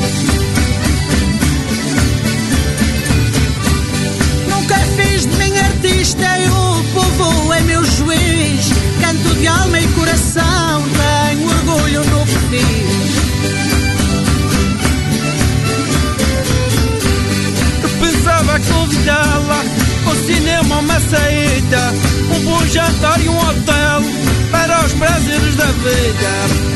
cinema, 20.26 20.78
uma 20.78 21.00
saída, 21.00 21.94
um 22.34 22.44
bom 22.44 22.66
jantar 22.66 23.20
e 23.20 23.28
um 23.28 23.38
hotel 23.38 24.02
para 24.50 24.84
os 24.84 24.92
prazeres 24.94 25.54
da 25.54 25.66
vida. 25.66 26.66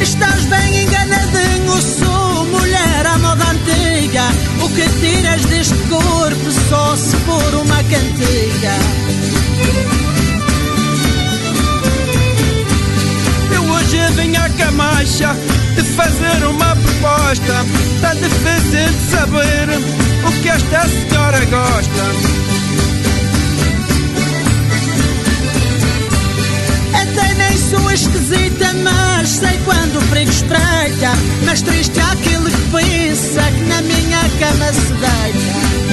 Estás 0.00 0.44
bem 0.46 0.84
enganadinho, 0.84 1.82
sou 1.82 2.46
mulher 2.46 3.06
à 3.06 3.18
moda 3.18 3.44
antiga. 3.44 4.22
O 4.62 4.68
que 4.70 4.88
tiras 5.00 5.44
deste 5.44 5.74
corpo 5.88 6.50
só 6.68 6.96
se 6.96 7.16
for 7.16 7.54
uma 7.56 7.82
cantiga. 7.84 8.74
Eu 13.54 13.62
hoje 13.64 13.98
vim 14.16 14.36
à 14.36 14.48
camacha 14.48 15.36
te 15.82 15.82
fazer 15.82 16.46
uma 16.46 16.76
proposta. 16.76 17.66
Tá 18.00 18.14
difícil 18.14 18.88
de 18.92 19.10
saber 19.10 19.68
o 20.26 20.42
que 20.42 20.48
esta 20.48 20.88
senhora 20.88 21.44
gosta. 21.46 22.04
Até 26.94 27.34
nem 27.34 27.56
sou 27.58 27.90
esquisita, 27.90 28.72
mas 28.82 29.28
sei 29.28 29.58
quando 29.64 29.98
o 29.98 30.02
perigo 30.08 30.30
espreita. 30.30 31.12
Mas 31.44 31.62
triste 31.62 31.98
é 31.98 32.02
aquele 32.02 32.50
que 32.50 32.70
pensa 32.70 33.42
que 33.42 33.64
na 33.64 33.82
minha 33.82 34.20
cama 34.38 34.72
se 34.72 34.92
deita. 34.92 35.84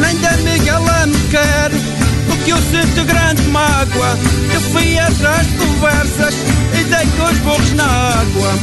Nem 0.00 0.16
de 0.16 0.26
amiga 0.26 0.70
ela 0.70 1.06
me 1.06 1.18
quer 1.30 1.99
que 2.44 2.50
eu 2.50 2.56
sinto 2.56 3.04
grande 3.04 3.42
mágoa 3.48 4.18
Eu 4.52 4.60
fui 4.60 4.98
atrás 4.98 5.46
de 5.46 5.54
conversas 5.54 6.34
E 6.78 6.84
dei 6.84 7.06
com 7.16 7.24
os 7.24 7.38
burros 7.38 7.72
na 7.72 7.84
água 7.84 8.54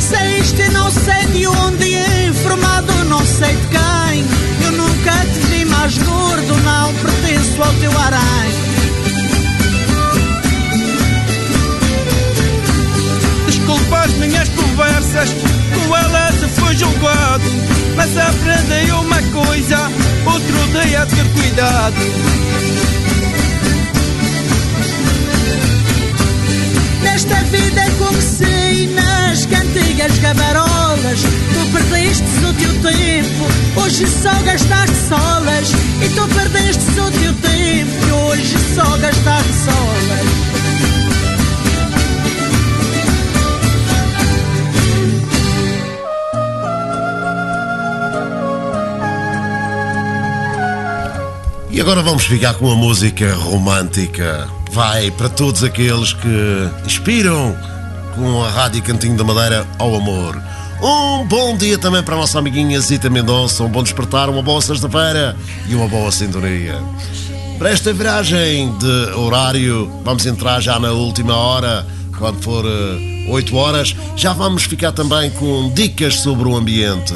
Saíste 0.00 0.68
não 0.70 0.90
sei 0.90 1.26
de 1.32 1.46
onde, 1.46 2.28
informado 2.28 2.92
não 3.04 3.24
sei 3.24 3.54
de 3.54 3.68
quem. 3.68 4.24
Eu 4.64 4.72
nunca 4.72 5.12
te 5.12 5.46
vi 5.50 5.64
mais 5.66 5.96
gordo, 5.98 6.56
não 6.64 6.94
pertenço 6.94 7.62
ao 7.62 7.72
teu 7.74 7.92
harém. 7.96 8.50
Desculpa 13.46 13.98
as 14.00 14.12
minhas 14.14 14.48
conversas 14.48 15.30
Com 15.74 15.96
ela 15.96 16.32
se 16.32 16.46
foi 16.60 16.76
julgado 16.76 17.79
Mas 17.96 18.16
aprendi 18.16 18.92
uma 18.92 19.22
coisa 19.32 19.90
Outro 20.26 20.82
dia 20.82 21.06
ter 21.06 21.26
cuidado 21.32 22.40
Nesta 27.02 27.34
vida 27.44 27.82
conheci 27.98 28.86
nas 28.94 29.46
cantigas 29.46 30.18
gabarolas. 30.18 31.20
Tu 31.22 31.72
perdeste 31.72 32.22
o 32.44 32.52
teu 32.54 32.72
tempo, 32.82 33.80
hoje 33.80 34.06
só 34.06 34.32
gastaste 34.42 34.96
solas. 35.08 35.72
E 36.02 36.08
tu 36.14 36.28
perdeste 36.34 37.00
o 37.00 37.10
teu 37.10 37.32
tempo, 37.34 38.14
hoje 38.26 38.56
só 38.74 38.96
gastaste 38.98 39.52
solas. 39.64 40.59
E 51.72 51.80
agora 51.80 52.02
vamos 52.02 52.24
ficar 52.24 52.54
com 52.54 52.66
uma 52.66 52.74
música 52.74 53.32
romântica. 53.34 54.48
Vai 54.72 55.10
para 55.12 55.28
todos 55.28 55.62
aqueles 55.62 56.12
que 56.12 56.68
inspiram 56.84 57.56
com 58.16 58.42
a 58.42 58.50
Rádio 58.50 58.82
Cantinho 58.82 59.16
da 59.16 59.22
Madeira 59.22 59.64
ao 59.78 59.94
amor. 59.94 60.40
Um 60.82 61.24
bom 61.28 61.56
dia 61.56 61.78
também 61.78 62.02
para 62.02 62.16
a 62.16 62.18
nossa 62.18 62.40
amiguinha 62.40 62.80
Zita 62.80 63.08
Mendonça, 63.08 63.62
um 63.62 63.68
bom 63.68 63.84
despertar, 63.84 64.28
uma 64.28 64.42
boa 64.42 64.60
sexta-feira 64.60 65.36
e 65.68 65.74
uma 65.76 65.86
boa 65.86 66.10
sintonia. 66.10 66.82
Para 67.56 67.70
esta 67.70 67.92
viragem 67.92 68.76
de 68.78 69.12
horário, 69.14 69.92
vamos 70.04 70.26
entrar 70.26 70.60
já 70.60 70.78
na 70.80 70.90
última 70.90 71.36
hora, 71.36 71.86
quando 72.18 72.42
for 72.42 72.64
eh, 72.66 73.30
8 73.30 73.56
horas, 73.56 73.94
já 74.16 74.32
vamos 74.32 74.64
ficar 74.64 74.90
também 74.90 75.30
com 75.30 75.70
dicas 75.72 76.16
sobre 76.16 76.48
o 76.48 76.56
ambiente. 76.56 77.14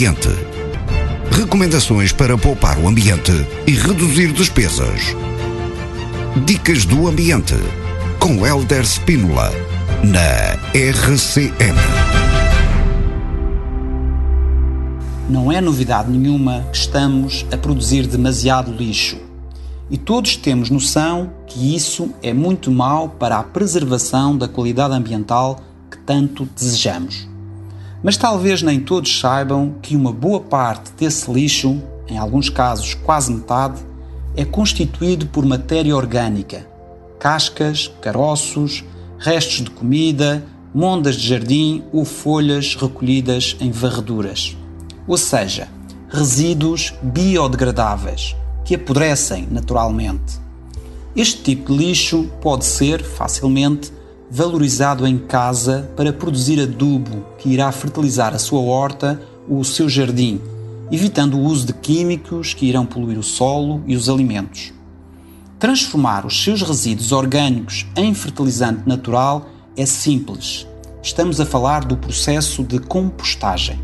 Ambiente. 0.00 0.30
Recomendações 1.30 2.10
para 2.10 2.38
poupar 2.38 2.78
o 2.78 2.88
ambiente 2.88 3.32
e 3.66 3.72
reduzir 3.72 4.32
despesas. 4.32 5.14
Dicas 6.46 6.86
do 6.86 7.06
ambiente 7.06 7.54
com 8.18 8.46
Helder 8.46 8.82
Spínola 8.82 9.52
na 10.02 10.54
RCM. 10.72 11.76
Não 15.28 15.52
é 15.52 15.60
novidade 15.60 16.10
nenhuma 16.10 16.66
que 16.72 16.78
estamos 16.78 17.44
a 17.52 17.58
produzir 17.58 18.06
demasiado 18.06 18.72
lixo. 18.72 19.18
E 19.90 19.98
todos 19.98 20.34
temos 20.34 20.70
noção 20.70 21.30
que 21.46 21.76
isso 21.76 22.10
é 22.22 22.32
muito 22.32 22.70
mau 22.70 23.10
para 23.10 23.38
a 23.38 23.42
preservação 23.42 24.36
da 24.36 24.48
qualidade 24.48 24.94
ambiental 24.94 25.60
que 25.90 25.98
tanto 25.98 26.48
desejamos. 26.56 27.29
Mas 28.02 28.16
talvez 28.16 28.62
nem 28.62 28.80
todos 28.80 29.20
saibam 29.20 29.74
que 29.82 29.94
uma 29.94 30.12
boa 30.12 30.40
parte 30.40 30.90
desse 30.96 31.30
lixo, 31.30 31.82
em 32.08 32.16
alguns 32.16 32.48
casos 32.48 32.94
quase 32.94 33.32
metade, 33.32 33.80
é 34.34 34.44
constituído 34.44 35.26
por 35.26 35.44
matéria 35.44 35.94
orgânica, 35.94 36.66
cascas, 37.18 37.92
caroços, 38.00 38.82
restos 39.18 39.64
de 39.64 39.70
comida, 39.70 40.42
mondas 40.74 41.16
de 41.16 41.28
jardim 41.28 41.82
ou 41.92 42.04
folhas 42.04 42.74
recolhidas 42.74 43.56
em 43.60 43.70
varreduras. 43.70 44.56
Ou 45.06 45.18
seja, 45.18 45.68
resíduos 46.08 46.94
biodegradáveis 47.02 48.34
que 48.64 48.76
apodrecem 48.76 49.46
naturalmente. 49.50 50.40
Este 51.14 51.42
tipo 51.42 51.72
de 51.72 51.78
lixo 51.78 52.30
pode 52.40 52.64
ser 52.64 53.02
facilmente 53.02 53.92
valorizado 54.30 55.06
em 55.06 55.18
casa 55.18 55.90
para 55.96 56.12
produzir 56.12 56.60
adubo 56.60 57.24
que 57.38 57.48
irá 57.48 57.70
fertilizar 57.72 58.32
a 58.32 58.38
sua 58.38 58.60
horta 58.60 59.20
ou 59.48 59.58
o 59.58 59.64
seu 59.64 59.88
jardim, 59.88 60.40
evitando 60.90 61.36
o 61.36 61.42
uso 61.42 61.66
de 61.66 61.72
químicos 61.72 62.54
que 62.54 62.66
irão 62.66 62.86
poluir 62.86 63.18
o 63.18 63.22
solo 63.22 63.82
e 63.86 63.96
os 63.96 64.08
alimentos. 64.08 64.72
Transformar 65.58 66.24
os 66.24 66.42
seus 66.42 66.62
resíduos 66.62 67.10
orgânicos 67.12 67.86
em 67.96 68.14
fertilizante 68.14 68.88
natural 68.88 69.46
é 69.76 69.84
simples. 69.84 70.66
Estamos 71.02 71.40
a 71.40 71.46
falar 71.46 71.84
do 71.84 71.96
processo 71.96 72.62
de 72.62 72.78
compostagem. 72.78 73.80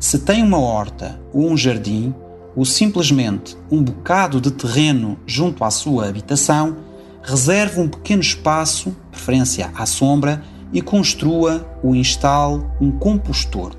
Se 0.00 0.18
tem 0.18 0.42
uma 0.42 0.58
horta 0.58 1.18
ou 1.32 1.50
um 1.50 1.56
jardim, 1.56 2.14
ou 2.56 2.64
simplesmente 2.64 3.56
um 3.70 3.82
bocado 3.82 4.40
de 4.40 4.50
terreno 4.50 5.18
junto 5.26 5.62
à 5.62 5.70
sua 5.70 6.08
habitação, 6.08 6.76
reserve 7.26 7.80
um 7.80 7.88
pequeno 7.88 8.22
espaço, 8.22 8.96
preferência 9.10 9.70
à 9.74 9.84
sombra, 9.84 10.42
e 10.72 10.80
construa 10.80 11.66
ou 11.82 11.94
instale 11.94 12.62
um 12.80 12.90
compostor. 12.90 13.72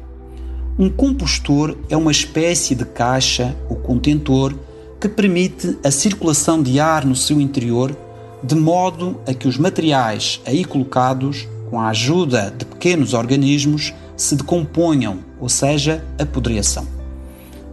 Um 0.78 0.90
compostor 0.90 1.78
é 1.90 1.96
uma 1.96 2.12
espécie 2.12 2.76
de 2.76 2.86
caixa 2.86 3.56
ou 3.70 3.78
contentor 3.78 4.54
que 5.00 5.08
permite 5.08 5.78
a 5.84 5.90
circulação 5.90 6.62
de 6.62 6.80
ar 6.80 7.06
no 7.06 7.16
seu 7.16 7.40
interior, 7.40 7.96
de 8.44 8.56
modo 8.56 9.20
a 9.26 9.34
que 9.34 9.48
os 9.48 9.58
materiais 9.58 10.42
aí 10.46 10.66
colocados, 10.66 11.48
com 11.70 11.80
a 11.80 11.88
ajuda 11.88 12.54
de 12.56 12.66
pequenos 12.66 13.14
organismos, 13.14 13.94
se 14.16 14.36
decomponham, 14.36 15.20
ou 15.40 15.48
seja, 15.48 16.04
apodreçam. 16.20 16.86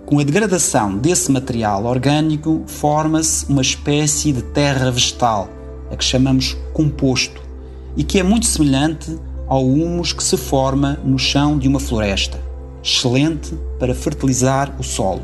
Com 0.07 0.19
a 0.19 0.23
degradação 0.23 0.97
desse 0.97 1.33
material 1.33 1.85
orgânico, 1.85 2.63
forma-se 2.67 3.47
uma 3.47 3.63
espécie 3.63 4.33
de 4.33 4.43
terra 4.43 4.91
vegetal, 4.91 5.49
a 5.95 5.97
que 5.97 6.05
chamamos 6.05 6.57
composto, 6.73 7.41
e 7.97 8.05
que 8.05 8.19
é 8.19 8.23
muito 8.23 8.47
semelhante 8.47 9.17
ao 9.47 9.65
humus 9.65 10.13
que 10.13 10.23
se 10.23 10.37
forma 10.37 10.99
no 11.05 11.19
chão 11.19 11.59
de 11.59 11.69
uma 11.69 11.81
floresta, 11.81 12.41
excelente 12.83 13.55
para 13.79 13.95
fertilizar 13.95 14.75
o 14.79 14.83
solo. 14.83 15.23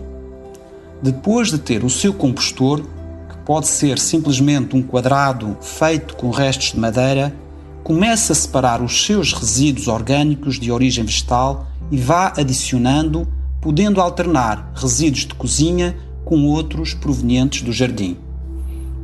Depois 1.02 1.50
de 1.50 1.58
ter 1.58 1.84
o 1.84 1.90
seu 1.90 2.12
compostor, 2.12 2.80
que 2.80 3.36
pode 3.44 3.66
ser 3.66 3.98
simplesmente 3.98 4.76
um 4.76 4.82
quadrado 4.82 5.56
feito 5.60 6.14
com 6.16 6.30
restos 6.30 6.72
de 6.72 6.78
madeira, 6.78 7.34
comece 7.82 8.30
a 8.30 8.34
separar 8.34 8.82
os 8.82 9.04
seus 9.04 9.32
resíduos 9.32 9.88
orgânicos 9.88 10.60
de 10.60 10.70
origem 10.70 11.04
vegetal 11.04 11.66
e 11.90 11.96
vá 11.96 12.32
adicionando, 12.36 13.26
podendo 13.60 14.00
alternar 14.00 14.72
resíduos 14.74 15.26
de 15.26 15.34
cozinha 15.34 15.96
com 16.24 16.46
outros 16.46 16.94
provenientes 16.94 17.62
do 17.62 17.72
jardim. 17.72 18.16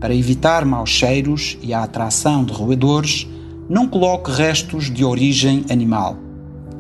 Para 0.01 0.15
evitar 0.15 0.65
maus 0.65 0.91
cheiros 0.91 1.57
e 1.63 1.73
a 1.73 1.83
atração 1.83 2.45
de 2.45 2.53
roedores, 2.53 3.27
não 3.69 3.89
coloque 3.89 4.31
restos 4.31 4.93
de 4.93 5.05
origem 5.05 5.65
animal. 5.71 6.17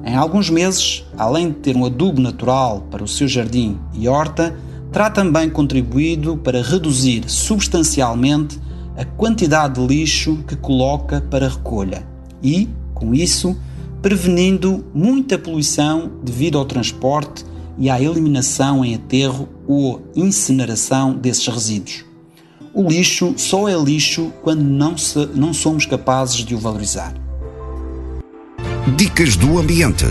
Em 0.04 0.14
alguns 0.14 0.50
meses, 0.50 1.04
além 1.16 1.48
de 1.48 1.56
ter 1.56 1.76
um 1.76 1.84
adubo 1.84 2.20
natural 2.20 2.86
para 2.90 3.02
o 3.02 3.08
seu 3.08 3.26
jardim 3.26 3.78
e 3.92 4.06
horta, 4.06 4.56
terá 4.92 5.10
também 5.10 5.50
contribuído 5.50 6.36
para 6.36 6.62
reduzir 6.62 7.24
substancialmente 7.28 8.60
a 8.96 9.04
quantidade 9.04 9.80
de 9.80 9.86
lixo 9.86 10.44
que 10.46 10.54
coloca 10.54 11.20
para 11.20 11.48
recolha 11.48 12.06
e, 12.42 12.68
com 12.94 13.14
isso, 13.14 13.56
prevenindo 14.00 14.84
muita 14.94 15.38
poluição 15.38 16.12
devido 16.22 16.56
ao 16.56 16.64
transporte 16.64 17.44
e 17.76 17.90
à 17.90 18.00
eliminação 18.00 18.84
em 18.84 18.94
aterro 18.94 19.48
ou 19.66 20.02
incineração 20.14 21.14
desses 21.14 21.46
resíduos. 21.48 22.04
O 22.78 22.86
lixo 22.86 23.32
só 23.38 23.66
é 23.70 23.74
lixo 23.74 24.30
quando 24.42 24.60
não, 24.62 24.98
se, 24.98 25.30
não 25.34 25.54
somos 25.54 25.86
capazes 25.86 26.44
de 26.44 26.54
o 26.54 26.58
valorizar. 26.58 27.14
Dicas 28.98 29.34
do 29.34 29.58
Ambiente, 29.58 30.04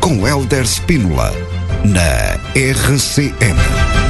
com 0.00 0.24
Helder 0.24 0.64
Spínola, 0.64 1.32
na 1.84 2.36
RCM. 2.54 4.05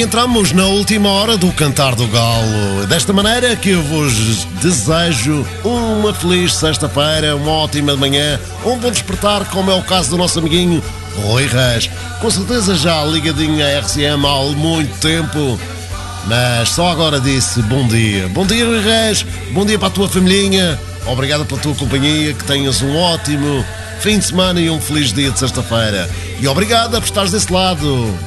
Entramos 0.00 0.50
na 0.52 0.64
última 0.66 1.10
hora 1.10 1.36
do 1.36 1.52
Cantar 1.52 1.94
do 1.94 2.06
Galo. 2.06 2.86
Desta 2.88 3.12
maneira 3.12 3.54
que 3.54 3.68
eu 3.68 3.82
vos 3.82 4.46
desejo 4.62 5.46
uma 5.62 6.14
feliz 6.14 6.54
sexta-feira, 6.54 7.36
uma 7.36 7.50
ótima 7.50 7.94
manhã, 7.94 8.40
um 8.64 8.78
bom 8.78 8.90
despertar, 8.90 9.44
como 9.50 9.70
é 9.70 9.74
o 9.74 9.82
caso 9.82 10.08
do 10.08 10.16
nosso 10.16 10.38
amiguinho 10.38 10.82
Rui 11.16 11.46
Reis. 11.46 11.90
Com 12.18 12.30
certeza 12.30 12.76
já 12.76 13.04
ligadinho 13.04 13.62
à 13.62 13.78
RCM 13.80 14.26
há 14.26 14.56
muito 14.56 14.98
tempo, 15.00 15.60
mas 16.26 16.70
só 16.70 16.88
agora 16.88 17.20
disse 17.20 17.60
bom 17.62 17.86
dia. 17.86 18.26
Bom 18.28 18.46
dia, 18.46 18.64
Rui 18.64 18.80
Reis, 18.80 19.24
bom 19.52 19.66
dia 19.66 19.78
para 19.78 19.88
a 19.88 19.92
tua 19.92 20.08
familhinha, 20.08 20.80
obrigado 21.06 21.44
pela 21.44 21.60
tua 21.60 21.74
companhia, 21.74 22.32
que 22.32 22.44
tenhas 22.44 22.80
um 22.80 22.96
ótimo 22.96 23.62
fim 24.00 24.18
de 24.18 24.24
semana 24.24 24.58
e 24.58 24.70
um 24.70 24.80
feliz 24.80 25.12
dia 25.12 25.30
de 25.30 25.38
sexta-feira. 25.38 26.08
E 26.40 26.48
obrigado 26.48 26.92
por 26.92 27.04
estares 27.04 27.32
desse 27.32 27.52
lado. 27.52 28.18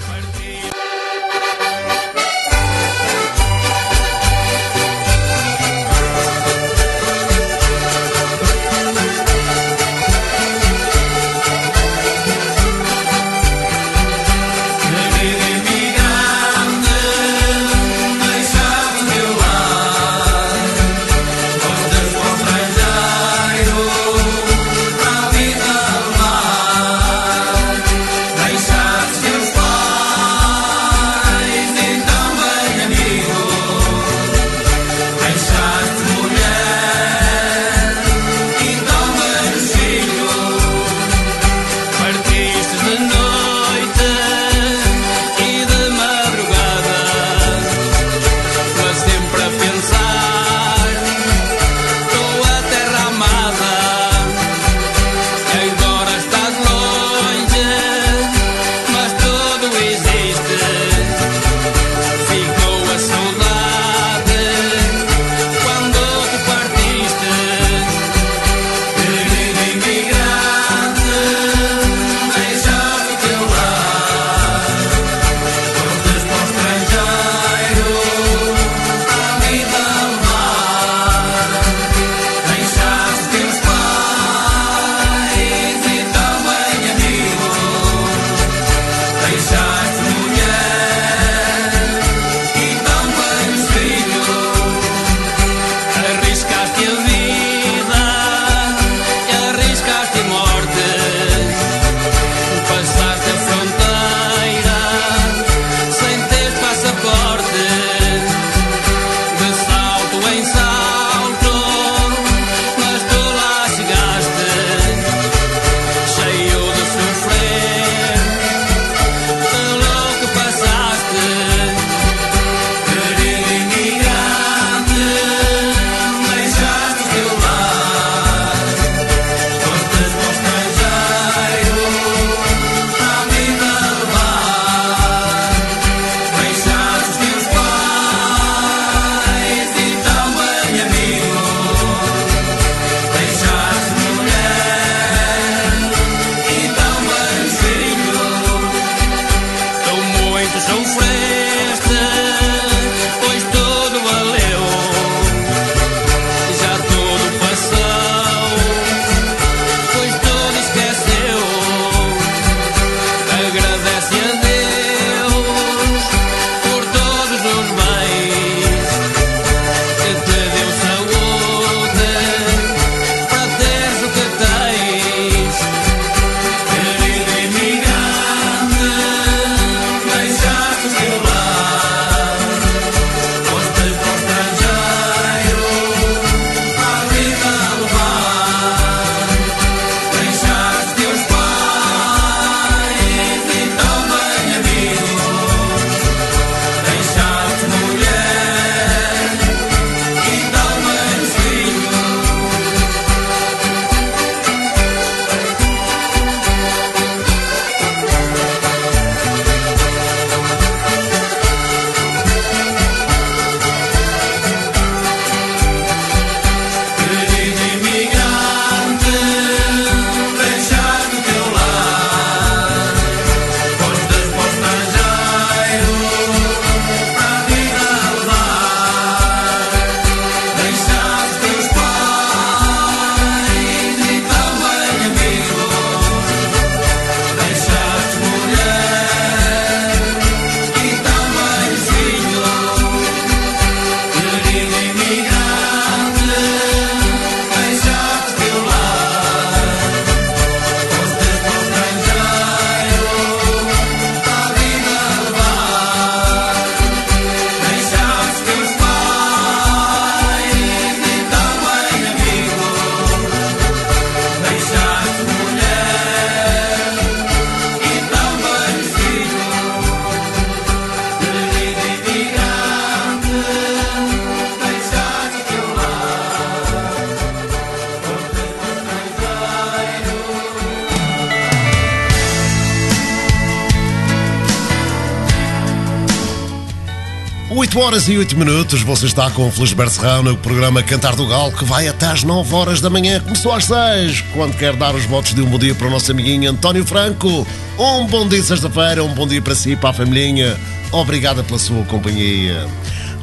Horas 287.93 288.07
e 288.07 288.17
8 288.17 288.35
minutos, 288.35 288.81
você 288.81 289.05
está 289.05 289.29
com 289.29 289.47
o 289.47 289.51
Felisberto 289.51 289.93
Serrão 289.93 290.23
no 290.23 290.35
programa 290.35 290.81
Cantar 290.81 291.15
do 291.15 291.27
Galo, 291.27 291.51
que 291.51 291.63
vai 291.63 291.87
até 291.87 292.07
às 292.07 292.23
9 292.23 292.55
horas 292.55 292.81
da 292.81 292.89
manhã. 292.89 293.19
Começou 293.19 293.51
às 293.51 293.65
6, 293.65 294.21
quando 294.33 294.57
quer 294.57 294.75
dar 294.75 294.95
os 294.95 295.05
votos 295.05 295.35
de 295.35 295.43
um 295.43 295.45
bom 295.45 295.59
dia 295.59 295.75
para 295.75 295.85
o 295.85 295.91
nosso 295.91 296.09
amiguinho 296.09 296.49
António 296.49 296.83
Franco. 296.83 297.45
Um 297.77 298.07
bom 298.07 298.27
dia 298.27 298.41
sexta-feira, 298.41 299.03
um 299.03 299.13
bom 299.13 299.27
dia 299.27 299.39
para 299.43 299.53
si 299.53 299.73
e 299.73 299.75
para 299.75 299.91
a 299.91 299.93
familhinha. 299.93 300.57
Obrigada 300.91 301.43
pela 301.43 301.59
sua 301.59 301.83
companhia. 301.83 302.65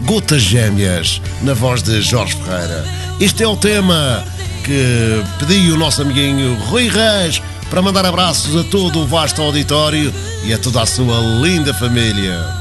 Gotas 0.02 0.42
Gêmeas, 0.42 1.20
na 1.42 1.52
voz 1.52 1.82
de 1.82 2.00
Jorge 2.00 2.36
Ferreira. 2.36 2.86
Este 3.18 3.42
é 3.42 3.48
o 3.48 3.56
tema 3.56 4.24
que 4.62 5.24
pediu 5.40 5.74
o 5.74 5.78
nosso 5.78 6.00
amiguinho 6.00 6.54
Rui 6.66 6.88
Reis 6.88 7.42
para 7.68 7.82
mandar 7.82 8.06
abraços 8.06 8.54
a 8.54 8.62
todo 8.62 9.00
o 9.00 9.06
vasto 9.06 9.42
auditório 9.42 10.14
e 10.44 10.54
a 10.54 10.58
toda 10.58 10.80
a 10.82 10.86
sua 10.86 11.18
linda 11.42 11.74
família. 11.74 12.59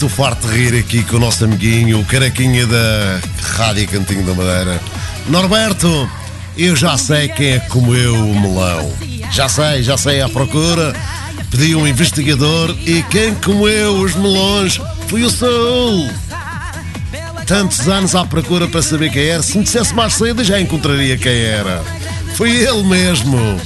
Estou 0.00 0.08
farto 0.08 0.48
de 0.48 0.56
rir 0.56 0.78
aqui 0.78 1.02
com 1.02 1.16
o 1.16 1.20
nosso 1.20 1.44
amiguinho, 1.44 2.00
o 2.00 2.04
caraquinha 2.06 2.66
da 2.66 3.20
Rádio 3.42 3.86
Cantinho 3.86 4.24
da 4.24 4.32
Madeira. 4.32 4.80
Norberto, 5.28 6.10
eu 6.56 6.74
já 6.74 6.96
sei 6.96 7.28
quem 7.28 7.48
é 7.48 7.58
que 7.58 7.68
comeu 7.68 8.14
o 8.14 8.40
melão. 8.40 8.90
Já 9.30 9.46
sei, 9.46 9.82
já 9.82 9.98
sei 9.98 10.22
à 10.22 10.28
procura. 10.30 10.94
Pedi 11.50 11.74
um 11.74 11.86
investigador 11.86 12.74
e 12.86 13.02
quem 13.10 13.34
comeu 13.34 13.96
os 13.96 14.14
melões 14.14 14.80
foi 15.06 15.22
o 15.22 15.28
Saul. 15.28 16.08
Tantos 17.46 17.86
anos 17.86 18.14
à 18.14 18.24
procura 18.24 18.66
para 18.66 18.80
saber 18.80 19.10
quem 19.10 19.24
era. 19.24 19.42
Se 19.42 19.58
me 19.58 19.64
dissesse 19.64 19.94
mais 19.94 20.14
cedo, 20.14 20.42
já 20.42 20.58
encontraria 20.58 21.18
quem 21.18 21.42
era. 21.42 21.84
Foi 22.36 22.50
ele 22.50 22.84
mesmo. 22.84 23.60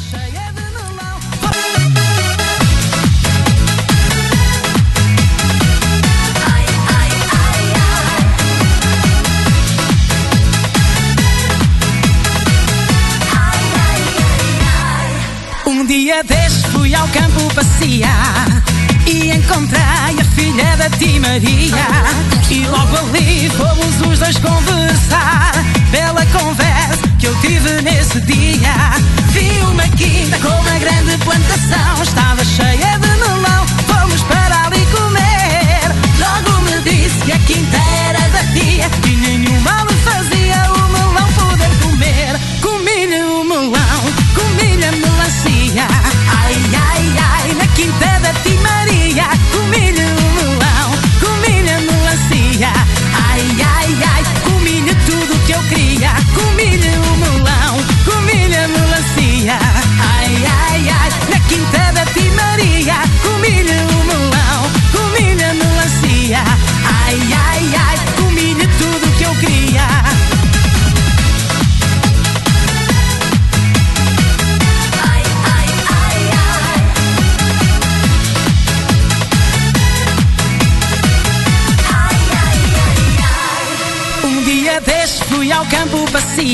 ao 16.94 17.08
campo 17.08 17.54
passear 17.54 18.46
e 19.06 19.30
encontrei 19.30 19.80
a 20.20 20.24
filha 20.34 20.76
da 20.76 20.88
Timaria. 20.90 21.86
E 22.50 22.66
logo 22.66 22.96
ali 22.96 23.50
fomos 23.50 24.00
os 24.06 24.18
dois 24.18 24.38
conversar. 24.38 25.52
Bela 25.90 26.24
conversa 26.26 27.02
que 27.18 27.26
eu 27.26 27.34
tive 27.40 27.82
nesse 27.82 28.20
dia. 28.22 28.74
Vi 29.30 29.60
uma 29.70 29.82
quinta 29.96 30.38
com 30.38 30.48
uma 30.48 30.78
grande 30.78 31.16
plantação, 31.24 32.02
estava 32.02 32.44
cheia 32.44 32.98
de 32.98 33.08
melão. 33.08 33.66
Fomos 33.86 34.22
para 34.22 34.66
ali 34.66 34.86
comer. 34.86 35.90
Logo 36.18 36.60
me 36.62 36.80
disse 36.82 37.18
que 37.24 37.32
a 37.32 37.38
quinta 37.38 37.76
era 38.08 38.20
da 38.28 38.44
tia 38.52 38.88
e 39.06 39.16
nenhum 39.16 39.60
mal 39.60 39.84
me 39.84 39.94
fazia 40.02 40.62
o 40.72 40.88
melão 40.92 41.32
poder 41.32 41.70
comer. 41.82 42.40
Comi-lhe 42.60 43.33
Quem 47.74 47.90
tem. 47.98 48.13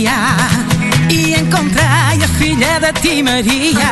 Melancia 0.01 0.12
e 1.10 1.35
encontrei 1.35 2.24
a 2.24 2.28
filha 2.39 2.81
da 2.81 2.93
Tia 2.93 3.22
Maria. 3.22 3.90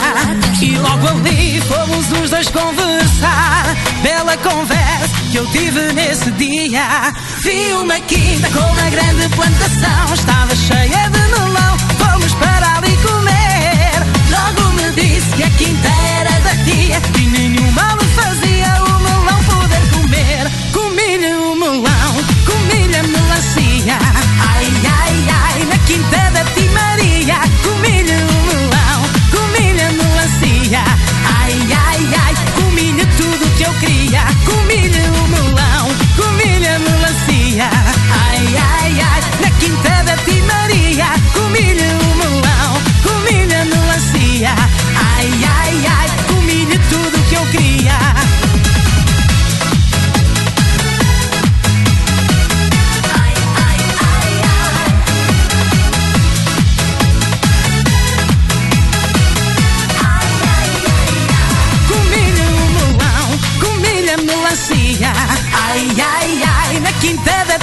E 0.60 0.76
logo 0.78 1.08
ali 1.08 1.60
fomos 1.62 2.10
os 2.20 2.30
dois 2.30 2.48
conversar 2.48 3.76
Bela 4.02 4.36
conversa 4.38 5.14
que 5.30 5.36
eu 5.36 5.46
tive 5.50 5.92
nesse 5.92 6.30
dia. 6.32 7.12
Vi 7.40 7.72
uma 7.74 8.00
quinta 8.00 8.48
com 8.50 8.60
uma 8.60 8.90
grande 8.90 9.28
plantação 9.34 10.14
Estava 10.14 10.54
cheia 10.54 11.10
de 11.10 11.18
melão. 11.18 11.78
Fomos 11.98 12.34
para 12.34 12.76
ali 12.78 12.96
comer. 12.98 14.02
Logo 14.30 14.72
me 14.74 14.90
disse 14.92 15.34
que 15.36 15.42
a 15.42 15.50
quinta 15.50 15.88
era 16.18 16.40
da 16.40 16.64
tia 16.64 17.00
E 17.18 17.26
nenhum 17.26 17.70
mal 17.72 17.96
lhe 17.96 18.08
fazia 18.08 18.87
ai, 25.90 26.27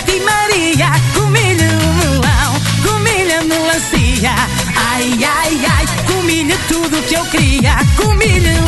Tia 0.05 0.23
Maria 0.23 0.91
Comi-lhe 1.13 1.67
o 1.67 1.93
melão, 1.93 2.61
comi-lhe 2.83 3.33
a 3.33 3.43
melancia. 3.43 4.35
Ai, 4.75 5.11
ai, 5.23 5.65
ai, 5.77 5.85
comi-lhe 6.07 6.57
tudo 6.67 7.01
que 7.03 7.15
eu 7.15 7.25
queria 7.25 7.75
Comi-lhe 7.97 8.64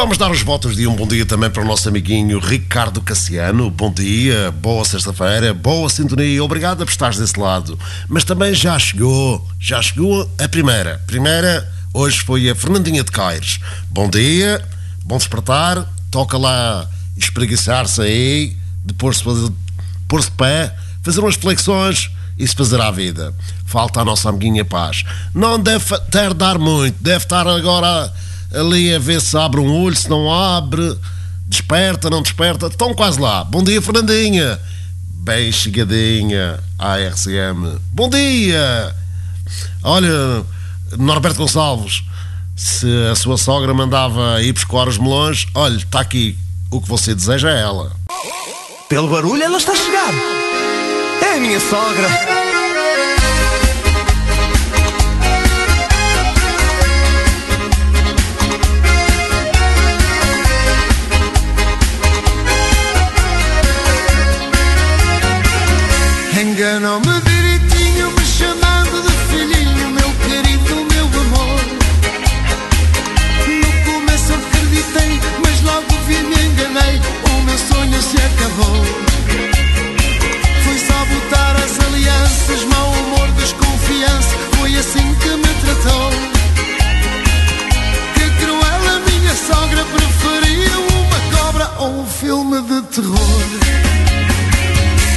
vamos 0.00 0.16
dar 0.16 0.30
os 0.30 0.40
votos 0.40 0.76
de 0.76 0.86
um 0.86 0.96
bom 0.96 1.06
dia 1.06 1.26
também 1.26 1.50
para 1.50 1.62
o 1.62 1.66
nosso 1.66 1.86
amiguinho 1.86 2.38
Ricardo 2.38 3.02
Cassiano. 3.02 3.70
Bom 3.70 3.92
dia, 3.92 4.50
boa 4.50 4.82
sexta-feira, 4.82 5.52
boa 5.52 5.90
sintonia. 5.90 6.42
Obrigado 6.42 6.78
por 6.78 6.90
estares 6.90 7.18
desse 7.18 7.38
lado. 7.38 7.78
Mas 8.08 8.24
também 8.24 8.54
já 8.54 8.78
chegou, 8.78 9.46
já 9.60 9.82
chegou 9.82 10.26
a 10.38 10.48
primeira. 10.48 11.02
Primeira, 11.06 11.70
hoje 11.92 12.18
foi 12.20 12.48
a 12.48 12.54
Fernandinha 12.54 13.04
de 13.04 13.10
Caires. 13.10 13.60
Bom 13.90 14.08
dia, 14.08 14.66
bom 15.04 15.18
despertar. 15.18 15.86
Toca 16.10 16.38
lá 16.38 16.88
espreguiçar-se 17.14 18.00
aí, 18.00 18.56
depois 18.82 19.20
pôr-se 19.20 20.30
de 20.30 20.36
pé, 20.36 20.74
fazer 21.02 21.20
umas 21.20 21.34
flexões 21.34 22.10
e 22.38 22.48
se 22.48 22.56
fazer 22.56 22.80
à 22.80 22.90
vida. 22.90 23.34
Falta 23.66 24.00
a 24.00 24.04
nossa 24.04 24.30
amiguinha 24.30 24.64
Paz. 24.64 25.04
Não 25.34 25.58
deve 25.58 25.84
tardar 26.10 26.58
muito, 26.58 26.96
deve 27.02 27.24
estar 27.24 27.46
agora 27.46 28.10
ali 28.52 28.94
a 28.94 28.98
ver 28.98 29.20
se 29.20 29.36
abre 29.36 29.60
um 29.60 29.82
olho, 29.82 29.96
se 29.96 30.08
não 30.08 30.32
abre, 30.32 30.96
desperta, 31.46 32.10
não 32.10 32.22
desperta. 32.22 32.66
Estão 32.66 32.94
quase 32.94 33.20
lá. 33.20 33.44
Bom 33.44 33.62
dia, 33.62 33.80
Fernandinha. 33.80 34.58
Bem 35.22 35.52
chegadinha 35.52 36.58
à 36.78 36.96
RCM. 36.96 37.78
Bom 37.92 38.08
dia! 38.08 38.94
Olha, 39.82 40.44
Norberto 40.98 41.38
Gonçalves, 41.38 42.02
se 42.56 42.86
a 43.10 43.14
sua 43.14 43.36
sogra 43.36 43.74
mandava 43.74 44.42
ir 44.42 44.52
buscar 44.52 44.88
os 44.88 44.98
melões, 44.98 45.46
olha, 45.54 45.76
está 45.76 46.00
aqui. 46.00 46.38
O 46.70 46.80
que 46.80 46.88
você 46.88 47.14
deseja 47.14 47.50
é 47.50 47.60
ela. 47.60 47.92
Pelo 48.88 49.08
barulho, 49.08 49.42
ela 49.42 49.58
está 49.58 49.72
a 49.72 49.76
chegar. 49.76 50.14
É 51.22 51.36
a 51.36 51.40
minha 51.40 51.60
sogra. 51.60 52.39
Enganou-me 66.60 67.20
direitinho, 67.22 68.10
me 68.10 68.22
chamando 68.22 69.02
de 69.02 69.12
filhinho, 69.30 69.88
meu 69.92 70.12
querido, 70.28 70.74
meu 70.92 71.06
amor. 71.06 71.60
No 73.48 73.70
começo 73.90 74.34
acreditei, 74.34 75.18
mas 75.42 75.62
logo 75.62 75.88
vi 76.06 76.16
me 76.16 76.36
enganei, 76.36 77.00
o 77.32 77.42
meu 77.44 77.56
sonho 77.56 78.02
se 78.02 78.18
acabou. 78.18 78.84
Foi 80.62 80.78
só 80.80 81.02
botar 81.06 81.56
as 81.64 81.80
alianças, 81.80 82.64
mau 82.64 82.92
humor, 82.92 83.28
desconfiança, 83.38 84.36
foi 84.58 84.76
assim 84.76 85.14
que 85.14 85.30
me 85.30 85.54
tratou. 85.62 86.10
Que 88.16 88.44
cruel 88.44 88.96
a 88.96 89.10
minha 89.10 89.34
sogra 89.34 89.82
preferia 89.86 90.78
uma 90.78 91.38
cobra 91.38 91.72
ou 91.78 92.02
um 92.02 92.06
filme 92.06 92.60
de 92.60 92.82
terror. 92.82 93.89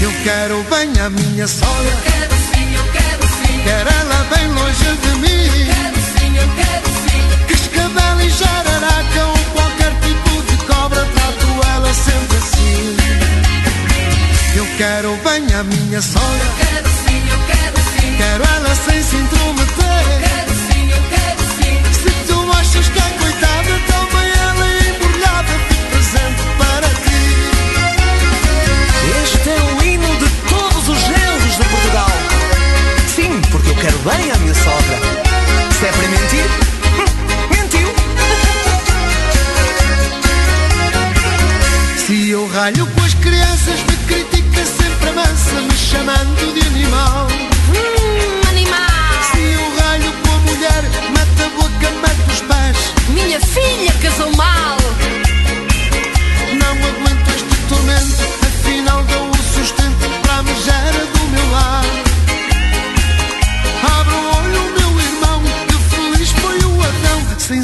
Eu 0.03 0.11
quero 0.21 0.61
bem 0.63 0.99
a 0.99 1.09
minha 1.09 1.47
sogra. 1.47 1.95
Quero 2.03 2.35
sim, 2.51 2.75
eu 2.75 2.83
quero 2.91 3.23
sim. 3.23 3.63
Quero 3.63 3.89
ela 3.89 4.25
bem 4.35 4.47
longe 4.51 4.97
de 5.01 5.11
mim. 5.23 5.65
Quero 5.71 6.01
sim, 6.11 6.35
eu 6.35 6.49
quero 6.59 6.87
sim. 7.03 7.21
Que 7.47 7.53
escabela 7.53 8.21
e 8.21 8.29
jararaca 8.29 9.25
ou 9.27 9.37
qualquer 9.53 9.93
tipo 10.01 10.43
de 10.43 10.57
cobra, 10.65 11.05
trato 11.05 11.47
ela 11.73 11.93
sempre 11.93 12.37
assim. 12.37 12.97
Eu 14.57 14.67
quero 14.77 15.15
bem 15.23 15.55
a 15.55 15.63
minha 15.63 16.01
sogra. 16.01 16.51
Quero 16.57 16.89
sim, 16.89 17.23
eu 17.31 17.39
quero 17.47 17.77
sim. 17.77 18.17
Quero 18.17 18.43
ela 18.43 18.75
sem 18.75 19.01
se 19.01 19.15
intrometer. 19.15 20.03
Quero 20.19 20.51
sim, 20.67 20.91
eu 20.91 21.03
quero 21.13 21.43
sim. 21.55 21.79
Se 21.93 22.11
tu 22.27 22.51
achas 22.51 22.89
que 22.89 22.99
é 22.99 23.09
coitada, 23.21 23.79
toma 23.87 24.21
ela 24.25 24.67
embrulhada, 24.89 25.53
fico 25.69 25.85
presente 25.91 26.43
para 26.57 26.89
ti. 26.89 27.12
Bem 34.03 34.31
a 34.31 34.37
minha 34.37 34.53
sogra. 34.53 34.97
Se 35.79 35.85
é 35.85 35.91
para 35.91 36.07
mentir, 36.09 36.45
mentiu. 37.55 37.87
Se 42.05 42.29
eu 42.29 42.47
ralho 42.47 42.85
com 42.87 43.01
as 43.01 43.13
crianças, 43.15 43.79
me 43.83 43.97
critica 44.05 44.65
sempre 44.65 45.09
a 45.09 45.13
mansa, 45.13 45.61
me 45.61 45.77
chamando 45.77 46.53
de 46.53 46.67
animal. 46.67 47.27
Hum, 47.69 48.49
animal. 48.49 49.23
Se 49.31 49.39
eu 49.39 49.77
ralho 49.77 50.11
com 50.21 50.31
a 50.31 50.37
mulher, 50.39 50.83
mete 51.15 51.43
a 51.43 51.49
boca, 51.49 51.91
mete 52.01 52.31
os 52.33 52.41
pés. 52.41 52.93
Minha 53.09 53.39
filha 53.39 53.93
casou 54.01 54.35
mal. 54.35 54.82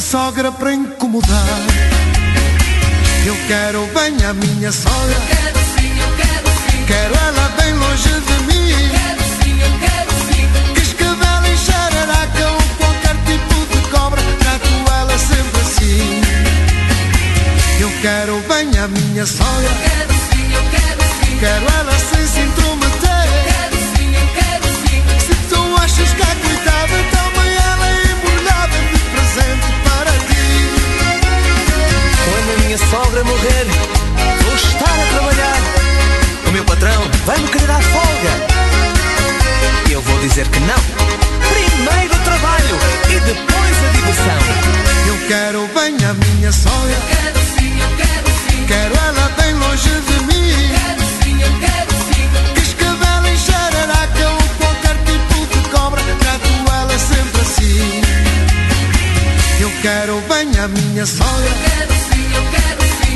sogra 0.10 0.52
para 0.52 0.74
incomodar. 0.74 1.46
Eu 3.28 3.38
quero 3.48 3.86
bem 3.94 4.26
a 4.26 4.34
minha 4.34 4.72
sogra. 4.72 5.16
Quero 5.28 5.60
sim, 5.78 6.00
eu 6.00 6.08
quero 6.18 6.48
sim. 6.48 6.84
Quero 6.88 7.14
ela 7.14 7.50
bem 7.62 7.74
longe 7.76 8.10
de 8.10 8.44
mim. 8.48 8.90
Quero 8.90 9.22
sim, 9.38 9.62
eu 9.62 9.72
quero 9.78 10.12
sim. 10.26 10.50
Cascavel 10.74 11.54
em 11.54 11.58
xararaca 11.58 12.48
ou 12.50 12.58
qualquer 12.80 13.16
tipo 13.28 13.54
de 13.72 13.90
cobra. 13.90 14.22
Trato 14.40 14.74
ela 15.00 15.16
sempre 15.20 15.62
assim. 15.62 16.22
Eu 17.80 17.92
quero 18.02 18.42
bem 18.48 18.80
a 18.80 18.88
minha 18.88 19.28
sogra. 19.28 19.70
Quero 19.84 20.14
sim, 20.32 20.54
eu 20.56 20.64
quero 20.72 21.04
sim. 21.22 21.38
Quero 21.38 21.66
ela 21.78 22.00
sem 22.00 22.26
se 22.26 22.40
intrometer. 22.40 23.30
Quero 23.46 23.78
sim, 23.96 24.16
eu 24.16 24.28
quero 24.34 24.66
sim. 24.66 25.04
Se 25.20 25.36
tu 25.50 25.62
achas 25.78 26.14
que 26.14 26.22
a 26.24 26.36
coitada 26.36 26.98
também 27.12 27.54
ela 27.54 27.88
é 27.88 28.02
imordável 28.10 28.82
de 28.92 29.00
presente 29.12 29.79
sogra 32.78 33.24
morrer, 33.24 33.66
vou 34.44 34.56
estar 34.56 34.86
a 34.86 35.06
trabalhar. 35.14 35.58
O 36.48 36.52
meu 36.52 36.64
patrão 36.66 37.02
vai-me 37.26 37.48
querer 37.48 37.68
dar 37.68 37.82
folga. 37.82 38.34
E 39.90 39.92
eu 39.94 40.02
vou 40.02 40.20
dizer 40.20 40.48
que 40.48 40.60
não. 40.60 40.76
Primeiro 41.50 42.14
o 42.14 42.20
trabalho 42.20 42.78
e 43.10 43.20
depois 43.22 43.78
a 43.86 43.90
diversão. 43.90 44.40
Eu 45.08 45.18
quero 45.28 45.68
bem 45.74 45.96
a 46.06 46.14
minha 46.14 46.52
sogra. 46.52 46.92
Eu 46.92 47.02
quero 47.10 47.40
sim, 47.58 47.80
eu 47.80 47.90
quero 47.98 48.30
sim. 48.50 48.66
Quero 48.68 48.96
ela 48.96 49.30
bem 49.42 49.54
longe 49.56 49.90
de 49.90 50.20
mim. 50.26 50.70
Quero 50.70 51.02
sim, 51.24 51.42
eu 51.42 51.60
quero 51.60 51.92
sim. 52.14 52.30
Que 52.54 52.62
escabela 52.62 53.30
em 53.30 53.38
jararaca 53.38 54.30
ou 54.30 54.44
qualquer 54.60 54.96
tipo 55.06 55.46
de 55.48 55.70
cobra. 55.70 56.02
Trato 56.20 56.50
ela 56.72 57.00
sempre 57.00 57.42
assim. 57.42 58.02
Eu 59.60 59.72
quero 59.82 60.22
bem 60.30 60.60
a 60.60 60.68
minha 60.68 61.06
sogra. 61.06 61.46
Eu 61.46 61.54
quero 61.64 61.94
sim, 61.94 62.36
eu 62.36 62.42
quero 62.44 62.54
sim. 62.54 62.59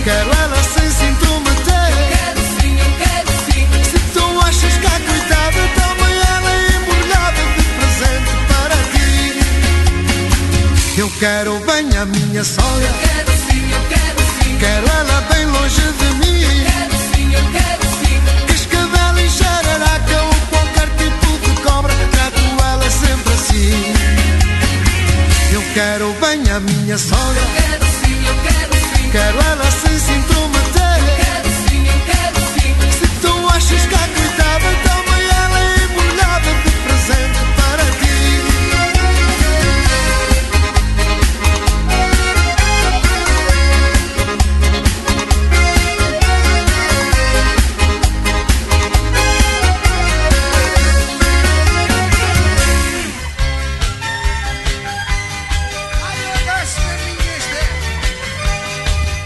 Quero 0.04 0.30
ela 0.32 0.62
sem 0.64 0.92
se 0.92 1.06
intrometer. 1.06 1.90
Eu 1.90 2.08
quero 2.12 2.42
sim, 2.60 2.78
eu 2.78 2.92
quero 3.00 3.32
sim. 3.46 3.64
Se 3.90 3.98
tu 4.14 4.26
achas 4.42 4.74
que 4.78 4.86
a 4.86 5.00
coitada 5.00 5.62
também 5.80 6.16
ela 6.36 6.52
é 6.52 6.76
embrulhada 6.76 7.42
de 7.56 7.64
presente 7.78 8.32
para 8.50 8.78
ti. 8.92 9.10
Eu 10.98 11.10
quero 11.20 11.58
bem 11.60 11.88
a 11.98 12.06
minha 12.06 12.44
sogra. 12.44 12.86
Eu 12.86 12.94
quero 13.02 13.32
sim, 13.48 13.64
eu 13.72 13.82
quero 13.88 14.20
sim. 14.44 14.58
Quero 14.60 14.86
ela 14.92 15.22
bem 15.32 15.46
longe 15.46 15.82
de 15.82 16.10
mim. 16.16 16.42
Eu 16.42 16.50
quero 16.66 16.96
sim, 17.16 17.28
eu 17.34 17.46
quero 17.54 17.84
sim. 18.02 18.18
Que 18.48 18.54
escabela 18.56 19.22
em 19.22 19.30
jararaca 19.30 20.22
ou 20.22 20.36
qualquer 20.50 20.90
tipo 20.98 21.28
de 21.48 21.62
cobra. 21.62 21.94
Trato 22.12 22.42
ela 22.62 22.90
sempre 22.92 23.34
assim. 23.34 23.94
Eu 25.54 25.64
quero 25.74 26.14
bem 26.20 26.52
a 26.52 26.60
minha 26.60 26.98
sogra. 26.98 27.40
Eu 27.40 27.48
quero 27.56 27.86
sim, 27.86 28.28
eu 28.28 28.36
quero. 28.44 28.53
Quero 29.14 29.40
ela 29.42 29.70
sem 29.70 30.00
se 30.00 30.12
intrometer. 30.12 30.98
Eu 30.98 31.16
quero 31.18 31.50
sim, 31.70 31.88
eu 31.88 32.00
quero 32.04 32.40
sim. 32.56 32.76
Se 32.98 33.08
tu 33.22 33.48
achas 33.48 33.86
que 33.86 33.94
a 33.94 34.08
coitada 34.08 34.93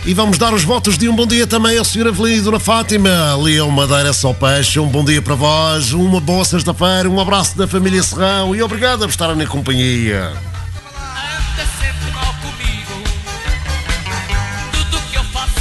E 0.07 0.13
vamos 0.13 0.37
dar 0.37 0.53
os 0.53 0.63
votos 0.63 0.97
de 0.97 1.09
um 1.09 1.13
bom 1.13 1.27
dia 1.27 1.45
também 1.45 1.77
ao 1.77 1.83
Sr. 1.83 2.07
Avelino 2.07 2.37
e 2.37 2.41
Dona 2.41 2.61
Fátima. 2.61 3.35
Leão 3.35 3.69
Madeira 3.69 4.13
Só 4.13 4.31
Peixe, 4.31 4.79
um 4.79 4.87
bom 4.87 5.03
dia 5.03 5.21
para 5.21 5.35
vós, 5.35 5.91
uma 5.91 6.21
boa 6.21 6.45
sexta-feira, 6.45 7.09
um 7.09 7.19
abraço 7.19 7.57
da 7.57 7.67
família 7.67 8.01
Serrão 8.01 8.55
e 8.55 8.63
obrigado 8.63 8.99
por 8.99 9.09
estarem 9.09 9.35
na 9.35 9.45
companhia. 9.45 10.31
Sempre 11.77 12.11
mal 12.13 12.33
comigo. 12.35 13.03
Tudo 14.71 14.97
que 15.11 15.17
eu 15.17 15.23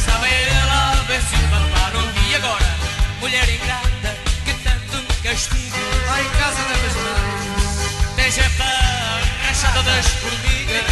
estava 0.00 0.26
ela 0.28 1.04
se 1.20 1.36
o 1.36 1.92
não 1.92 2.12
via. 2.12 2.36
Agora, 2.38 2.76
mulher 3.20 3.48
ingrata 3.48 4.16
que 4.44 4.52
tanto 4.64 4.96
me 4.96 5.14
castiga. 5.22 5.78
Lá 6.06 6.22
em 6.22 6.30
casa 6.30 6.60
leves 6.68 6.96
mais, 7.04 8.16
deixa 8.16 8.42
a 8.42 9.46
rachada 9.46 9.82
das 9.82 10.06
formigas. 10.06 10.84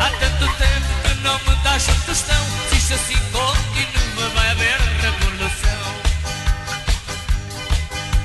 Há 0.00 0.10
tanto 0.20 0.46
tempo 0.58 0.90
que 1.04 1.14
não 1.22 1.38
me 1.38 1.62
das 1.62 1.88
um 1.88 2.00
tostão 2.00 2.44
Se 2.68 2.76
isto 2.76 2.94
assim 2.94 3.16
continua 3.32 4.28
vai 4.34 4.50
haver 4.50 4.78
revolução 5.00 5.94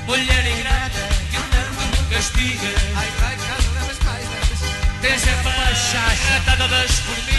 Mulher 0.06 0.46
ingrata 0.46 1.08
que 1.30 1.38
tanto 1.38 2.04
castiga 2.10 2.68
Ai, 2.96 3.08
vai, 3.20 3.36
casa, 3.36 3.70
mais, 4.04 4.28
levas 4.28 4.60
Tens 5.00 5.22
a 5.22 5.42
faixa 5.42 5.98
achatada 6.12 6.68
das 6.68 6.90
formigas 6.90 7.29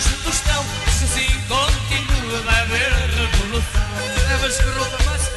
das 0.00 0.06
um 0.06 0.22
tostão 0.22 0.64
Se 0.98 1.04
assim 1.04 1.40
continua 1.48 2.40
vai 2.42 2.60
haver 2.60 2.90
revolução 2.90 3.82
Levas 4.28 4.56
que 4.56 4.70
roupa 4.78 5.04
massa 5.04 5.30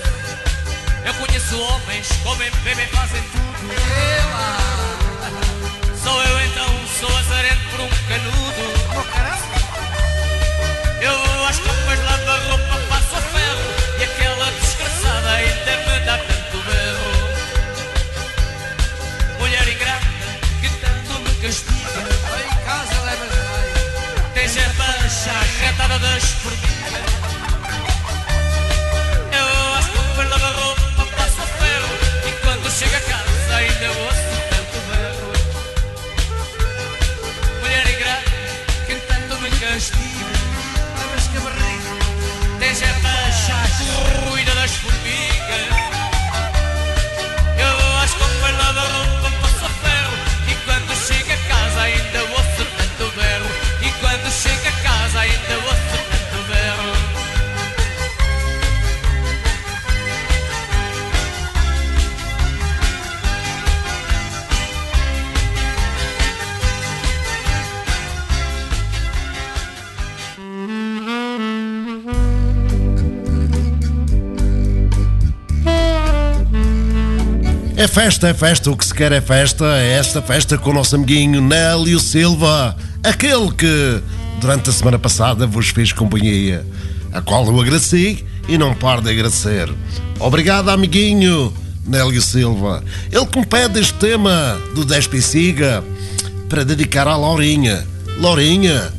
eu 1.05 1.13
conheço 1.15 1.59
homens, 1.59 2.07
comem, 2.23 2.49
bebem, 2.63 2.87
fazem 2.87 3.21
tudo. 3.23 3.73
Eu, 3.73 4.29
ah, 4.35 5.91
Sou 6.01 6.23
eu 6.23 6.41
então, 6.45 6.65
sou 6.97 7.17
azarento 7.17 7.61
por 7.71 7.81
um 7.81 7.89
canudo. 8.07 8.63
Eu 11.01 11.45
às 11.45 11.59
copas 11.59 11.99
lavo 12.05 12.29
a 12.29 12.37
roupa, 12.49 12.87
passo 12.87 13.17
a 13.17 13.21
ferro. 13.21 13.99
E 13.99 14.03
aquela 14.05 14.49
desgraçada 14.51 15.29
ainda 15.31 15.77
me 15.77 15.92
a 25.13 25.15
baixa 25.15 25.31
arretada 25.31 25.99
das 25.99 26.23
formigas. 26.23 26.72
Festa, 77.93 78.27
é 78.27 78.33
festa, 78.33 78.71
o 78.71 78.75
que 78.75 78.83
se 78.87 78.91
quer 78.91 79.11
é 79.11 79.21
festa, 79.21 79.65
é 79.77 79.99
esta 79.99 80.19
festa 80.19 80.57
com 80.57 80.71
o 80.71 80.73
nosso 80.73 80.95
amiguinho 80.95 81.39
Nélio 81.39 81.99
Silva, 81.99 82.75
aquele 83.03 83.51
que 83.51 84.01
durante 84.41 84.71
a 84.71 84.73
semana 84.73 84.97
passada 84.97 85.45
vos 85.45 85.69
fez 85.69 85.93
companhia, 85.93 86.65
a 87.11 87.21
qual 87.21 87.45
eu 87.45 87.61
agradeci 87.61 88.25
e 88.49 88.57
não 88.57 88.73
paro 88.73 89.03
de 89.03 89.11
agradecer. 89.11 89.71
Obrigado, 90.19 90.69
amiguinho 90.69 91.53
Nélio 91.85 92.19
Silva. 92.19 92.83
Ele 93.11 93.27
que 93.27 93.39
me 93.39 93.45
pede 93.45 93.79
este 93.79 93.93
tema 93.93 94.59
do 94.73 94.83
Despe 94.83 95.17
e 95.17 95.21
Siga 95.21 95.83
para 96.49 96.65
dedicar 96.65 97.07
à 97.07 97.15
Laurinha. 97.15 97.85
Laurinha, 98.17 98.91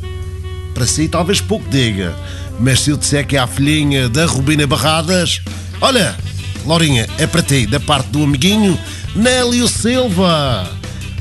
para 0.72 0.86
si 0.86 1.08
talvez 1.08 1.40
pouco 1.40 1.68
diga, 1.68 2.14
mas 2.60 2.82
se 2.82 2.90
eu 2.90 2.96
disser 2.96 3.26
que 3.26 3.36
é 3.36 3.40
a 3.40 3.48
filhinha 3.48 4.08
da 4.08 4.24
Rubina 4.24 4.68
Barradas, 4.68 5.42
olha, 5.80 6.16
Laurinha, 6.66 7.06
é 7.18 7.26
para 7.26 7.42
ti, 7.42 7.66
da 7.66 7.78
parte 7.78 8.08
do 8.08 8.24
amiguinho 8.24 8.78
Nélio 9.14 9.68
Silva. 9.68 10.70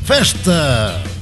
Festa! 0.04 1.13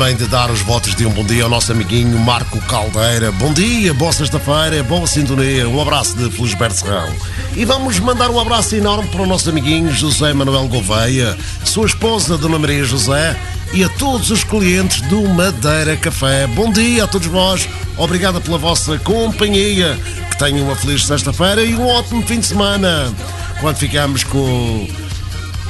Também 0.00 0.16
de 0.16 0.26
dar 0.28 0.50
os 0.50 0.62
votos 0.62 0.94
de 0.94 1.04
um 1.04 1.10
bom 1.10 1.22
dia 1.22 1.44
ao 1.44 1.50
nosso 1.50 1.70
amiguinho 1.72 2.18
Marco 2.18 2.58
Caldeira. 2.62 3.30
Bom 3.32 3.52
dia, 3.52 3.92
boa 3.92 4.10
sexta-feira, 4.10 4.82
boa 4.82 5.06
sintonia. 5.06 5.68
Um 5.68 5.78
abraço 5.78 6.16
de 6.16 6.30
Felisberto 6.30 6.76
Serrão. 6.76 7.14
E 7.54 7.66
vamos 7.66 7.98
mandar 7.98 8.30
um 8.30 8.40
abraço 8.40 8.74
enorme 8.74 9.10
para 9.10 9.20
o 9.20 9.26
nosso 9.26 9.50
amiguinho 9.50 9.92
José 9.92 10.32
Manuel 10.32 10.68
Gouveia, 10.68 11.36
sua 11.66 11.84
esposa 11.84 12.38
Dona 12.38 12.58
Maria 12.58 12.82
José 12.82 13.38
e 13.74 13.84
a 13.84 13.90
todos 13.90 14.30
os 14.30 14.42
clientes 14.42 15.02
do 15.02 15.22
Madeira 15.28 15.94
Café. 15.98 16.46
Bom 16.46 16.72
dia 16.72 17.04
a 17.04 17.06
todos 17.06 17.26
vós. 17.26 17.68
Obrigada 17.98 18.40
pela 18.40 18.56
vossa 18.56 18.98
companhia. 19.00 19.98
Que 20.30 20.38
tenham 20.38 20.64
uma 20.64 20.76
feliz 20.76 21.04
sexta-feira 21.04 21.62
e 21.62 21.74
um 21.74 21.86
ótimo 21.86 22.22
fim 22.26 22.40
de 22.40 22.46
semana. 22.46 23.12
Quando 23.60 23.76
ficamos 23.76 24.24
com 24.24 24.88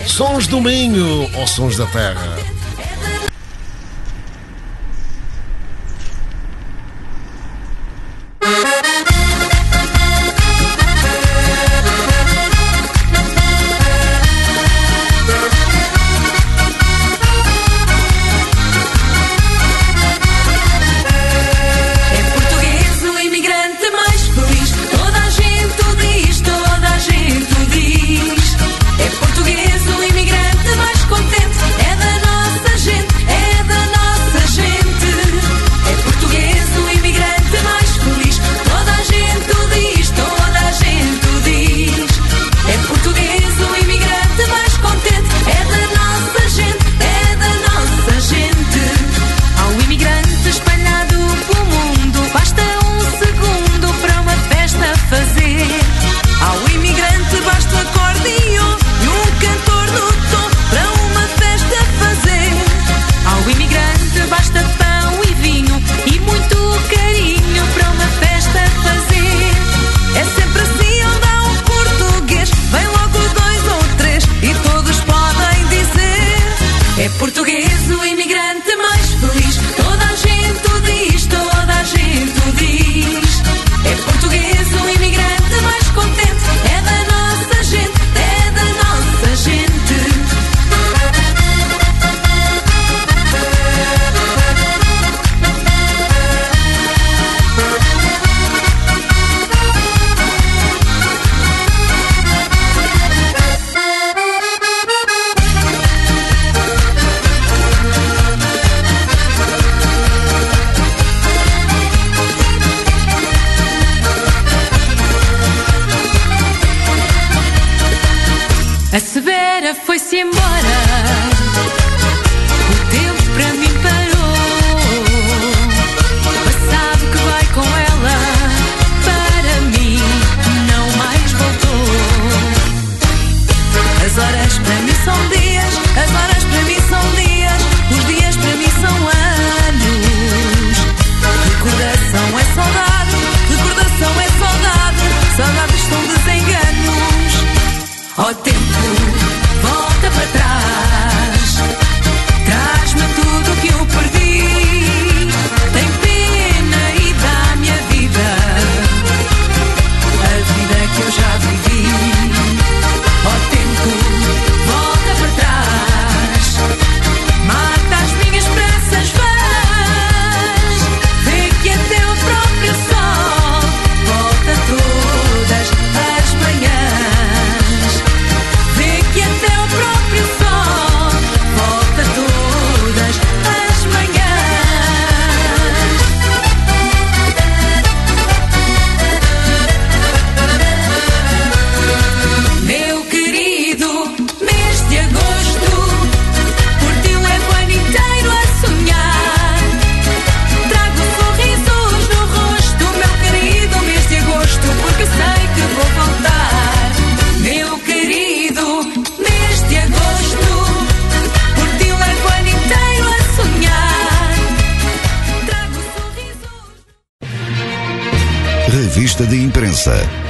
Sons 0.07 0.47
do 0.47 0.61
Minho 0.61 1.29
ou 1.35 1.47
Sons 1.49 1.77
da 1.77 1.87
Terra. 1.87 2.40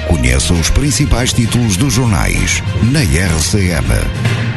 Conheça 0.07 0.55
os 0.55 0.71
principais 0.71 1.33
títulos 1.33 1.77
dos 1.77 1.95
jornais 1.95 2.63
na 2.93 3.01
RCM. 3.01 4.50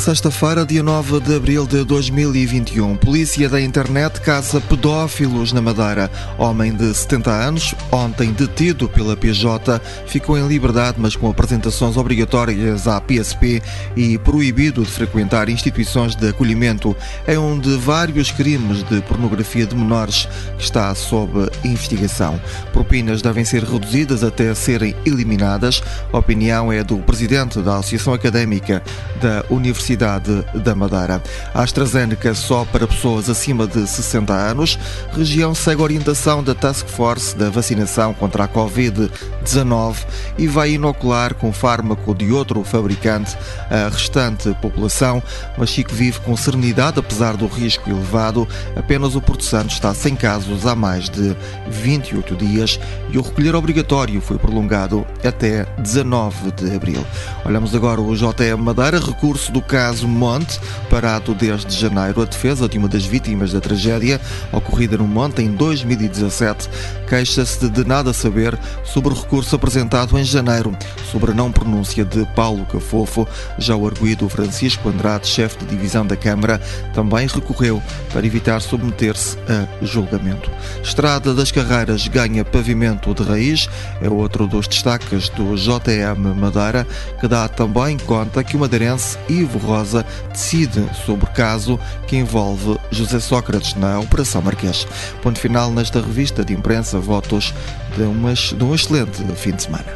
Sexta-feira, 0.00 0.64
dia 0.64 0.82
9 0.82 1.20
de 1.20 1.36
abril 1.36 1.66
de 1.66 1.84
2021. 1.84 2.96
Polícia 2.96 3.50
da 3.50 3.60
internet 3.60 4.18
caça 4.22 4.58
pedófilos 4.58 5.52
na 5.52 5.60
Madeira. 5.60 6.10
Homem 6.38 6.74
de 6.74 6.94
70 6.94 7.30
anos, 7.30 7.74
ontem 7.92 8.32
detido 8.32 8.88
pela 8.88 9.14
PJ, 9.14 9.78
ficou 10.06 10.38
em 10.38 10.48
liberdade, 10.48 10.96
mas 10.98 11.14
com 11.14 11.28
apresentações 11.28 11.98
obrigatórias 11.98 12.88
à 12.88 12.98
PSP 12.98 13.62
e 13.94 14.16
proibido 14.16 14.82
de 14.84 14.90
frequentar 14.90 15.50
instituições 15.50 16.16
de 16.16 16.30
acolhimento. 16.30 16.96
É 17.26 17.38
um 17.38 17.58
de 17.58 17.76
vários 17.76 18.30
crimes 18.30 18.82
de 18.84 19.02
pornografia 19.02 19.66
de 19.66 19.76
menores 19.76 20.26
que 20.56 20.64
está 20.64 20.94
sob 20.94 21.50
investigação. 21.62 22.40
Propinas 22.72 23.20
devem 23.20 23.44
ser 23.44 23.64
reduzidas 23.64 24.24
até 24.24 24.54
serem 24.54 24.96
eliminadas. 25.04 25.82
A 26.10 26.16
opinião 26.16 26.72
é 26.72 26.82
do 26.82 26.96
presidente 27.00 27.60
da 27.60 27.76
Associação 27.76 28.14
Académica 28.14 28.82
da 29.20 29.44
Universidade 29.50 29.89
Universidade 29.90 30.44
da 30.62 30.74
Madeira. 30.74 31.20
A 31.52 31.62
AstraZeneca 31.62 32.32
só 32.34 32.64
para 32.64 32.86
pessoas 32.86 33.28
acima 33.28 33.66
de 33.66 33.86
60 33.86 34.32
anos. 34.32 34.78
Região 35.12 35.54
segue 35.54 35.80
a 35.80 35.84
orientação 35.84 36.44
da 36.44 36.54
Task 36.54 36.86
Force 36.86 37.36
da 37.36 37.50
vacinação 37.50 38.14
contra 38.14 38.44
a 38.44 38.48
Covid-19 38.48 39.96
e 40.38 40.46
vai 40.46 40.72
inocular 40.72 41.34
com 41.34 41.52
fármaco 41.52 42.14
de 42.14 42.30
outro 42.30 42.62
fabricante 42.62 43.36
a 43.68 43.88
restante 43.88 44.54
população, 44.60 45.22
mas 45.58 45.70
Chico 45.70 45.92
vive 45.92 46.20
com 46.20 46.36
serenidade 46.36 47.00
apesar 47.00 47.36
do 47.36 47.46
risco 47.46 47.90
elevado. 47.90 48.46
Apenas 48.76 49.16
o 49.16 49.20
Porto 49.20 49.44
Santo 49.44 49.72
está 49.72 49.92
sem 49.92 50.14
casos 50.14 50.66
há 50.66 50.76
mais 50.76 51.08
de 51.08 51.36
28 51.68 52.36
dias 52.36 52.78
e 53.10 53.18
o 53.18 53.22
recolher 53.22 53.56
obrigatório 53.56 54.20
foi 54.20 54.38
prolongado 54.38 55.04
até 55.24 55.64
19 55.78 56.52
de 56.52 56.76
abril. 56.76 57.04
Olhamos 57.44 57.74
agora 57.74 58.00
o 58.00 58.14
JM 58.14 58.58
Madeira, 58.58 59.00
recurso 59.00 59.50
do 59.50 59.60
caso 59.60 59.79
Monte, 60.06 60.60
parado 60.88 61.34
desde 61.34 61.74
janeiro. 61.74 62.22
A 62.22 62.24
defesa 62.24 62.68
de 62.68 62.78
uma 62.78 62.88
das 62.88 63.04
vítimas 63.04 63.52
da 63.52 63.60
tragédia 63.60 64.20
ocorrida 64.52 64.96
no 64.96 65.06
Monte 65.06 65.42
em 65.42 65.52
2017 65.52 66.68
queixa-se 67.10 67.68
de 67.68 67.84
nada 67.84 68.12
saber 68.12 68.56
sobre 68.84 69.12
o 69.12 69.16
recurso 69.16 69.56
apresentado 69.56 70.16
em 70.16 70.22
janeiro 70.22 70.72
sobre 71.10 71.32
a 71.32 71.34
não 71.34 71.50
pronúncia 71.50 72.04
de 72.04 72.24
Paulo 72.36 72.64
Cafofo. 72.66 73.26
Já 73.58 73.74
o 73.74 73.84
arguído 73.84 74.28
Francisco 74.28 74.88
Andrade, 74.88 75.26
chefe 75.26 75.58
de 75.58 75.66
divisão 75.66 76.06
da 76.06 76.16
Câmara, 76.16 76.60
também 76.94 77.26
recorreu 77.26 77.82
para 78.12 78.24
evitar 78.24 78.60
submeter-se 78.60 79.36
a 79.48 79.84
julgamento. 79.84 80.48
Estrada 80.84 81.34
das 81.34 81.50
Carreiras 81.50 82.06
ganha 82.06 82.44
pavimento 82.44 83.12
de 83.12 83.24
raiz, 83.24 83.68
é 84.00 84.08
outro 84.08 84.46
dos 84.46 84.68
destaques 84.68 85.28
do 85.30 85.56
JM 85.56 86.32
Madeira, 86.36 86.86
que 87.18 87.26
dá 87.26 87.48
também 87.48 87.98
conta 87.98 88.44
que 88.44 88.56
o 88.56 88.60
madeirense 88.60 89.18
Ivo 89.28 89.58
Rosa 89.58 90.06
decide 90.30 90.88
sobre 91.04 91.24
o 91.24 91.32
caso 91.32 91.78
que 92.06 92.16
envolve 92.16 92.78
José 92.92 93.18
Sócrates 93.18 93.74
na 93.74 93.98
Operação 93.98 94.42
Marquês. 94.42 94.86
Ponto 95.22 95.40
final 95.40 95.72
nesta 95.72 96.00
revista 96.00 96.44
de 96.44 96.52
imprensa, 96.52 96.99
votos 97.00 97.54
de, 97.96 98.02
umas, 98.04 98.52
de 98.52 98.62
um 98.62 98.74
excelente 98.74 99.22
fim 99.36 99.52
de 99.52 99.62
semana. 99.62 99.86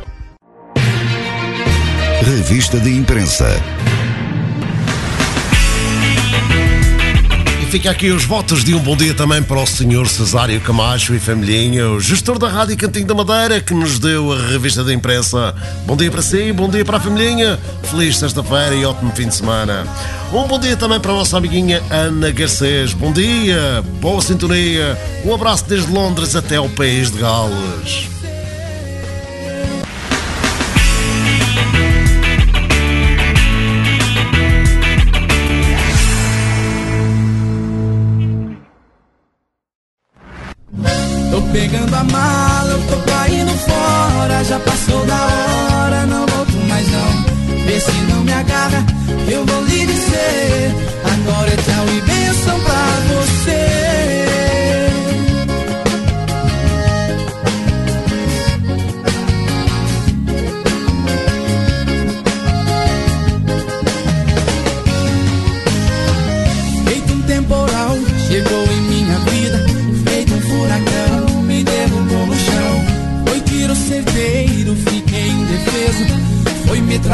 Revista 2.22 2.78
de 2.80 2.90
Imprensa. 2.96 3.46
Fica 7.74 7.90
aqui 7.90 8.12
os 8.12 8.24
votos 8.24 8.62
de 8.62 8.72
um 8.72 8.78
bom 8.78 8.96
dia 8.96 9.12
também 9.14 9.42
para 9.42 9.58
o 9.58 9.66
Sr. 9.66 10.06
Cesário 10.06 10.60
Camacho 10.60 11.12
e 11.12 11.18
familhinha, 11.18 11.88
o 11.88 11.98
gestor 11.98 12.38
da 12.38 12.48
Rádio 12.48 12.76
Cantinho 12.76 13.04
da 13.04 13.14
Madeira, 13.14 13.60
que 13.60 13.74
nos 13.74 13.98
deu 13.98 14.32
a 14.32 14.46
revista 14.46 14.84
de 14.84 14.94
imprensa. 14.94 15.52
Bom 15.84 15.96
dia 15.96 16.08
para 16.08 16.22
si, 16.22 16.52
bom 16.52 16.68
dia 16.68 16.84
para 16.84 16.98
a 16.98 17.00
familhinha, 17.00 17.58
feliz 17.82 18.16
sexta-feira 18.16 18.76
e 18.76 18.84
ótimo 18.84 19.10
fim 19.16 19.26
de 19.26 19.34
semana. 19.34 19.88
Um 20.32 20.46
bom 20.46 20.60
dia 20.60 20.76
também 20.76 21.00
para 21.00 21.10
a 21.10 21.16
nossa 21.16 21.36
amiguinha 21.36 21.82
Ana 21.90 22.30
Garcês. 22.30 22.92
Bom 22.92 23.12
dia, 23.12 23.82
boa 24.00 24.22
sintonia, 24.22 24.96
um 25.24 25.34
abraço 25.34 25.64
desde 25.64 25.90
Londres 25.90 26.36
até 26.36 26.54
ao 26.54 26.68
país 26.68 27.10
de 27.10 27.18
Gales. 27.18 28.13
Pegando 41.54 41.94
a 41.94 42.04
mala, 42.04 42.72
eu 42.72 42.82
tô 42.88 42.96
caindo 43.10 43.52
fora. 43.58 44.44
Já 44.44 44.58
passou 44.58 45.06
da 45.06 45.14
hora, 45.14 46.06
não 46.06 46.26
volto 46.26 46.56
mais 46.68 46.86
não. 46.90 47.64
Vê 47.64 47.80
se 47.80 47.92
não 48.10 48.24
me 48.24 48.32
agarra, 48.32 48.84
eu 49.28 49.46
vou 49.46 49.62
Foi 77.04 77.12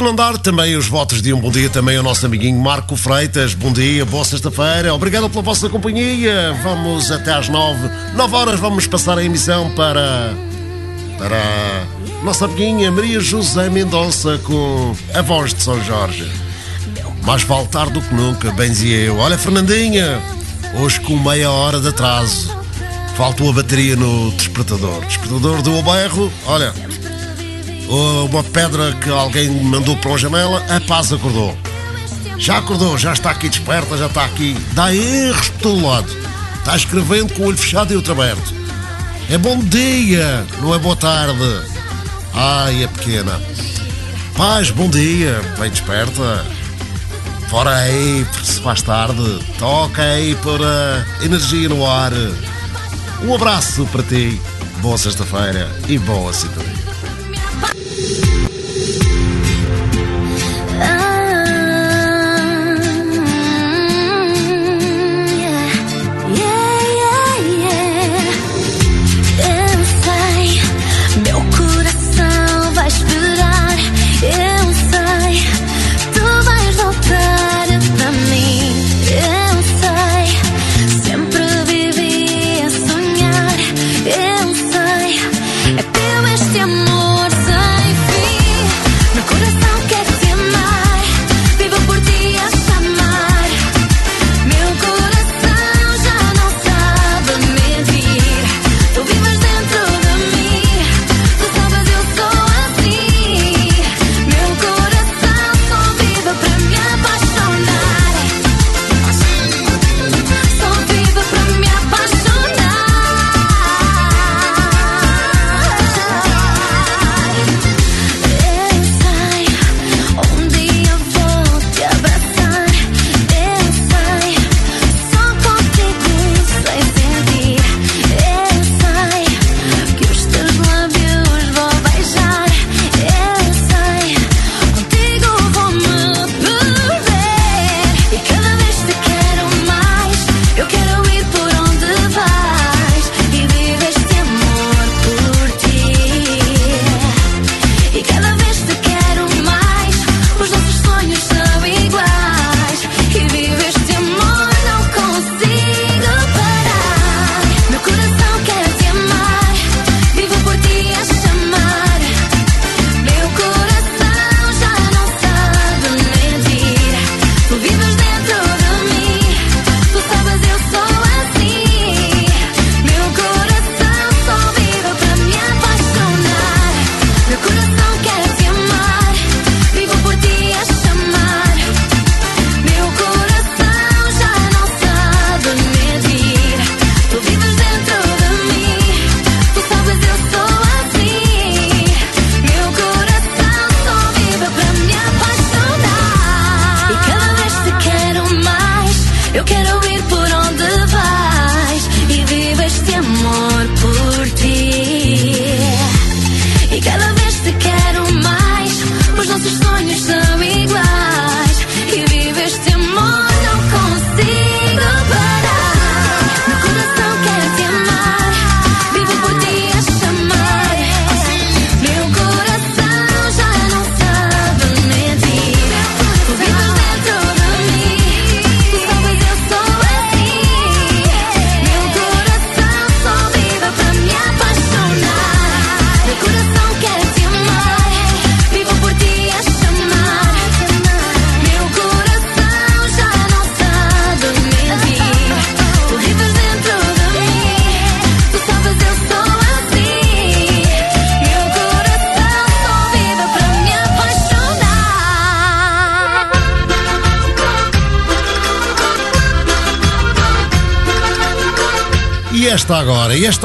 arredondar 0.00 0.38
também 0.38 0.76
os 0.76 0.88
votos 0.88 1.20
de 1.20 1.30
um 1.30 1.38
bom 1.38 1.50
dia 1.50 1.68
também 1.68 1.98
ao 1.98 2.02
nosso 2.02 2.24
amiguinho 2.24 2.58
Marco 2.58 2.96
Freitas. 2.96 3.52
Bom 3.52 3.70
dia, 3.70 4.02
boa 4.06 4.24
sexta-feira. 4.24 4.94
Obrigado 4.94 5.28
pela 5.28 5.42
vossa 5.42 5.68
companhia. 5.68 6.58
Vamos 6.62 7.10
até 7.10 7.34
às 7.34 7.50
nove. 7.50 7.86
Nove 8.14 8.34
horas 8.34 8.58
vamos 8.58 8.86
passar 8.86 9.18
a 9.18 9.24
emissão 9.24 9.70
para... 9.74 10.32
Para 11.18 11.36
a 11.36 12.24
nossa 12.24 12.46
amiguinha 12.46 12.90
Maria 12.90 13.20
José 13.20 13.68
Mendonça 13.68 14.40
com 14.42 14.96
a 15.12 15.20
voz 15.20 15.52
de 15.52 15.62
São 15.62 15.82
Jorge. 15.84 16.26
Mais 17.22 17.42
faltar 17.42 17.90
do 17.90 18.00
que 18.00 18.14
nunca, 18.14 18.50
benzia 18.52 18.96
eu. 18.96 19.18
Olha, 19.18 19.36
Fernandinha, 19.36 20.18
hoje 20.80 20.98
com 21.00 21.18
meia 21.18 21.50
hora 21.50 21.78
de 21.78 21.88
atraso. 21.88 22.56
Faltou 23.16 23.50
a 23.50 23.52
bateria 23.52 23.96
no 23.96 24.30
despertador. 24.32 25.04
Despertador 25.04 25.60
do 25.60 25.76
Oberro, 25.76 26.32
olha, 26.46 26.72
uma 27.90 28.44
pedra 28.44 28.92
que 28.92 29.10
alguém 29.10 29.50
mandou 29.64 29.96
para 29.96 30.10
uma 30.10 30.18
janela, 30.18 30.64
a 30.68 30.80
paz 30.80 31.12
acordou. 31.12 31.56
Já 32.38 32.58
acordou, 32.58 32.96
já 32.96 33.12
está 33.12 33.30
aqui 33.30 33.48
desperta, 33.48 33.96
já 33.96 34.06
está 34.06 34.24
aqui. 34.24 34.56
Dá 34.72 34.94
erros 34.94 35.46
de 35.46 35.58
todo 35.58 35.86
lado. 35.86 36.10
Está 36.58 36.76
escrevendo 36.76 37.34
com 37.34 37.42
o 37.42 37.46
olho 37.46 37.56
fechado 37.56 37.92
e 37.92 37.96
outro 37.96 38.12
aberto. 38.12 38.54
É 39.28 39.36
bom 39.36 39.58
dia, 39.58 40.46
não 40.60 40.74
é 40.74 40.78
boa 40.78 40.96
tarde. 40.96 41.60
Ai, 42.32 42.84
a 42.84 42.88
pequena. 42.88 43.40
Paz, 44.36 44.70
bom 44.70 44.88
dia, 44.88 45.40
bem 45.58 45.70
desperta. 45.70 46.46
Fora 47.48 47.74
aí, 47.74 48.24
se 48.44 48.60
faz 48.60 48.82
tarde. 48.82 49.40
Toca 49.58 50.00
aí 50.00 50.36
para 50.36 51.06
energia 51.22 51.68
no 51.68 51.84
ar. 51.84 52.12
Um 53.22 53.34
abraço 53.34 53.84
para 53.86 54.02
ti, 54.04 54.40
boa 54.80 54.96
sexta-feira 54.96 55.68
e 55.88 55.98
boa 55.98 56.32
cidade. 56.32 56.79
Thank 58.00 58.34
you. 58.34 58.39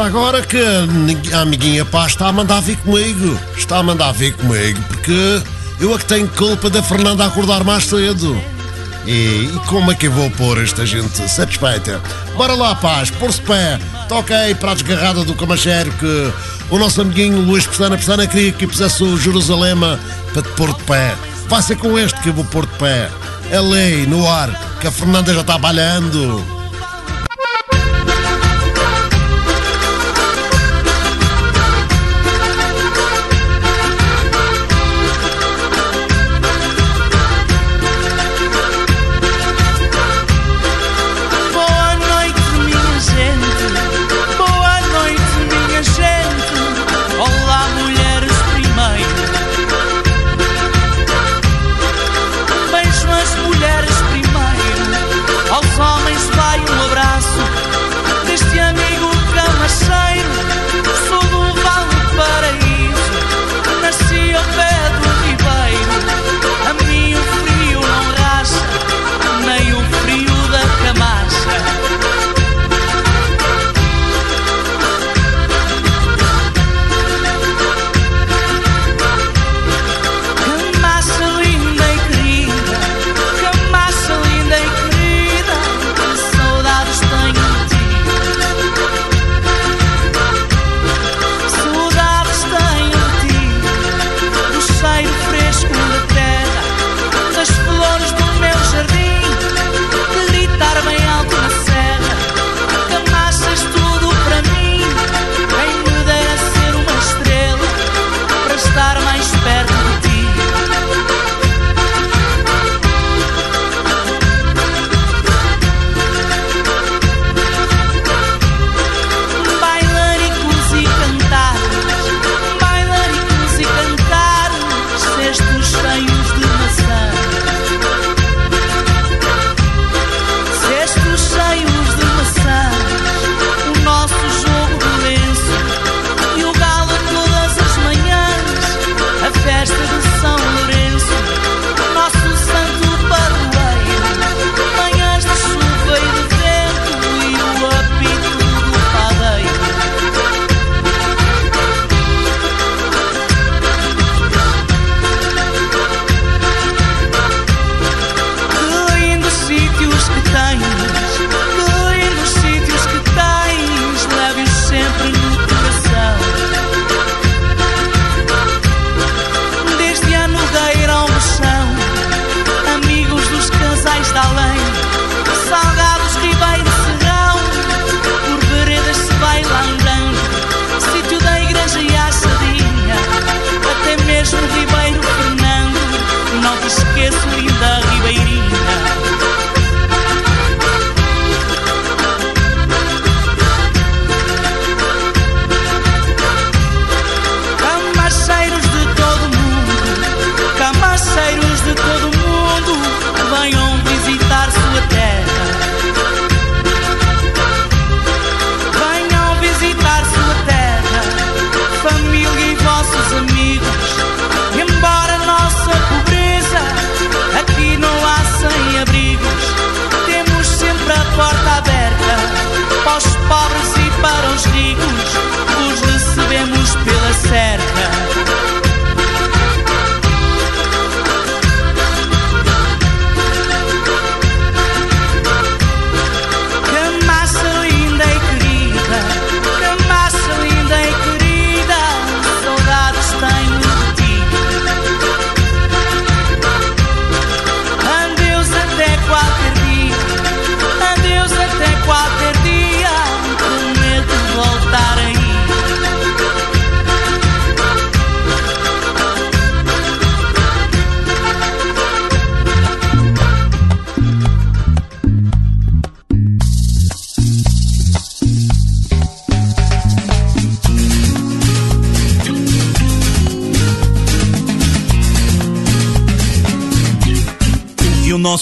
agora 0.06 0.42
que 0.44 0.58
a 1.34 1.42
amiguinha 1.42 1.84
pá 1.84 2.06
está 2.06 2.28
a 2.28 2.32
mandar 2.32 2.62
vir 2.62 2.78
comigo. 2.78 3.40
Está 3.58 3.80
a 3.80 3.84
mandar 3.84 4.12
vir 4.12 4.34
comigo 4.34 4.80
porque 4.88 5.42
eu 5.80 5.94
é 5.94 5.98
que 5.98 6.06
tenho 6.06 6.28
culpa 6.28 6.70
da 6.70 6.82
Fernanda 6.84 7.26
acordar 7.26 7.64
mais 7.64 7.86
cedo. 7.86 8.40
E, 9.08 9.50
e, 9.54 9.62
como 9.68 9.92
é 9.92 9.96
que 9.96 10.08
eu 10.08 10.12
vou 10.12 10.30
pôr 10.32 10.62
esta 10.62 10.86
gente 10.86 11.18
satisfeita? 11.30 12.02
Bora 12.36 12.54
lá, 12.54 12.76
paz, 12.76 13.10
pôr-se 13.12 13.42
pé. 13.42 13.80
Toca 14.08 14.36
aí 14.36 14.56
para 14.56 14.72
a 14.72 14.74
desgarrada 14.76 15.24
do 15.24 15.34
Camachero 15.36 15.92
que 15.94 16.32
o 16.70 16.80
nosso 16.80 17.02
amiguinho 17.02 17.42
Luís 17.42 17.66
Pestana 17.68 17.98
Pestana 17.98 18.28
queria 18.28 18.52
que 18.52 18.66
pusesse 18.68 19.04
o 19.04 19.18
Jerusalema 19.18 20.00
para 20.34 20.42
te 20.42 20.50
pôr 20.50 20.74
de 20.74 20.84
pé. 20.84 21.16
Vai 21.48 21.62
ser 21.62 21.78
com 21.78 21.98
este 21.98 22.20
que 22.22 22.30
eu 22.30 22.34
vou 22.34 22.46
pôr 22.46 22.66
de 22.66 22.74
pé. 22.78 23.10
É 23.52 23.60
lei, 23.60 24.06
no 24.08 24.28
ar, 24.28 24.50
que 24.80 24.88
a 24.88 24.92
Fernanda 24.92 25.34
já 25.34 25.42
está 25.42 25.58
balhando. 25.58 26.55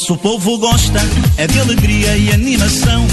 Nosso 0.03 0.17
povo 0.17 0.57
gosta 0.57 0.99
é 1.37 1.47
de 1.47 1.61
alegria 1.61 2.17
e 2.17 2.29
animação, 2.33 3.07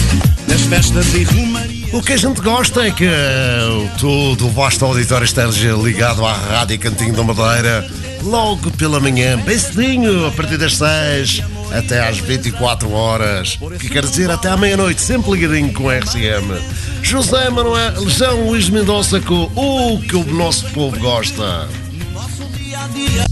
das 0.49 0.63
festas 0.63 1.15
e 1.15 1.23
romaria. 1.23 1.87
O 1.93 2.03
que 2.03 2.15
a 2.15 2.17
gente 2.17 2.41
gosta 2.41 2.85
é 2.85 2.91
que 2.91 3.05
eh, 3.05 3.91
todo 3.97 4.49
o 4.49 4.51
vasto 4.51 4.85
auditório 4.85 5.25
esteja 5.25 5.73
ligado 5.75 6.27
à 6.27 6.33
Rádio 6.33 6.81
Cantinho 6.81 7.13
da 7.15 7.23
Madeira 7.23 7.89
logo 8.25 8.73
pela 8.73 8.99
manhã, 8.99 9.39
bem 9.39 9.57
cedinho, 9.57 10.27
a 10.27 10.33
partir 10.33 10.57
das 10.57 10.79
6 10.79 11.45
até 11.71 12.09
às 12.09 12.19
24 12.19 12.91
horas. 12.91 13.57
Que 13.79 13.89
quer 13.89 14.05
dizer 14.05 14.29
até 14.29 14.49
à 14.49 14.57
meia-noite, 14.57 15.01
sempre 15.01 15.31
ligadinho 15.31 15.73
com 15.73 15.89
a 15.89 15.95
RCM. 15.95 16.61
José 17.03 17.49
Manuel 17.51 18.09
João 18.09 18.49
Luís 18.49 18.69
Mendonça 18.69 19.21
com 19.21 19.45
o 19.55 20.01
que 20.01 20.17
o 20.17 20.25
nosso 20.25 20.67
povo 20.71 20.99
gosta. 20.99 21.69
O 22.17 22.49
que 22.49 23.21
o 23.27 23.30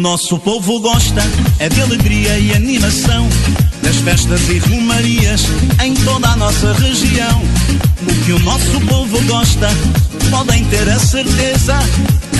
nosso 0.00 0.38
povo 0.38 0.80
gosta 0.80 1.20
é 1.58 1.68
de 1.68 1.80
alegria 1.82 2.38
e 2.38 2.54
animação, 2.54 3.28
das 3.82 3.96
festas 3.96 4.48
e 4.48 4.58
romarias 4.58 5.42
em 5.84 5.94
toda 5.94 6.26
a 6.28 6.36
nossa 6.36 6.72
região. 6.72 7.42
O 8.02 8.24
que 8.24 8.32
o 8.32 8.38
nosso 8.38 8.80
povo 8.88 9.20
gosta, 9.26 9.68
podem 10.30 10.64
ter 10.64 10.88
a 10.88 10.98
certeza, 10.98 11.78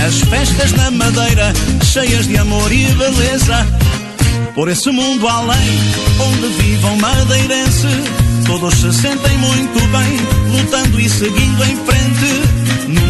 as 0.03 0.21
festas 0.21 0.71
na 0.71 0.89
Madeira, 0.89 1.53
cheias 1.83 2.27
de 2.27 2.35
amor 2.37 2.71
e 2.71 2.85
beleza. 2.93 3.67
Por 4.55 4.67
esse 4.67 4.89
mundo 4.89 5.27
além, 5.27 5.79
onde 6.19 6.47
vivam 6.63 6.97
madeirense, 6.97 7.87
todos 8.47 8.73
se 8.73 8.91
sentem 8.91 9.37
muito 9.37 9.79
bem, 9.87 10.57
lutando 10.57 10.99
e 10.99 11.07
seguindo 11.07 11.63
em 11.63 11.75
frente. 11.85 12.40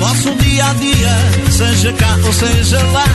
No 0.01 0.07
nosso 0.07 0.33
dia 0.37 0.65
a 0.65 0.73
dia, 0.73 1.51
seja 1.51 1.93
cá 1.93 2.17
ou 2.25 2.33
seja 2.33 2.81
lá, 2.85 3.05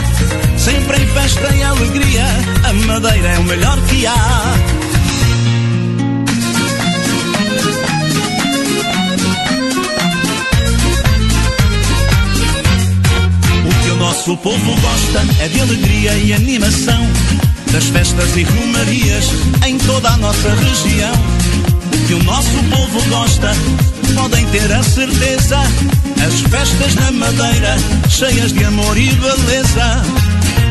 sempre 0.56 1.02
em 1.02 1.06
festa 1.08 1.52
e 1.52 1.60
alegria, 1.60 2.24
a 2.62 2.72
Madeira 2.72 3.28
é 3.28 3.38
o 3.40 3.42
melhor 3.42 3.76
que 3.86 4.06
há. 4.06 4.54
O 13.64 13.82
que 13.82 13.90
o 13.90 13.96
nosso 13.96 14.36
povo 14.36 14.80
gosta 14.80 15.24
é 15.40 15.48
de 15.48 15.60
alegria 15.60 16.12
e 16.18 16.32
animação, 16.34 17.04
das 17.72 17.86
festas 17.86 18.36
e 18.36 18.44
romarias 18.44 19.32
em 19.66 19.76
toda 19.78 20.10
a 20.10 20.16
nossa 20.18 20.54
região. 20.54 21.14
O 21.92 22.06
que 22.06 22.14
o 22.14 22.22
nosso 22.22 22.62
povo 22.70 23.02
gosta, 23.08 23.52
podem 24.14 24.46
ter 24.46 24.72
a 24.72 24.84
certeza, 24.84 25.58
as 26.24 26.40
festas 26.42 26.94
na 26.94 27.10
Madeira, 27.12 27.76
cheias 28.08 28.52
de 28.52 28.64
amor 28.64 28.96
e 28.96 29.10
beleza. 29.14 30.02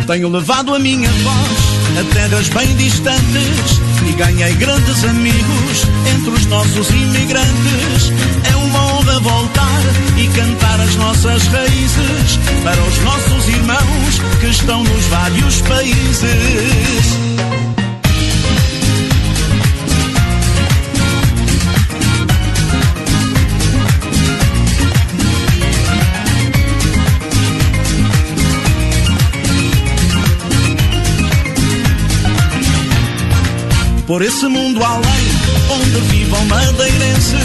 Tenho 0.07 0.29
levado 0.29 0.75
a 0.75 0.79
minha 0.79 1.09
voz 1.09 1.75
a 1.99 2.13
terras 2.13 2.49
bem 2.49 2.75
distantes 2.75 3.81
e 4.07 4.13
ganhei 4.13 4.53
grandes 4.55 5.03
amigos 5.03 5.87
entre 6.13 6.29
os 6.29 6.45
nossos 6.45 6.89
imigrantes. 6.89 8.11
É 8.51 8.55
uma 8.55 8.93
honra 8.93 9.19
voltar 9.19 9.81
e 10.17 10.27
cantar 10.27 10.79
as 10.81 10.95
nossas 10.95 11.47
raízes 11.47 12.39
para 12.63 12.81
os 12.83 12.99
nossos 12.99 13.47
irmãos 13.47 14.19
que 14.39 14.47
estão 14.47 14.83
nos 14.83 15.05
vários 15.05 15.61
países. 15.61 17.54
Por 34.07 34.21
esse 34.21 34.47
mundo 34.47 34.83
além, 34.83 35.25
onde 35.71 35.99
vivam 36.11 36.45
madeirense, 36.45 37.37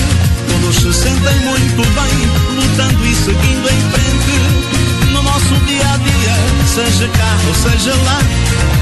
todos 0.47 0.77
se 0.77 0.93
sentem 0.93 1.39
muito 1.41 1.83
bem, 1.95 2.55
lutando 2.55 3.07
e 3.07 3.15
seguindo 3.15 3.67
em 3.67 3.81
frente. 3.91 5.11
No 5.11 5.23
nosso 5.23 5.55
dia 5.67 5.91
a 5.91 5.97
dia, 5.97 6.35
seja 6.67 7.11
ou 7.49 7.55
seja 7.55 7.95
lá, 8.05 8.21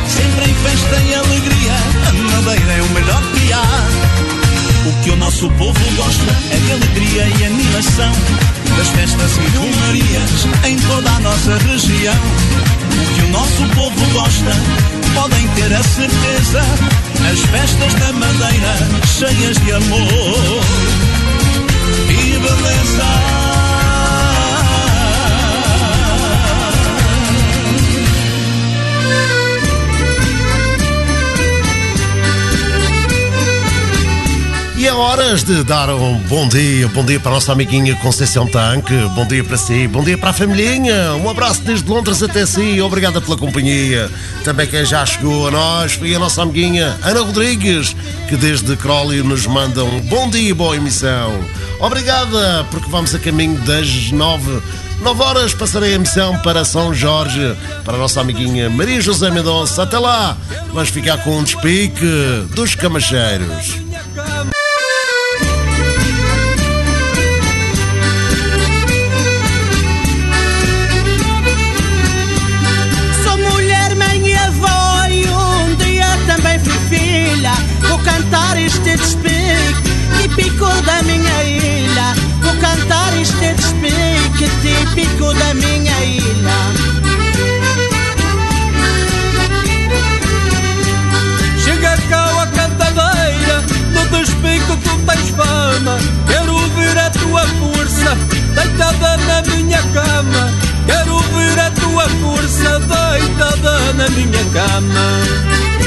sempre 0.08 0.50
em 0.50 0.54
festa 0.54 0.96
e 1.06 1.14
alegria, 1.14 1.37
que 5.08 5.14
o 5.14 5.16
nosso 5.16 5.48
povo 5.52 5.80
gosta 5.96 6.36
é 6.50 6.56
de 6.56 6.72
alegria 6.72 7.28
e 7.40 7.44
animação, 7.46 8.12
das 8.76 8.88
festas 8.88 9.38
e 9.38 9.56
romarias 9.56 10.46
em 10.66 10.76
toda 10.86 11.10
a 11.10 11.20
nossa 11.20 11.56
região. 11.56 12.14
O 12.92 13.14
que 13.14 13.22
o 13.22 13.28
nosso 13.30 13.66
povo 13.74 14.12
gosta, 14.12 14.52
podem 15.14 15.48
ter 15.48 15.72
a 15.72 15.82
certeza, 15.82 16.60
as 17.32 17.40
festas 17.40 17.94
da 17.94 18.12
Madeira 18.12 18.76
cheias 19.06 19.56
de 19.56 19.72
amor 19.72 20.64
e 22.10 22.38
beleza. 22.38 23.47
É 34.88 34.94
horas 34.94 35.44
de 35.44 35.62
dar 35.64 35.90
um 35.90 36.18
bom 36.20 36.48
dia, 36.48 36.88
bom 36.88 37.04
dia 37.04 37.20
para 37.20 37.32
a 37.32 37.34
nossa 37.34 37.52
amiguinha 37.52 37.94
Conceição 37.96 38.46
Tanque, 38.46 38.94
bom 39.14 39.26
dia 39.26 39.44
para 39.44 39.58
si, 39.58 39.86
bom 39.86 40.02
dia 40.02 40.16
para 40.16 40.30
a 40.30 40.32
familhinha, 40.32 41.12
um 41.14 41.28
abraço 41.28 41.60
desde 41.60 41.90
Londres 41.90 42.22
até 42.22 42.46
si, 42.46 42.80
obrigada 42.80 43.20
pela 43.20 43.36
companhia. 43.36 44.10
Também 44.44 44.66
quem 44.66 44.86
já 44.86 45.04
chegou 45.04 45.48
a 45.48 45.50
nós 45.50 45.92
foi 45.92 46.14
a 46.14 46.18
nossa 46.18 46.40
amiguinha 46.40 46.98
Ana 47.02 47.20
Rodrigues, 47.20 47.94
que 48.28 48.36
desde 48.36 48.76
Crowley 48.76 49.22
nos 49.22 49.46
manda 49.46 49.84
um 49.84 50.00
bom 50.00 50.30
dia 50.30 50.48
e 50.48 50.54
boa 50.54 50.74
emissão. 50.74 51.38
Obrigada, 51.80 52.66
porque 52.70 52.88
vamos 52.88 53.14
a 53.14 53.18
caminho 53.18 53.58
das 53.66 54.10
nove. 54.10 54.62
9 55.02 55.22
horas 55.22 55.54
passarei 55.54 55.94
a 55.94 55.98
missão 55.98 56.36
para 56.38 56.64
São 56.64 56.94
Jorge, 56.94 57.54
para 57.84 57.94
a 57.94 57.98
nossa 57.98 58.22
amiguinha 58.22 58.70
Maria 58.70 59.02
José 59.02 59.30
Mendonça. 59.30 59.82
Até 59.82 59.98
lá, 59.98 60.34
vamos 60.72 60.88
ficar 60.88 61.18
com 61.18 61.38
um 61.38 61.42
despique 61.42 62.46
dos 62.54 62.74
camacheiros. 62.74 63.87
Típico 80.58 80.82
da 80.82 81.02
minha 81.02 81.44
ilha. 81.44 82.14
Vou 82.42 82.54
cantar 82.56 83.16
este 83.16 83.54
despique 83.54 84.48
típico 84.60 85.32
da 85.34 85.54
minha 85.54 86.04
ilha. 86.04 86.58
Chega 91.62 91.96
cá 92.08 92.42
a 92.42 92.46
cantadeira, 92.48 93.62
no 93.92 94.18
despico 94.18 94.76
tu 94.78 94.98
tens 95.06 95.30
fama. 95.30 95.98
Quero 96.26 96.58
ver 96.70 96.98
a 96.98 97.10
tua 97.10 97.46
força, 97.60 98.16
deitada 98.54 99.16
na 99.16 99.42
minha 99.42 99.82
cama. 99.94 100.52
Quero 100.86 101.18
ver 101.20 101.60
a 101.60 101.70
tua 101.70 102.08
força, 102.08 102.80
deitada 102.80 103.92
na 103.94 104.08
minha 104.08 104.44
cama. 104.52 105.77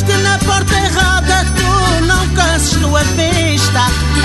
Batiste 0.00 0.22
na 0.22 0.38
porta 0.38 0.74
errada, 0.74 1.44
tu 1.56 2.04
não 2.06 2.28
canses 2.30 2.80
tua 2.80 3.02
vista. 3.02 3.80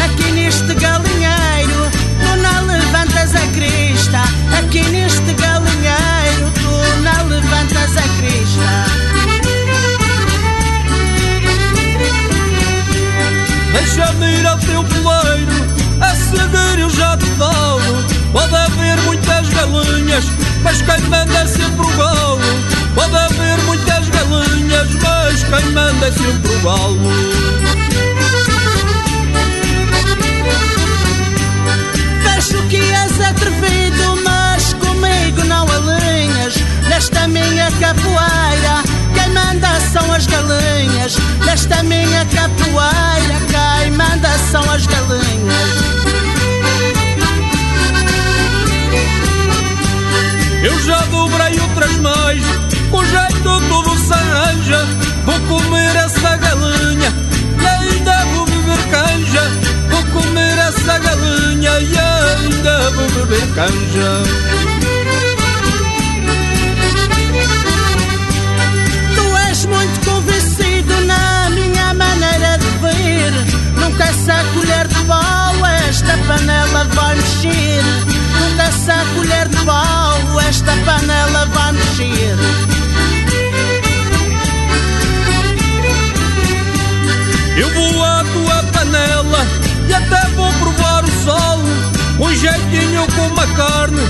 Aqui 0.05 0.31
neste 0.31 0.73
galinheiro, 0.75 1.91
tu 2.21 2.35
não 2.41 2.65
levantas 2.65 3.35
a 3.35 3.45
crista. 3.53 4.21
Aqui 4.57 4.83
neste 4.91 5.33
galinheiro, 5.33 6.51
tu 6.53 6.71
não 7.03 7.27
levantas 7.27 7.97
a 7.97 8.07
crista. 8.19 8.85
Deixa-me 13.73 14.39
ir 14.39 14.47
ao 14.47 14.57
teu 14.59 14.83
poleiro, 14.83 15.51
a 15.99 16.15
seguir 16.15 16.79
eu 16.79 16.89
já 16.89 17.17
te 17.17 17.25
falo. 17.37 18.05
Pode 18.31 18.55
haver 18.55 18.97
muitas 19.01 19.49
galinhas, 19.49 20.25
mas 20.63 20.81
quem 20.81 21.01
manda 21.09 21.39
é 21.39 21.45
sempre 21.45 21.85
o 21.85 21.97
galo. 21.97 22.39
Pode 22.95 23.15
haver 23.17 23.57
muitas 23.65 23.94
as 24.81 24.93
mães 24.95 25.43
quem 25.43 25.71
manda 25.71 26.07
é 26.07 26.11
sempre 26.11 26.51
o 26.51 26.59
galo. 26.61 26.99
Vejo 32.23 32.67
que 32.67 32.77
és 32.77 33.21
atrevido, 33.21 34.21
mas 34.23 34.73
comigo 34.73 35.43
não 35.45 35.65
alinhas. 35.71 36.55
Nesta 36.89 37.27
minha 37.27 37.71
capoeira, 37.79 38.83
quem 39.13 39.33
manda 39.33 39.79
são 39.93 40.11
as 40.13 40.27
galinhas. 40.27 41.15
Nesta 41.45 41.81
minha 41.83 42.25
capoeira, 42.25 43.39
quem 43.49 43.91
manda 43.91 44.29
são 44.51 44.61
as 44.69 44.85
galinhas. 44.85 45.95
Eu 50.63 50.79
já 50.83 50.99
dobrei 51.05 51.59
outras 51.59 51.95
mães, 51.97 52.43
hoje 52.91 53.24
do 53.45 53.61
povo 53.69 53.95
saranja 53.97 54.79
Vou 55.25 55.39
comer 55.47 55.95
essa 55.95 56.37
galinha. 56.37 57.11
E 57.61 57.65
ainda 57.65 58.25
vou 58.33 58.45
beber 58.45 58.77
canja. 58.91 59.43
Vou 59.89 60.03
comer 60.13 60.57
essa 60.57 60.99
galinha. 60.99 61.79
E 61.79 61.97
ainda 61.97 62.91
vou 62.91 63.09
beber 63.09 63.47
canja. 63.55 64.21
Tu 69.15 69.37
és 69.49 69.65
muito 69.65 70.05
convencido 70.05 71.05
na 71.05 71.49
minha 71.51 71.93
maneira 71.93 72.57
de 72.59 72.69
ver. 72.83 73.33
Nunca 73.79 74.05
se 74.13 74.53
colher 74.53 74.87
de 74.87 75.01
pau, 75.05 75.65
Esta 75.89 76.17
panela 76.27 76.83
vai 76.93 77.15
mexer. 77.15 77.83
Nunca 78.39 78.71
se 78.71 79.15
colher 79.15 79.47
de 79.47 79.65
pau, 79.65 80.39
Esta 80.47 80.71
panela 80.85 81.45
vai 81.47 81.71
mexer. 81.73 82.84
Um 92.35 92.37
jeitinho 92.37 93.07
com 93.15 93.27
uma 93.27 93.47
carne, 93.55 94.01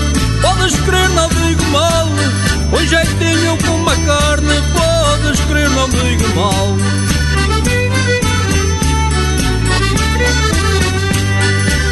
podes 0.42 0.74
crer, 0.80 1.08
não 1.10 1.28
digo 1.28 1.62
mal. 1.66 2.08
Um 2.72 2.84
jeitinho 2.84 3.56
com 3.64 3.76
uma 3.76 3.94
carne, 3.98 4.52
podes 4.74 5.40
crer, 5.42 5.70
não 5.70 5.88
digo 5.88 6.34
mal. 6.34 6.76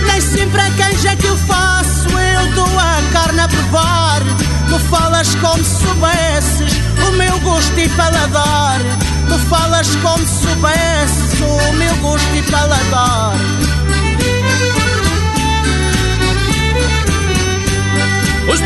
Nem 0.05 0.21
sempre 0.21 0.61
a 0.61 0.71
canja 0.73 1.15
que 1.15 1.27
eu 1.27 1.37
faço, 1.37 2.09
eu 2.09 2.53
dou 2.57 2.81
a 2.81 3.01
carne 3.13 3.39
a 3.39 3.47
provar. 3.47 4.21
Me 4.69 4.79
falas 4.91 5.37
como 5.37 5.63
se 5.63 5.85
soubesses 5.85 6.73
o 7.07 7.13
meu 7.13 7.39
gosto 7.41 7.79
e 7.79 7.89
paladar. 7.91 8.81
Me 9.31 9.39
falas 9.49 9.95
como 10.03 10.27
se 10.27 10.43
soubesses 10.43 11.41
o 11.41 11.73
meu 11.75 11.95
gosto 11.99 12.35
e 12.35 12.43
paladar. 12.51 13.54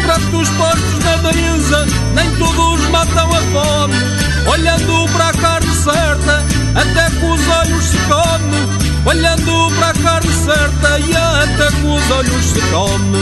Os 0.08 0.14
pratos 0.14 0.48
postos 0.56 1.04
na 1.04 1.18
mesa, 1.18 1.86
nem 2.14 2.34
todos 2.36 2.80
matam 2.88 3.30
a 3.30 3.40
fome. 3.52 3.94
Olhando 4.46 5.06
para 5.12 5.28
a 5.28 5.32
carne 5.34 5.74
certa, 5.74 6.42
até 6.74 7.10
com 7.20 7.30
os 7.32 7.48
olhos 7.48 7.84
se 7.84 7.98
come. 8.08 8.56
Olhando 9.04 9.70
para 9.76 9.90
a 9.90 10.02
carne 10.02 10.32
certa, 10.32 10.98
e 10.98 11.14
até 11.14 11.70
com 11.82 11.94
os 11.94 12.10
olhos 12.10 12.42
se 12.42 12.60
come. 12.70 13.18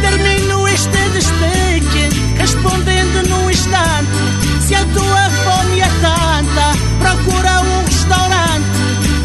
Termino 0.00 0.66
este 0.68 1.08
despeque 1.10 2.08
respondendo 2.38 3.28
num 3.28 3.50
instante. 3.50 4.64
Se 4.66 4.74
a 4.74 4.84
tua 4.86 5.30
fome 5.44 5.80
é 5.80 5.90
tanta, 6.00 6.72
procura 6.98 7.60
um 7.60 7.84
restaurante. 7.84 8.64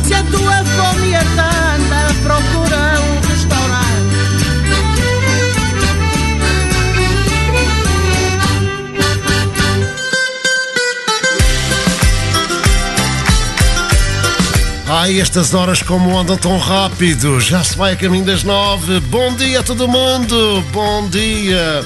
Se 0.03 0.13
a 0.13 0.23
tua 0.23 0.65
fome 0.65 1.13
é 1.13 1.23
tanta, 1.37 1.58
procura 2.29 2.77
um 3.01 3.27
restaurante. 3.27 3.89
Ai, 14.87 15.19
estas 15.19 15.55
horas 15.55 15.81
como 15.81 16.15
andam 16.19 16.37
tão 16.37 16.59
rápido. 16.59 17.41
Já 17.41 17.63
se 17.63 17.75
vai 17.75 17.93
a 17.93 17.95
caminho 17.95 18.25
das 18.25 18.43
nove. 18.43 18.99
Bom 18.99 19.33
dia 19.33 19.61
a 19.61 19.63
todo 19.63 19.87
mundo. 19.87 20.63
Bom 20.71 21.09
dia. 21.09 21.83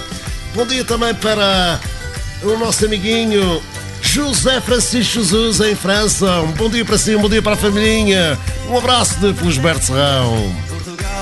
Bom 0.54 0.66
dia 0.66 0.84
também 0.84 1.16
para 1.16 1.80
o 2.44 2.58
nosso 2.58 2.84
amiguinho 2.84 3.64
José 4.02 4.60
Francisco 4.60 5.14
Jesus 5.14 5.62
em 5.62 5.74
França. 5.74 6.42
Um 6.42 6.52
bom 6.52 6.70
dia 6.70 6.84
para 6.84 6.98
si, 6.98 7.16
um 7.16 7.22
bom 7.22 7.30
dia 7.30 7.42
para 7.42 7.54
a 7.54 7.58
família. 7.58 8.38
Um 8.70 8.78
abraço 8.78 9.20
de 9.20 9.34
Felisberto 9.34 9.86
Serrão. 9.86 10.56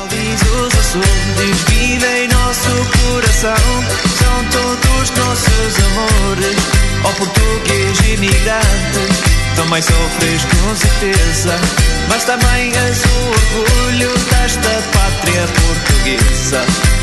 Diz 0.09 0.41
os 0.41 0.79
Açores, 0.79 1.63
vive 1.67 2.05
em 2.05 2.27
nosso 2.27 2.69
coração. 3.11 3.83
São 4.17 4.45
todos 4.51 5.09
nossos 5.11 5.85
amores. 5.85 6.57
Ó 7.03 7.11
português 7.13 7.99
imigrante, 8.13 9.25
também 9.55 9.81
sofres 9.81 10.43
com 10.45 10.75
certeza. 10.75 11.59
Mas 12.09 12.23
também 12.25 12.71
és 12.75 13.01
o 13.03 13.29
orgulho 13.29 14.11
desta 14.29 14.69
pátria 14.93 15.47
portuguesa. 15.47 17.00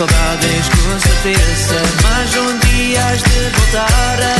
Saudades 0.00 0.68
com 0.70 0.98
certeza. 0.98 1.82
Mas 2.02 2.34
um 2.36 2.58
dia 2.58 3.04
has 3.04 3.22
de 3.22 3.50
voltar 3.50 4.22
à 4.22 4.39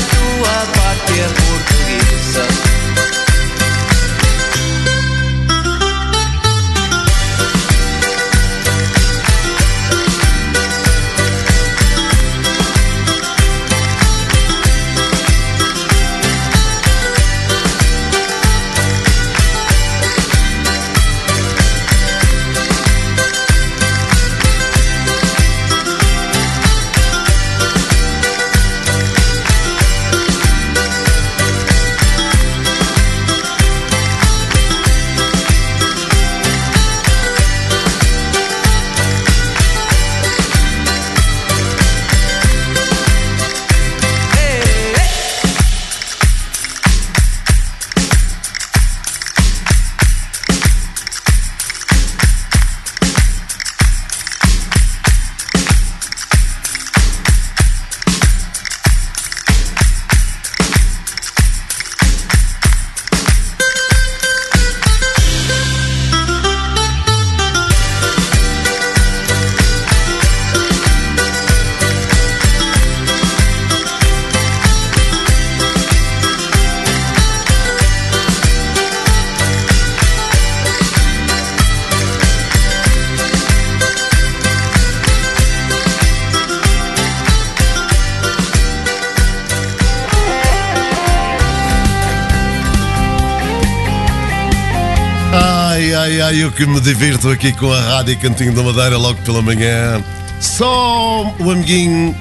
que 96.60 96.66
me 96.66 96.78
divirto 96.78 97.30
aqui 97.30 97.54
com 97.54 97.72
a 97.72 97.80
Rádio 97.80 98.18
Cantinho 98.18 98.54
da 98.54 98.62
Madeira 98.62 98.98
logo 98.98 99.18
pela 99.22 99.40
manhã. 99.40 100.04
Só 100.42 101.34
o 101.38 101.50
amiguinho 101.50 102.14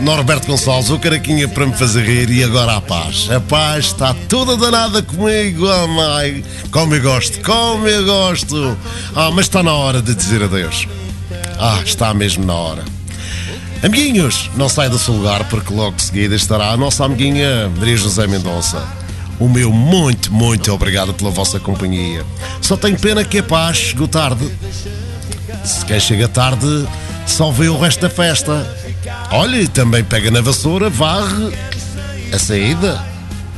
Norberto 0.00 0.48
Gonçalves, 0.48 0.90
o 0.90 0.98
caraquinha 0.98 1.46
para 1.46 1.66
me 1.66 1.72
fazer 1.72 2.02
rir 2.02 2.28
e 2.28 2.42
agora 2.42 2.74
a 2.74 2.80
paz. 2.80 3.30
A 3.30 3.38
paz 3.40 3.84
está 3.84 4.14
toda 4.28 4.56
danada 4.56 5.00
comigo, 5.00 5.68
ah, 5.68 5.86
mãe. 5.86 6.44
Como 6.72 6.92
eu 6.92 7.02
gosto, 7.02 7.40
como 7.44 7.86
eu 7.86 8.04
gosto. 8.04 8.76
Ah, 9.14 9.30
mas 9.30 9.44
está 9.46 9.62
na 9.62 9.74
hora 9.74 10.02
de 10.02 10.12
dizer 10.12 10.42
adeus. 10.42 10.88
Ah, 11.56 11.78
está 11.84 12.12
mesmo 12.12 12.44
na 12.44 12.54
hora. 12.54 12.84
Amiguinhos, 13.80 14.50
não 14.56 14.68
sai 14.68 14.88
do 14.88 14.98
seu 14.98 15.14
lugar 15.14 15.48
porque 15.48 15.72
logo 15.72 15.94
de 15.94 16.02
seguida 16.02 16.34
estará 16.34 16.70
a 16.70 16.76
nossa 16.76 17.04
amiguinha 17.04 17.70
Maria 17.78 17.96
José 17.96 18.26
Mendonça. 18.26 18.84
o 19.38 19.48
meu 19.48 19.72
muito, 19.72 20.32
muito 20.32 20.72
obrigado 20.72 21.14
pela 21.14 21.30
vossa 21.30 21.60
companhia. 21.60 22.24
Só 22.72 22.76
tenho 22.78 22.98
pena 22.98 23.22
que 23.22 23.36
a 23.36 23.42
paz 23.42 23.76
chegou 23.76 24.08
tarde. 24.08 24.50
Se 25.62 25.84
quem 25.84 26.00
chega 26.00 26.26
tarde 26.26 26.88
só 27.26 27.50
vê 27.50 27.68
o 27.68 27.78
resto 27.78 28.00
da 28.00 28.08
festa. 28.08 28.66
Olha, 29.30 29.60
e 29.60 29.68
também 29.68 30.02
pega 30.02 30.30
na 30.30 30.40
vassoura, 30.40 30.88
varre 30.88 31.52
a 32.32 32.38
saída 32.38 32.98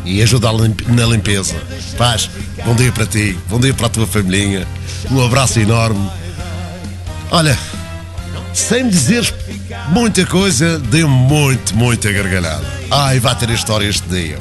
e 0.04 0.20
ajuda 0.20 0.50
na 0.88 1.06
limpeza. 1.06 1.54
Paz, 1.96 2.28
bom 2.64 2.74
dia 2.74 2.90
para 2.90 3.06
ti, 3.06 3.38
bom 3.48 3.60
dia 3.60 3.72
para 3.72 3.86
a 3.86 3.90
tua 3.90 4.04
família. 4.04 4.66
Um 5.08 5.24
abraço 5.24 5.60
enorme. 5.60 6.10
Olha, 7.30 7.56
sem 8.52 8.82
me 8.82 8.92
muita 9.90 10.26
coisa, 10.26 10.80
deu 10.80 11.08
muito, 11.08 11.72
muita 11.76 12.10
gargalhada. 12.10 12.66
Ai, 12.90 13.20
vai 13.20 13.36
ter 13.36 13.48
história 13.50 13.86
este 13.86 14.08
dia. 14.08 14.38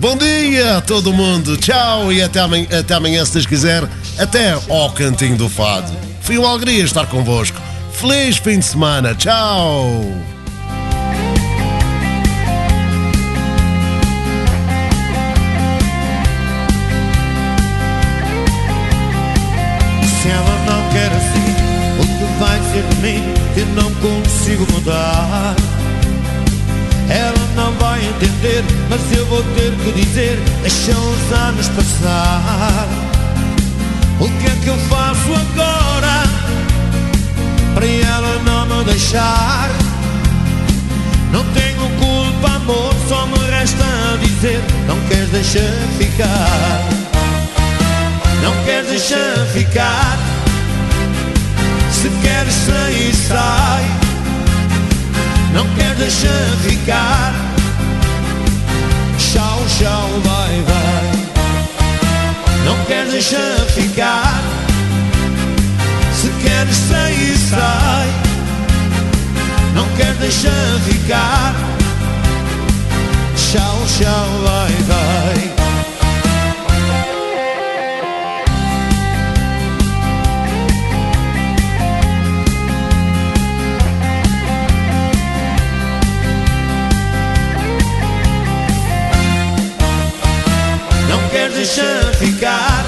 Bom 0.00 0.16
dia 0.16 0.78
a 0.78 0.80
todo 0.80 1.12
mundo, 1.12 1.58
tchau 1.58 2.10
e 2.10 2.22
até 2.22 2.40
amanhã, 2.40 2.66
até 2.80 2.94
amanhã 2.94 3.22
se 3.22 3.34
Deus 3.34 3.44
quiser, 3.44 3.86
até 4.18 4.52
ao 4.52 4.90
Cantinho 4.92 5.36
do 5.36 5.48
Fado. 5.48 5.90
Foi 6.20 6.38
uma 6.38 6.50
alegria 6.50 6.84
estar 6.84 7.06
convosco. 7.06 7.60
Feliz 7.92 8.36
fim 8.38 8.58
de 8.58 8.64
semana, 8.64 9.14
tchau! 9.14 10.02
Se 20.20 20.28
ela 20.28 20.56
não 20.66 20.92
quer 20.92 21.10
assim, 21.12 21.50
o 21.98 22.06
que 22.18 22.38
vai 22.38 22.60
ser 22.72 22.84
de 22.88 22.96
mim 23.02 23.34
que 23.54 23.64
não 23.74 23.92
consigo 23.96 24.66
mudar? 24.72 25.56
Ela 27.10 27.46
não 27.56 27.72
vai 27.72 27.98
entender, 28.06 28.64
mas 28.88 29.00
eu 29.18 29.26
vou 29.26 29.42
ter 29.42 29.72
que 29.72 29.92
dizer: 29.92 30.38
deixa 30.62 30.92
os 30.92 31.32
anos 31.32 31.68
passar. 31.68 33.09
O 34.20 34.28
que 34.28 34.46
é 34.46 34.56
que 34.62 34.68
eu 34.68 34.78
faço 34.88 35.32
agora 35.34 36.22
para 37.74 37.86
ela 37.86 38.42
não 38.44 38.66
me 38.66 38.84
deixar? 38.84 39.70
Não 41.32 41.44
tenho 41.52 41.88
culpa, 41.98 42.56
amor, 42.56 42.94
só 43.08 43.26
me 43.26 43.38
resta 43.50 43.84
dizer: 44.22 44.62
não 44.86 45.00
queres 45.08 45.30
deixar 45.30 45.72
ficar. 45.98 47.00
Não 48.42 48.64
queres 48.64 48.88
deixar 48.88 49.46
ficar 49.52 50.18
Se 51.92 52.08
queres 52.22 52.54
sair, 52.54 53.14
sai 53.14 53.84
Não 55.52 55.66
queres 55.74 55.98
deixar 55.98 56.56
ficar 56.62 57.34
Tchau, 59.18 59.62
tchau, 59.78 60.08
vai, 60.24 60.62
vai 60.62 61.09
Não 62.64 62.84
queres 62.84 63.12
deixar 63.12 63.56
ficar. 63.66 64.40
Se 66.14 66.28
queres 66.42 66.76
sair, 66.76 67.36
sai. 67.36 68.08
Não 69.74 69.88
queres 69.96 70.18
deixar 70.18 70.80
ficar. 70.84 71.54
Tchau, 73.36 73.84
tchau, 73.86 74.28
vai, 74.44 74.72
vai 74.88 75.59
Deixar 91.60 92.14
ficar. 92.14 92.86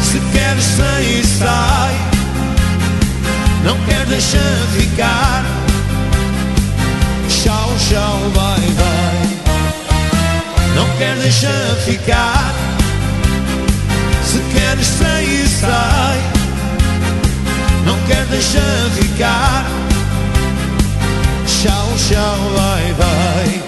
Se 0.00 0.18
queres 0.32 0.64
sair, 0.64 1.22
sai. 1.22 1.94
Não 3.62 3.78
queres 3.84 4.08
deixar 4.08 4.56
ficar. 4.74 5.44
Tchau, 7.28 7.76
tchau, 7.76 8.20
vai, 8.34 8.60
vai 8.80 9.38
Não 10.74 10.88
queres 10.96 11.20
deixar 11.24 11.76
ficar. 11.84 12.54
Se 14.24 14.38
queres 14.58 14.86
sair, 14.86 15.46
sai. 15.46 16.20
Não 17.84 17.98
queres 18.06 18.28
deixar 18.30 18.90
ficar. 18.94 19.66
Tchau, 21.46 21.88
tchau, 21.98 22.38
vai, 22.56 22.92
vai 22.94 23.64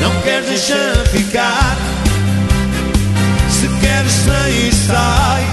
não 0.00 0.20
queres 0.22 0.46
deixar 0.46 1.06
ficar 1.06 1.76
Se 3.98 4.04
queres 4.04 4.12
sair, 4.12 4.72
sai 4.72 5.44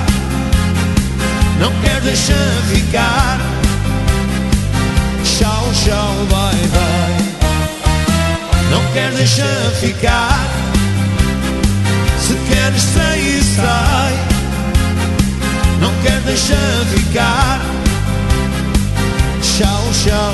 Não 1.60 1.72
queres 1.82 2.04
deixar 2.04 2.62
ficar. 2.72 3.40
Tchau, 5.24 5.72
tchau, 5.74 6.14
vai, 6.30 6.56
vai 6.76 7.18
Não 8.70 8.86
queres 8.94 9.16
deixar 9.16 9.72
ficar. 9.80 10.40
Se 12.20 12.36
queres 12.48 12.82
sair, 12.84 13.44
sai 13.44 14.14
Não 15.80 15.92
queres 16.04 16.24
deixar 16.26 16.86
ficar. 16.94 17.62
Tchau, 19.42 19.90
tchau, 19.92 20.34